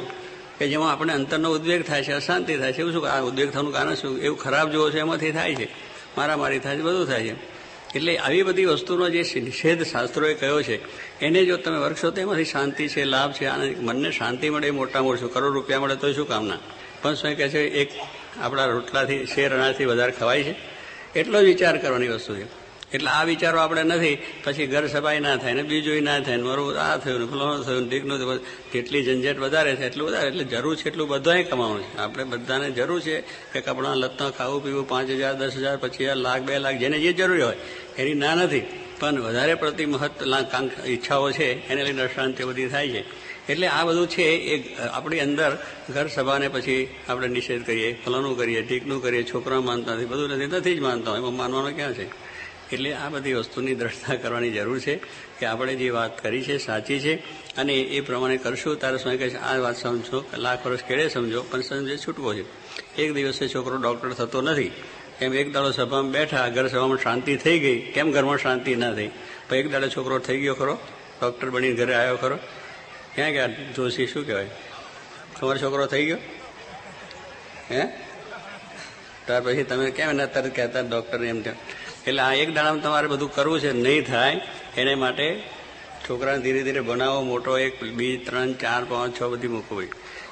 કે 0.58 0.68
જેમાં 0.68 0.92
આપણે 0.92 1.12
અંતરનો 1.12 1.50
ઉદ્વેગ 1.50 1.84
થાય 1.84 2.02
છે, 2.02 2.12
અશાંતિ 2.12 2.56
થાય 2.56 2.72
છે. 2.72 2.80
એવું 2.80 2.92
શું 2.92 3.10
આ 3.10 3.20
ઉદ્વેગ 3.20 3.50
થવાનું 3.50 3.72
કારણ 3.72 3.94
શું? 3.94 4.18
એવું 4.18 4.38
ખરાબ 4.38 4.70
જોવો 4.70 4.90
છે 4.90 4.98
એમાંથી 4.98 5.30
થાય 5.30 5.54
છે. 5.54 5.68
મારામારી 6.16 6.58
થાય 6.58 6.76
છે, 6.76 6.80
બધું 6.80 7.06
થાય 7.06 7.22
છે. 7.22 7.56
એટલે 7.94 8.18
આવી 8.18 8.42
બધી 8.42 8.64
વસ્તુનો 8.64 9.10
જે 9.10 9.24
નિષેધ 9.40 9.82
શાસ્ત્રોએ 9.82 10.34
કહ્યો 10.34 10.62
છે, 10.62 10.76
એને 11.20 11.44
જો 11.44 11.56
તમે 11.56 11.78
વર્કશો 11.78 12.10
તો 12.10 12.20
એમાંથી 12.20 12.44
શાંતિ 12.44 12.88
છે, 12.88 13.04
લાભ 13.04 13.32
છે 13.32 13.46
અને 13.46 13.76
મનને 13.80 14.10
શાંતિ 14.10 14.50
મળે, 14.50 14.66
એ 14.66 14.70
મોટા 14.70 15.02
મોટું 15.02 15.32
કરોડ 15.32 15.52
રૂપિયા 15.52 15.80
મળે 15.80 15.96
તો 15.96 16.12
શું 16.12 16.28
કામના? 16.28 16.58
પણ 17.02 17.14
શું 17.14 17.36
કહે 17.36 17.48
છે, 17.48 17.60
એક 17.60 17.90
આપણા 18.40 18.64
રોટલાથી, 18.64 19.26
શેર 19.26 19.54
અનાજથી 19.54 19.84
વધારે 19.84 20.12
ખવાય 20.12 20.42
છે? 20.42 20.54
એટલો 21.18 21.42
જ 21.42 21.44
વિચાર 21.44 21.78
કરવાની 21.78 22.08
વસ્તુ 22.08 22.36
છે. 22.36 22.65
એટલે 22.92 23.10
આ 23.10 23.24
વિચારો 23.24 23.58
આપણે 23.58 23.82
નથી. 23.82 24.18
પછી 24.44 24.66
ઘર 24.66 24.86
સફાઈ 24.86 25.20
ના 25.20 25.36
થાય 25.36 25.54
ને 25.54 25.62
બીજું 25.62 26.02
ના 26.02 26.20
થાય 26.20 26.36
ને, 26.36 26.42
મારું 26.42 26.80
આ 26.80 26.96
થયું 26.96 27.20
ને, 27.20 27.26
ફલાણું 27.26 27.64
થયું 27.64 27.82
ને, 27.82 27.88
ઢીકનું 27.88 28.40
જેટલી 28.72 29.04
ઝંઝટ 29.04 29.38
વધારે 29.38 29.76
છે 29.76 29.86
એટલું 29.86 30.08
વધારે, 30.08 30.28
એટલે 30.28 30.44
જરૂર 30.44 30.76
છે 30.76 30.88
એટલું 30.88 31.08
બધાએ 31.08 31.42
કમાવું 31.42 31.82
છે. 31.82 31.96
આપણે 31.96 32.24
બધાને 32.24 32.70
જરૂર 32.70 33.00
છે 33.00 33.20
કે 33.52 33.60
કપડાં, 33.60 33.96
લત્તા, 33.96 34.30
ખાવું, 34.30 34.64
પીવું, 34.64 34.88
પાંચ 34.88 35.10
હજાર, 35.10 35.34
દસ 35.34 35.56
હજાર, 35.56 35.76
પછી 35.76 36.04
લાખ, 36.14 36.42
બે 36.42 36.58
લાખ, 36.58 36.74
જેને 36.74 36.98
જે 36.98 37.12
જરૂરી 37.12 37.42
હોય. 37.42 37.56
એની 37.98 38.14
ના 38.14 38.34
નથી. 38.34 38.62
પણ 39.00 39.20
વધારે 39.20 39.54
પડતી 39.54 39.86
મહત્વ 39.86 40.86
ઈચ્છાઓ 40.86 41.30
છે, 41.30 41.68
એને 41.68 41.84
લઈને 41.84 42.02
અશાંતિ 42.02 42.44
બધી 42.44 42.68
થાય 42.68 42.88
છે. 42.88 43.04
એટલે 43.48 43.66
આ 43.66 43.84
બધું 43.84 44.06
છે 44.06 44.22
એ 44.22 44.84
આપણી 44.86 45.20
અંદર 45.20 45.58
ઘર 45.94 46.06
સભાને 46.06 46.48
પછી 46.48 46.88
આપણે 47.08 47.28
નિષેધ 47.28 47.66
કરીએ 47.66 48.02
ફલાનું 48.04 48.38
કરીએ, 48.38 48.62
ઢીકનું 48.62 49.02
કરીએ 49.02 49.22
છોકરા 49.22 49.60
માનતા 49.60 49.94
નથી, 49.94 50.04
બધું 50.04 50.28
નથી. 50.28 50.46
નથી 50.46 50.76
જ 50.76 50.80
માનતા 50.80 51.10
હોય, 51.10 51.20
એમાં 51.20 51.36
માનવાનું 51.36 51.76
ક્યાં 51.76 51.94
છે? 51.94 52.25
એટલે 52.72 52.92
આ 52.92 53.08
બધી 53.08 53.32
વસ્તુની 53.32 53.74
દ્રઢતા 53.74 54.14
કરવાની 54.14 54.50
જરૂર 54.50 54.80
છે 54.80 55.00
કે 55.38 55.46
આપણે 55.46 55.74
જે 55.74 55.90
વાત 55.90 56.22
કરી 56.22 56.42
છે, 56.42 56.58
સાચી 56.58 57.00
છે, 57.00 57.14
અને 57.56 57.74
એ 57.74 58.00
પ્રમાણે 58.00 58.36
કરશું 58.36 58.78
તારે 58.78 58.98
સ્વામી 58.98 59.18
કહે 59.18 59.30
છે, 59.30 59.36
આ 59.36 59.56
વાત 59.56 59.76
સમજો, 59.76 60.24
લાખ 60.36 60.66
વર્ષ 60.66 60.82
કેળે 60.82 61.08
સમજો, 61.08 61.42
પણ 61.42 61.60
સમજે 61.60 61.96
છૂટવો 61.96 62.34
છે. 62.34 62.44
એક 63.02 63.14
દિવસે 63.14 63.48
છોકરો 63.48 63.76
ડૉક્ટર 63.76 64.12
થતો 64.12 64.42
નથી, 64.42 64.70
એમ 65.20 65.34
એક 65.34 65.52
દાડો 65.52 65.70
સભામાં 65.70 66.12
બેઠા, 66.12 66.48
ઘર 66.48 66.68
સભામાં 66.68 66.98
શાંતિ 66.98 67.36
થઈ 67.36 67.58
ગઈ, 67.58 67.80
કેમ 67.92 68.12
ઘરમાં 68.12 68.38
શાંતિ 68.38 68.76
ના 68.76 68.94
થઈ? 68.94 69.10
પણ 69.48 69.56
એક 69.56 69.70
દાડો 69.70 69.88
છોકરો 69.88 70.18
થઈ 70.18 70.40
ગયો 70.40 70.54
ખરો, 70.54 70.78
ડૉક્ટર 71.22 71.50
બનીને 71.50 71.74
ઘરે 71.74 71.94
આવ્યો 71.94 72.16
ખરો. 72.16 72.38
ક્યાં 73.14 73.30
ગયા? 73.30 73.46
જોશી 73.46 74.06
શું 74.06 74.26
કહેવાય? 74.26 74.46
તમારો 75.40 75.58
છોકરો 75.58 75.86
થઈ 75.86 76.06
ગયો? 76.06 76.18
હે? 77.70 77.86
ત્યાર 79.26 79.42
પછી 79.42 79.62
તમે 79.62 79.90
કેમ 79.90 80.10
એના 80.10 80.26
તરત 80.26 80.56
કહેતા 80.56 80.80
ડૉક્ટર 80.80 81.24
એમ 81.24 81.42
તેમ 81.42 81.54
એટલે 82.06 82.22
આ 82.22 82.32
એક 82.32 82.54
દાડામાં 82.54 82.82
તમારે 82.82 83.06
બધું 83.06 83.34
કરવું 83.34 83.60
છે, 83.60 83.72
નહીં 83.72 84.04
થાય, 84.06 84.40
એને 84.76 84.94
માટે 84.94 85.42
છોકરાને 86.08 86.42
ધીરે 86.42 86.62
ધીરે 86.62 86.80
બનાવો, 86.80 87.22
મોટો 87.22 87.58
એક, 87.58 87.84
બે, 87.84 88.16
ત્રણ, 88.16 88.52
ચાર, 88.52 88.84
પાંચ, 88.84 89.20
છ 89.20 89.22
બધી 89.22 89.48
મૂકવી. 89.48 89.88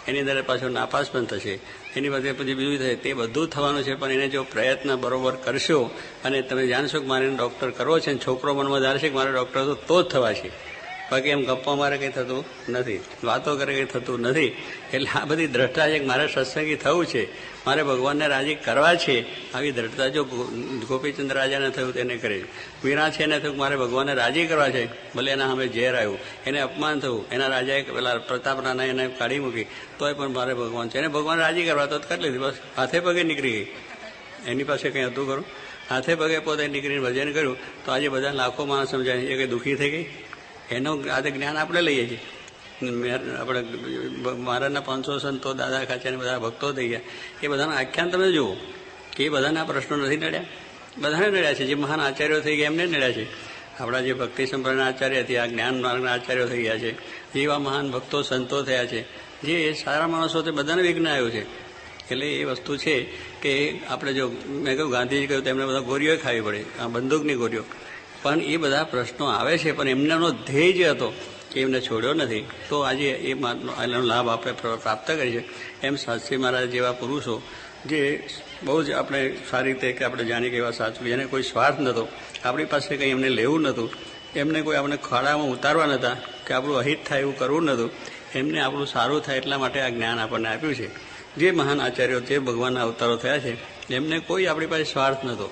એની 0.08 0.20
અંદર 0.20 0.42
પાછો 0.42 0.68
નાપાસ 0.68 1.10
પણ 1.10 1.24
થશે. 1.24 1.58
એની 1.96 2.08
પાસે 2.08 2.32
પછી 2.32 2.54
બીજું 2.54 2.78
થશે 2.78 2.94
તે 2.94 3.12
બધું 3.12 3.48
થવાનું 3.48 3.82
છે, 3.82 3.94
પણ 3.94 4.10
એને 4.10 4.28
જો 4.28 4.42
પ્રયત્ન 4.42 4.94
બરોબર 4.96 5.36
કરશો, 5.36 5.90
અને 6.24 6.42
તમે 6.42 6.66
જાણશો 6.66 7.00
કે 7.00 7.06
મારે 7.06 7.30
ડૉક્ટર 7.30 7.70
કરવો 7.70 7.98
છે 7.98 8.26
છોકરો 8.26 8.54
મનમાં 8.54 8.80
ધારશે 8.80 9.08
કે 9.08 9.14
મારે 9.14 9.32
ડૉક્ટર 9.32 9.74
તો 9.74 10.02
જ 10.02 10.06
થવા 10.06 10.32
છે. 10.32 10.73
બાકી 11.10 11.28
એમ 11.28 11.44
ગપ્પા 11.44 11.74
મારે 11.74 11.98
કંઈ 11.98 12.08
થતું 12.08 12.44
નથી. 12.68 13.00
વાતો 13.24 13.56
કરે 13.56 13.74
કંઈ 13.74 13.84
થતું 13.84 14.20
નથી. 14.20 14.56
એટલે 14.92 15.20
આ 15.20 15.24
બધી 15.24 15.46
દ્રષ્ટા 15.46 15.88
છે 15.88 16.04
મારે 16.04 16.28
સત્સંગી 16.28 16.76
થવું 16.76 17.06
છે. 17.06 17.32
મારે 17.66 17.82
ભગવાનને 17.82 18.26
રાજી 18.26 18.54
કરવા 18.54 18.94
છે. 18.94 19.52
આવી 19.52 19.72
દ્રઢતા 19.72 20.08
જો 20.08 20.24
ગોપીચંદ 20.88 21.32
રાજાને 21.32 21.70
થયું 21.70 21.94
તેને 21.94 22.16
કરે. 22.16 22.44
વીરા 22.84 23.10
છે 23.10 23.22
એને 23.22 23.40
થયું 23.40 23.56
મારે 23.56 23.76
ભગવાનને 23.76 24.14
રાજી 24.14 24.46
કરવા 24.46 24.68
છે. 24.68 25.12
ભલે 25.12 25.32
એના 25.32 25.46
સામે 25.46 25.68
ઝેર 25.68 25.94
આવ્યું. 25.94 26.18
એને 26.46 26.60
અપમાન 26.60 27.00
થયું. 27.00 27.30
એના 27.30 27.46
રાજાએ 27.46 27.82
પેલા 27.82 28.14
પ્રતાપ 28.14 28.64
રાણા 28.64 28.84
એને 28.84 29.08
કાઢી 29.08 29.38
મૂકી. 29.38 29.64
તોય 29.98 30.12
પણ 30.12 30.28
મારે 30.28 30.54
ભગવાન 30.54 30.88
છે. 30.88 30.98
એને 30.98 31.08
ભગવાન 31.08 31.38
રાજી 31.38 31.62
કરવા 31.62 31.86
તો 31.86 31.98
કરી 31.98 32.22
લીધી. 32.22 32.38
બસ 32.38 32.54
હાથે 32.76 33.00
પગે 33.00 33.22
નીકળી 33.22 33.52
ગઈ. 33.52 33.66
એની 34.46 34.64
પાસે 34.64 34.90
કંઈ 34.90 35.04
હતું 35.04 35.26
કરું 35.26 35.44
હાથે 35.90 36.14
પગે 36.14 36.38
પોતે 36.38 36.66
નીકળીને 36.66 37.00
ભજન 37.00 37.32
કર્યું. 37.32 37.56
તો 37.84 37.92
આજે 37.92 38.08
બધા 38.08 38.30
લાખો 38.32 38.64
માણસ 38.64 38.90
સમજાય. 38.90 39.16
એ 39.16 39.36
કંઈ 39.36 39.46
દુઃખી 39.46 39.74
થઈ 39.74 39.90
ગઈ? 39.90 40.10
એનું 40.70 41.14
આજે 41.14 41.30
જ્ઞાન 41.30 41.56
આપણે 41.56 41.80
લઈએ 41.80 42.08
છીએ. 42.08 42.20
આપણે 43.40 43.64
મારાના 44.36 44.80
પાંચસો 44.80 45.18
સંતો, 45.18 45.54
દાદા 45.54 45.84
ખાચાને 45.84 46.16
બધા 46.16 46.38
ભક્તો 46.38 46.72
થઈ 46.72 46.88
ગયા. 46.88 47.00
એ 47.42 47.48
બધાના 47.48 47.76
આખ્યાન 47.76 48.10
તમે 48.10 48.32
જુઓ 48.32 48.56
કે 49.16 49.24
એ 49.24 49.28
બધાના 49.28 49.64
પ્રશ્નો 49.64 49.96
નથી 49.96 50.16
નડ્યા. 50.16 50.44
બધાને 50.98 51.28
નડ્યા 51.28 51.54
છે. 51.54 51.64
જે 51.64 51.74
મહાન 51.74 52.00
આચાર્યો 52.00 52.40
થઈ 52.40 52.56
ગયા, 52.56 52.66
એમને 52.66 52.86
નડ્યા 52.86 53.12
છે. 53.12 53.26
આપણા 53.78 54.00
જે 54.00 54.12
ભક્તિ 54.12 54.46
સંપ્રદાયના 54.46 54.86
આચાર્ય 54.86 55.22
થયા 55.22 55.46
જ્ઞાન 55.46 55.82
માર્ગના 55.82 56.12
આચાર્યો 56.12 56.48
થઈ 56.48 56.62
ગયા 56.62 56.78
છે. 56.78 56.92
જેવા 57.32 57.58
મહાન 57.58 57.90
ભક્તો, 57.90 58.22
સંતો 58.22 58.62
થયા 58.62 58.86
છે. 58.86 59.02
જે 59.42 59.72
સારા 59.72 60.08
માણસો 60.08 60.42
તે 60.42 60.50
બધાને 60.50 60.82
વિઘ્ન 60.82 61.08
આવ્યું 61.08 61.30
છે. 61.30 61.64
એટલે 62.10 62.26
એ 62.26 62.44
વસ્તુ 62.44 62.76
છે 62.76 63.02
કે 63.42 63.80
આપણે 63.88 64.12
જો, 64.12 64.28
મેં 64.46 64.74
કહ્યું 64.74 64.90
ગાંધીજી 64.90 65.26
કહ્યું 65.26 65.44
એમને 65.44 65.66
બધા 65.66 65.78
ગોરીઓ 65.78 66.16
ખાવી 66.16 66.40
પડે. 66.40 66.64
આ 66.80 66.86
બંદૂકની 66.86 67.34
ગોરીઓ. 67.34 67.64
પણ 68.24 68.40
એ 68.42 68.56
બધા 68.56 68.84
પ્રશ્નો 68.84 69.24
આવે 69.28 69.54
છે, 69.58 69.70
પણ 69.72 69.88
એમનાનો 69.88 70.28
ધ્યેય 70.48 70.72
જે 70.72 70.86
હતો 70.88 71.08
એ 71.54 71.60
એમને 71.60 71.80
છોડ્યો 71.80 72.14
નથી. 72.14 72.42
તો 72.68 72.76
આજે 72.80 73.08
એ 73.28 73.32
એનો 73.84 74.00
લાભ 74.02 74.28
આપણે 74.28 74.52
પ્રાપ્ત 74.82 75.08
કરી 75.10 75.32
છે. 75.32 75.42
એમ 75.82 75.94
શાસ્ત્રી 75.96 76.36
મહારાજ 76.36 76.66
જેવા 76.70 76.92
પુરુષો 76.92 77.34
જે 77.86 78.00
બહુ 78.64 78.82
જ 78.82 78.90
આપણે 78.90 79.20
સારી 79.50 79.72
રીતે 79.72 79.88
કે 79.92 80.02
આપણે 80.04 80.24
જાણીએ 80.24 80.50
કે 80.50 80.56
એવા 80.56 80.70
સાચું, 80.70 81.06
જેને 81.06 81.24
કોઈ 81.24 81.42
સ્વાર્થ 81.42 81.78
નહોતો 81.80 82.04
આપણી 82.44 82.64
પાસે 82.64 82.96
કંઈ 82.96 83.10
એમને 83.10 83.28
લેવું 83.28 83.60
નહોતું 83.60 83.88
એમને 84.36 84.60
કોઈ 84.62 84.76
આપણે 84.76 84.96
ખાડામાં 85.08 85.48
ઉતારવા 85.48 85.86
નહોતા 85.86 86.14
કે 86.46 86.54
આપણું 86.54 86.76
અહિત 86.76 87.00
થાય 87.08 87.20
એવું 87.20 87.36
કરવું 87.38 87.62
નહોતું 87.62 87.90
એમને 88.34 88.60
આપણું 88.60 88.86
સારું 88.86 89.20
થાય 89.22 89.36
એટલા 89.36 89.58
માટે 89.58 89.78
આ 89.80 89.88
જ્ઞાન 89.88 90.18
આપણને 90.18 90.48
આપ્યું 90.48 90.74
છે. 90.74 90.88
જે 91.36 91.50
મહાન 91.50 91.78
આચાર્યો, 91.80 92.20
જે 92.20 92.36
ભગવાનના 92.38 92.82
અવતારો 92.82 93.16
થયા 93.16 93.38
છે, 93.38 93.52
એમને 93.94 94.18
કોઈ 94.20 94.46
આપણી 94.46 94.66
પાસે 94.66 94.84
સ્વાર્થ 94.84 95.24
નહોતો 95.24 95.46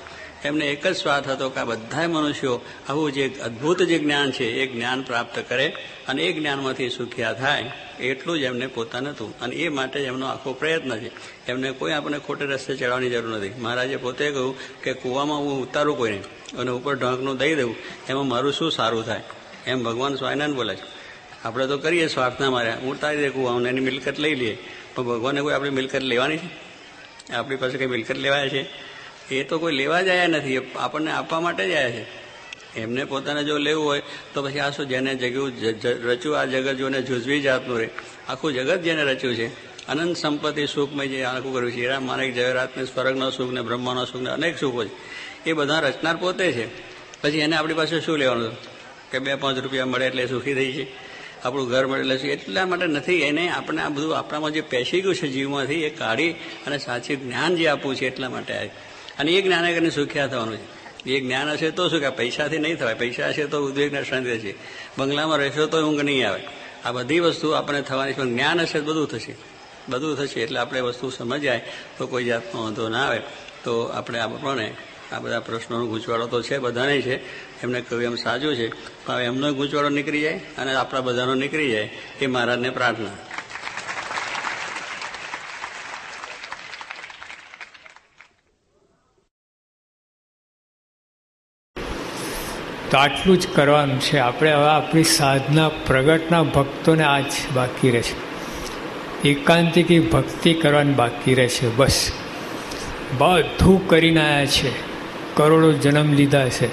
એમને 0.44 0.64
એક 0.66 0.86
જ 0.86 0.96
સ્વાર્થ 0.96 1.28
હતો 1.28 1.48
કે 1.50 1.60
આ 1.60 1.64
બધા 1.64 2.08
મનુષ્યો 2.08 2.60
આવું 2.88 3.12
જે 3.12 3.24
અદ્ભુત 3.44 3.82
જે 3.82 3.98
જ્ઞાન 3.98 4.32
છે, 4.32 4.44
એ 4.44 4.66
જ્ઞાન 4.66 5.02
પ્રાપ્ત 5.02 5.44
કરે 5.48 5.66
અને 6.08 6.22
એ 6.22 6.32
જ્ઞાનમાંથી 6.32 6.88
સુખ્યા 6.88 7.32
થાય, 7.32 7.70
એટલું 8.00 8.38
જ 8.38 8.42
એમને 8.42 8.66
પોતાનું 8.66 9.12
હતું 9.12 9.40
અને 9.40 9.56
એ 9.56 9.68
માટે 9.68 10.00
એમનો 10.00 10.26
આખો 10.26 10.52
પ્રયત્ન 10.52 10.98
છે. 10.98 11.10
એમને 11.46 11.70
કોઈ 11.70 11.92
આપણને 11.92 12.18
ખોટે 12.18 12.44
રસ્તે 12.44 12.76
ચડવાની 12.76 13.10
જરૂર 13.10 13.36
નથી. 13.36 13.48
મહારાજે 13.58 13.96
પોતે 13.96 14.30
કહ્યું 14.30 14.56
કે 14.82 14.92
કૂવામાં 14.92 15.38
હું 15.38 15.62
ઉતારું 15.62 15.98
કોઈને 15.98 16.20
અને 16.58 16.70
ઉપર 16.70 16.94
ઢાંકનું 16.94 17.36
દઈ 17.38 17.54
દઉં, 17.54 17.74
એમાં 18.08 18.28
મારું 18.28 18.52
શું 18.52 18.72
સારું 18.72 19.04
થાય? 19.04 19.22
એમ 19.66 19.82
ભગવાન 19.82 20.14
સ્વામિનારાયણ 20.14 20.56
બોલે 20.56 20.74
છે. 20.74 21.02
આપણે 21.44 21.66
તો 21.66 21.78
કરીએ 21.78 22.06
સ્વાર્થના 22.06 22.50
માર્યા 22.50 22.78
હું 22.82 22.92
ઉતારી 22.92 23.16
દે 23.16 23.28
કૂવામાં 23.28 23.62
એની 23.62 23.80
મિલકત 23.80 24.18
લઈ 24.18 24.34
લઈએ. 24.34 24.58
પણ 24.94 25.04
ભગવાને 25.04 25.40
કોઈ 25.40 25.54
આપણી 25.54 25.70
મિલકત 25.70 26.02
લેવાની 26.02 26.36
છે? 26.36 26.72
આપણી 27.32 27.56
પાસે 27.56 27.78
કંઈ 27.78 27.86
મિલકત 27.86 28.16
લેવાય 28.16 28.48
છે? 28.48 28.91
એ 29.38 29.44
તો 29.44 29.58
કોઈ 29.58 29.72
લેવા 29.72 30.00
જ 30.02 30.08
આવ્યા 30.08 30.26
નથી 30.26 30.58
આપણને 30.76 31.10
આપવા 31.10 31.40
માટે 31.40 31.64
જ 31.68 31.72
આવ્યા 31.72 31.90
છે. 31.90 32.22
એમને 32.76 33.04
પોતાને 33.04 33.44
જો 33.44 33.58
લેવું 33.58 33.84
હોય, 33.84 34.02
તો 34.34 34.42
પછી 34.42 34.58
આ 34.58 34.70
શું 34.70 34.86
જેને 34.88 35.14
જગ્યું 35.14 35.52
રચ્યું 35.82 36.38
આ 36.38 36.44
જગત 36.44 36.72
જોને 36.72 37.02
જુજવી 37.02 37.40
જાતનું 37.40 37.78
રહે 37.78 37.88
આખું 38.28 38.52
જગત 38.54 38.80
જેને 38.80 39.02
રચ્યું 39.04 39.34
છે. 39.34 39.48
અનંત 39.88 40.16
સંપત્તિ 40.16 40.66
સુખમય 40.66 41.06
જે 41.06 41.24
આખું 41.24 41.54
કર્યું 41.54 41.72
છે. 41.72 41.80
હીરા 41.80 42.00
માનક 42.00 42.34
જયરાતને 42.34 42.84
સ્વર્ગનો 42.84 43.30
સુખ 43.30 43.52
ને 43.52 43.62
બ્રહ્માનો 43.62 44.04
સુખ 44.04 44.22
ને 44.22 44.30
અનેક 44.30 44.58
સુખો 44.58 44.84
છે. 44.84 44.94
એ 45.46 45.52
બધા 45.52 45.80
રચનાર 45.80 46.16
પોતે 46.16 46.52
છે. 46.52 46.66
પછી 47.22 47.38
એને 47.38 47.56
આપણી 47.56 47.74
પાસે 47.74 48.00
શું 48.00 48.18
લેવાનું 48.18 48.56
કે 49.10 49.18
બે 49.18 49.34
પાંચ 49.34 49.58
રૂપિયા 49.58 49.86
મળે 49.86 50.06
એટલે 50.06 50.26
સુખી 50.26 50.54
થઈ 50.54 50.72
છે. 50.72 50.86
આપણું 51.44 51.68
ઘર 51.68 51.86
મળે 51.86 52.14
એટલે 52.14 52.28
એટલા 52.28 52.66
માટે 52.66 52.86
નથી. 52.86 53.16
એને 53.20 53.48
આપણે 53.48 53.82
આ 53.82 53.88
બધું 53.88 54.16
આપણામાં 54.18 54.50
જે 54.50 54.60
પેસી 54.60 55.00
ગયું 55.00 55.14
છે 55.14 55.28
જીવમાંથી, 55.28 55.74
એ 55.74 55.90
કાઢી 55.90 56.30
અને 56.66 56.78
સાચી 56.78 57.16
જ્ઞાન 57.16 57.56
જે 57.56 57.66
આપવું 57.68 57.94
છે 57.96 58.06
એટલા 58.06 58.28
માટે 58.28 58.70
અને 59.18 59.32
એ 59.32 59.42
જ્ઞાને 59.42 59.74
કરીને 59.74 59.90
સુખ્યા 59.90 60.26
થવાનું 60.26 60.56
છે. 60.56 60.82
એ 61.10 61.20
જ્ઞાન 61.20 61.48
હશે 61.48 61.70
તો 61.70 61.88
શું 61.88 62.00
કે 62.00 62.10
પૈસાથી 62.10 62.58
નહીં 62.58 62.76
થવાય? 62.76 62.94
પૈસા 62.94 63.28
હશે 63.28 63.44
તો 63.44 63.66
ઉદ્વેગને 63.66 64.04
શાંતિ 64.04 64.38
છે. 64.38 64.54
બંગલામાં 64.98 65.38
રહેશો 65.38 65.66
તો 65.66 65.82
ઊંઘ 65.82 66.00
નહીં 66.00 66.28
આવે. 66.28 66.40
આ 66.84 66.92
બધી 66.92 67.20
વસ્તુ 67.20 67.50
આપણને 67.50 67.82
થવાની 67.82 68.12
છે. 68.12 68.16
જ્ઞાન 68.16 68.60
હશે 68.60 68.80
બધું 68.80 69.08
થશે. 69.08 69.36
બધું 69.88 70.16
થશે 70.16 70.40
એટલે 70.40 70.60
આપણે 70.60 70.80
વસ્તુ 70.80 71.10
સમજાય 71.10 71.62
તો 71.98 72.06
કોઈ 72.06 72.24
જાતનો 72.24 72.62
વાંધો 72.62 72.88
ના 72.88 73.06
આવે. 73.06 73.20
તો 73.64 73.82
આપણે 73.82 74.18
આપણને 74.18 74.74
આ 75.12 75.18
બધા 75.18 75.40
પ્રશ્નોનો 75.40 75.86
ગૂંચવાડો 75.86 76.26
તો 76.26 76.42
છે, 76.42 76.58
બધાને 76.58 77.02
છે. 77.02 77.16
એમને 77.62 77.80
કહ્યું 77.80 78.02
એમ 78.02 78.14
સાચું 78.14 78.56
છે. 78.56 78.68
પણ 79.06 79.20
એમનો 79.20 79.52
ગૂંચવાડો 79.52 79.88
નીકળી 79.88 80.20
જાય 80.20 80.40
અને 80.58 80.74
આપણા 80.74 81.00
બધાનો 81.00 81.34
નીકળી 81.34 81.70
જાય 81.70 81.90
એ 82.20 82.26
મહારાજને 82.26 82.70
પ્રાર્થના. 82.70 83.31
તો 92.92 92.98
આટલું 92.98 93.40
જ 93.40 93.48
કરવાનું 93.48 94.00
છે. 94.00 94.18
આપણે 94.18 94.52
હવે 94.52 94.68
આપણી 94.68 95.04
સાધના, 95.04 95.68
પ્રગટના 95.68 96.42
ભક્તોને 96.42 97.04
આ 97.04 97.20
જ 97.20 97.32
બાકી 97.54 97.90
રહેશે. 97.90 98.32
એકાંતિકી 99.28 100.00
ભક્તિ 100.00 100.54
કરવાની 100.54 100.92
બાકી 100.92 101.34
રહેશે. 101.34 101.68
બસ. 101.68 102.12
બધું 103.18 103.88
કરીને 103.88 104.20
આવ્યા 104.20 104.46
છે. 104.46 104.70
કરોડો 105.34 105.72
જન્મ 105.72 106.12
લીધા 106.12 106.48
છે. 106.48 106.66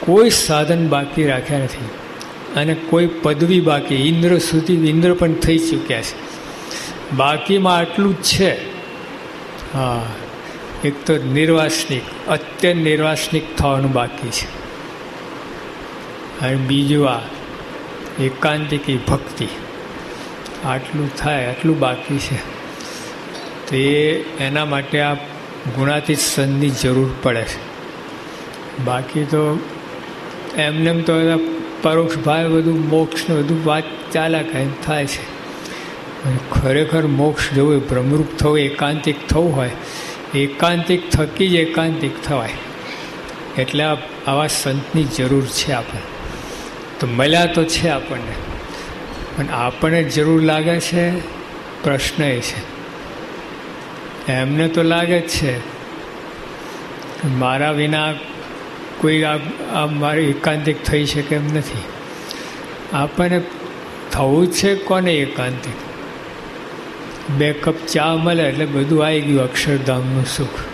કોઈ 0.00 0.30
સાધન 0.30 0.88
બાકી 0.88 1.26
રાખ્યા 1.26 1.58
નથી. 1.58 1.84
અને 2.56 2.74
કોઈ 2.74 3.06
પદવી 3.06 3.60
બાકી. 3.60 3.94
ઇન્દ્ર 3.94 4.38
સુધી 4.38 4.88
ઇન્દ્ર 4.88 5.14
પણ 5.14 5.32
થઈ 5.32 5.58
ચૂક્યા 5.58 6.02
છે. 6.02 6.14
બાકીમાં 7.16 7.76
આટલું 7.76 8.14
જ 8.14 8.22
છે. 8.22 8.52
હા. 9.72 10.06
એક 10.84 11.06
તો 11.06 11.16
નિર્વાસનિક. 11.16 12.28
અત્યંત 12.28 12.84
નિર્વાસનિક 12.84 13.56
થવાનું 13.56 13.92
બાકી 13.92 14.28
છે. 14.28 14.61
અને 16.42 16.56
બીજું 16.56 17.10
આ 17.10 17.20
એકાંતિકી 18.20 18.96
ભક્તિ. 18.96 19.48
આટલું 20.64 21.16
થાય, 21.16 21.46
આટલું 21.46 21.78
બાકી 21.78 22.18
છે. 22.18 22.36
તો 23.70 23.76
એના 24.42 24.64
માટે 24.64 25.00
આ 25.00 25.14
ગુણાતીત 25.76 26.18
સંતની 26.18 26.70
જરૂર 26.70 27.10
પડે 27.22 27.42
છે. 27.42 27.72
બાકી 28.84 29.24
તો 29.24 29.60
એમને 30.56 31.02
તો 31.02 31.12
પરોક્ષ 31.82 32.18
ભાઈ 32.18 32.48
બધું 32.48 32.88
મોક્ષને 32.88 33.36
બધું 33.36 33.64
વાત 33.64 33.84
ચાલ્યા 34.12 34.42
કાંઈ 34.42 34.70
થાય 34.84 35.06
છે. 35.06 35.32
ખરેખર 36.50 37.06
મોક્ષ 37.06 37.52
જવું 37.52 37.88
ભ્રમરૂપ 37.88 38.36
થવું, 38.38 38.58
એકાંતિક 38.58 39.26
થવું 39.28 39.56
હોય, 39.56 39.70
એકાંતિક 40.34 41.10
થકી 41.10 41.48
જ 41.48 41.54
એકાંતિક 41.54 42.22
થવાય. 42.22 42.50
એટલે 43.58 43.84
આવા 44.26 44.46
સંતની 44.46 45.04
જરૂર 45.04 45.46
છે 45.46 45.72
આપણને. 45.72 46.11
તો 47.02 47.08
મળ્યા 47.08 47.46
તો 47.46 47.64
છે 47.64 47.88
આપણને. 47.88 48.32
પણ 49.36 49.54
આપણને 49.54 50.02
જરૂર 50.04 50.42
લાગે 50.42 50.80
છે, 50.80 51.20
પ્રશ્ન 51.82 52.22
એ 52.22 52.40
છે. 52.40 52.72
એમને 54.32 54.68
તો 54.68 54.82
લાગે 54.82 55.20
જ 55.20 55.28
છે 55.28 55.60
મારા 57.28 57.70
વિના 57.70 58.12
કોઈ 58.98 59.22
આ 59.22 59.86
મારી 59.86 60.22
એકાંતિક 60.22 60.84
થઈ 60.84 61.04
શકે 61.04 61.34
એમ 61.34 61.44
નથી. 61.44 61.82
આપણને 62.92 63.42
થવું 64.12 64.52
છે 64.52 64.74
કોને 64.74 65.14
એકાંતિક? 65.14 65.74
બે 67.30 67.52
કપ 67.52 67.86
ચા 67.86 68.14
મળે 68.16 68.42
એટલે 68.42 68.66
બધું 68.66 69.06
આવી 69.06 69.20
ગયું 69.20 69.42
અક્ષરધામનું 69.42 70.26
સુખ. 70.26 70.71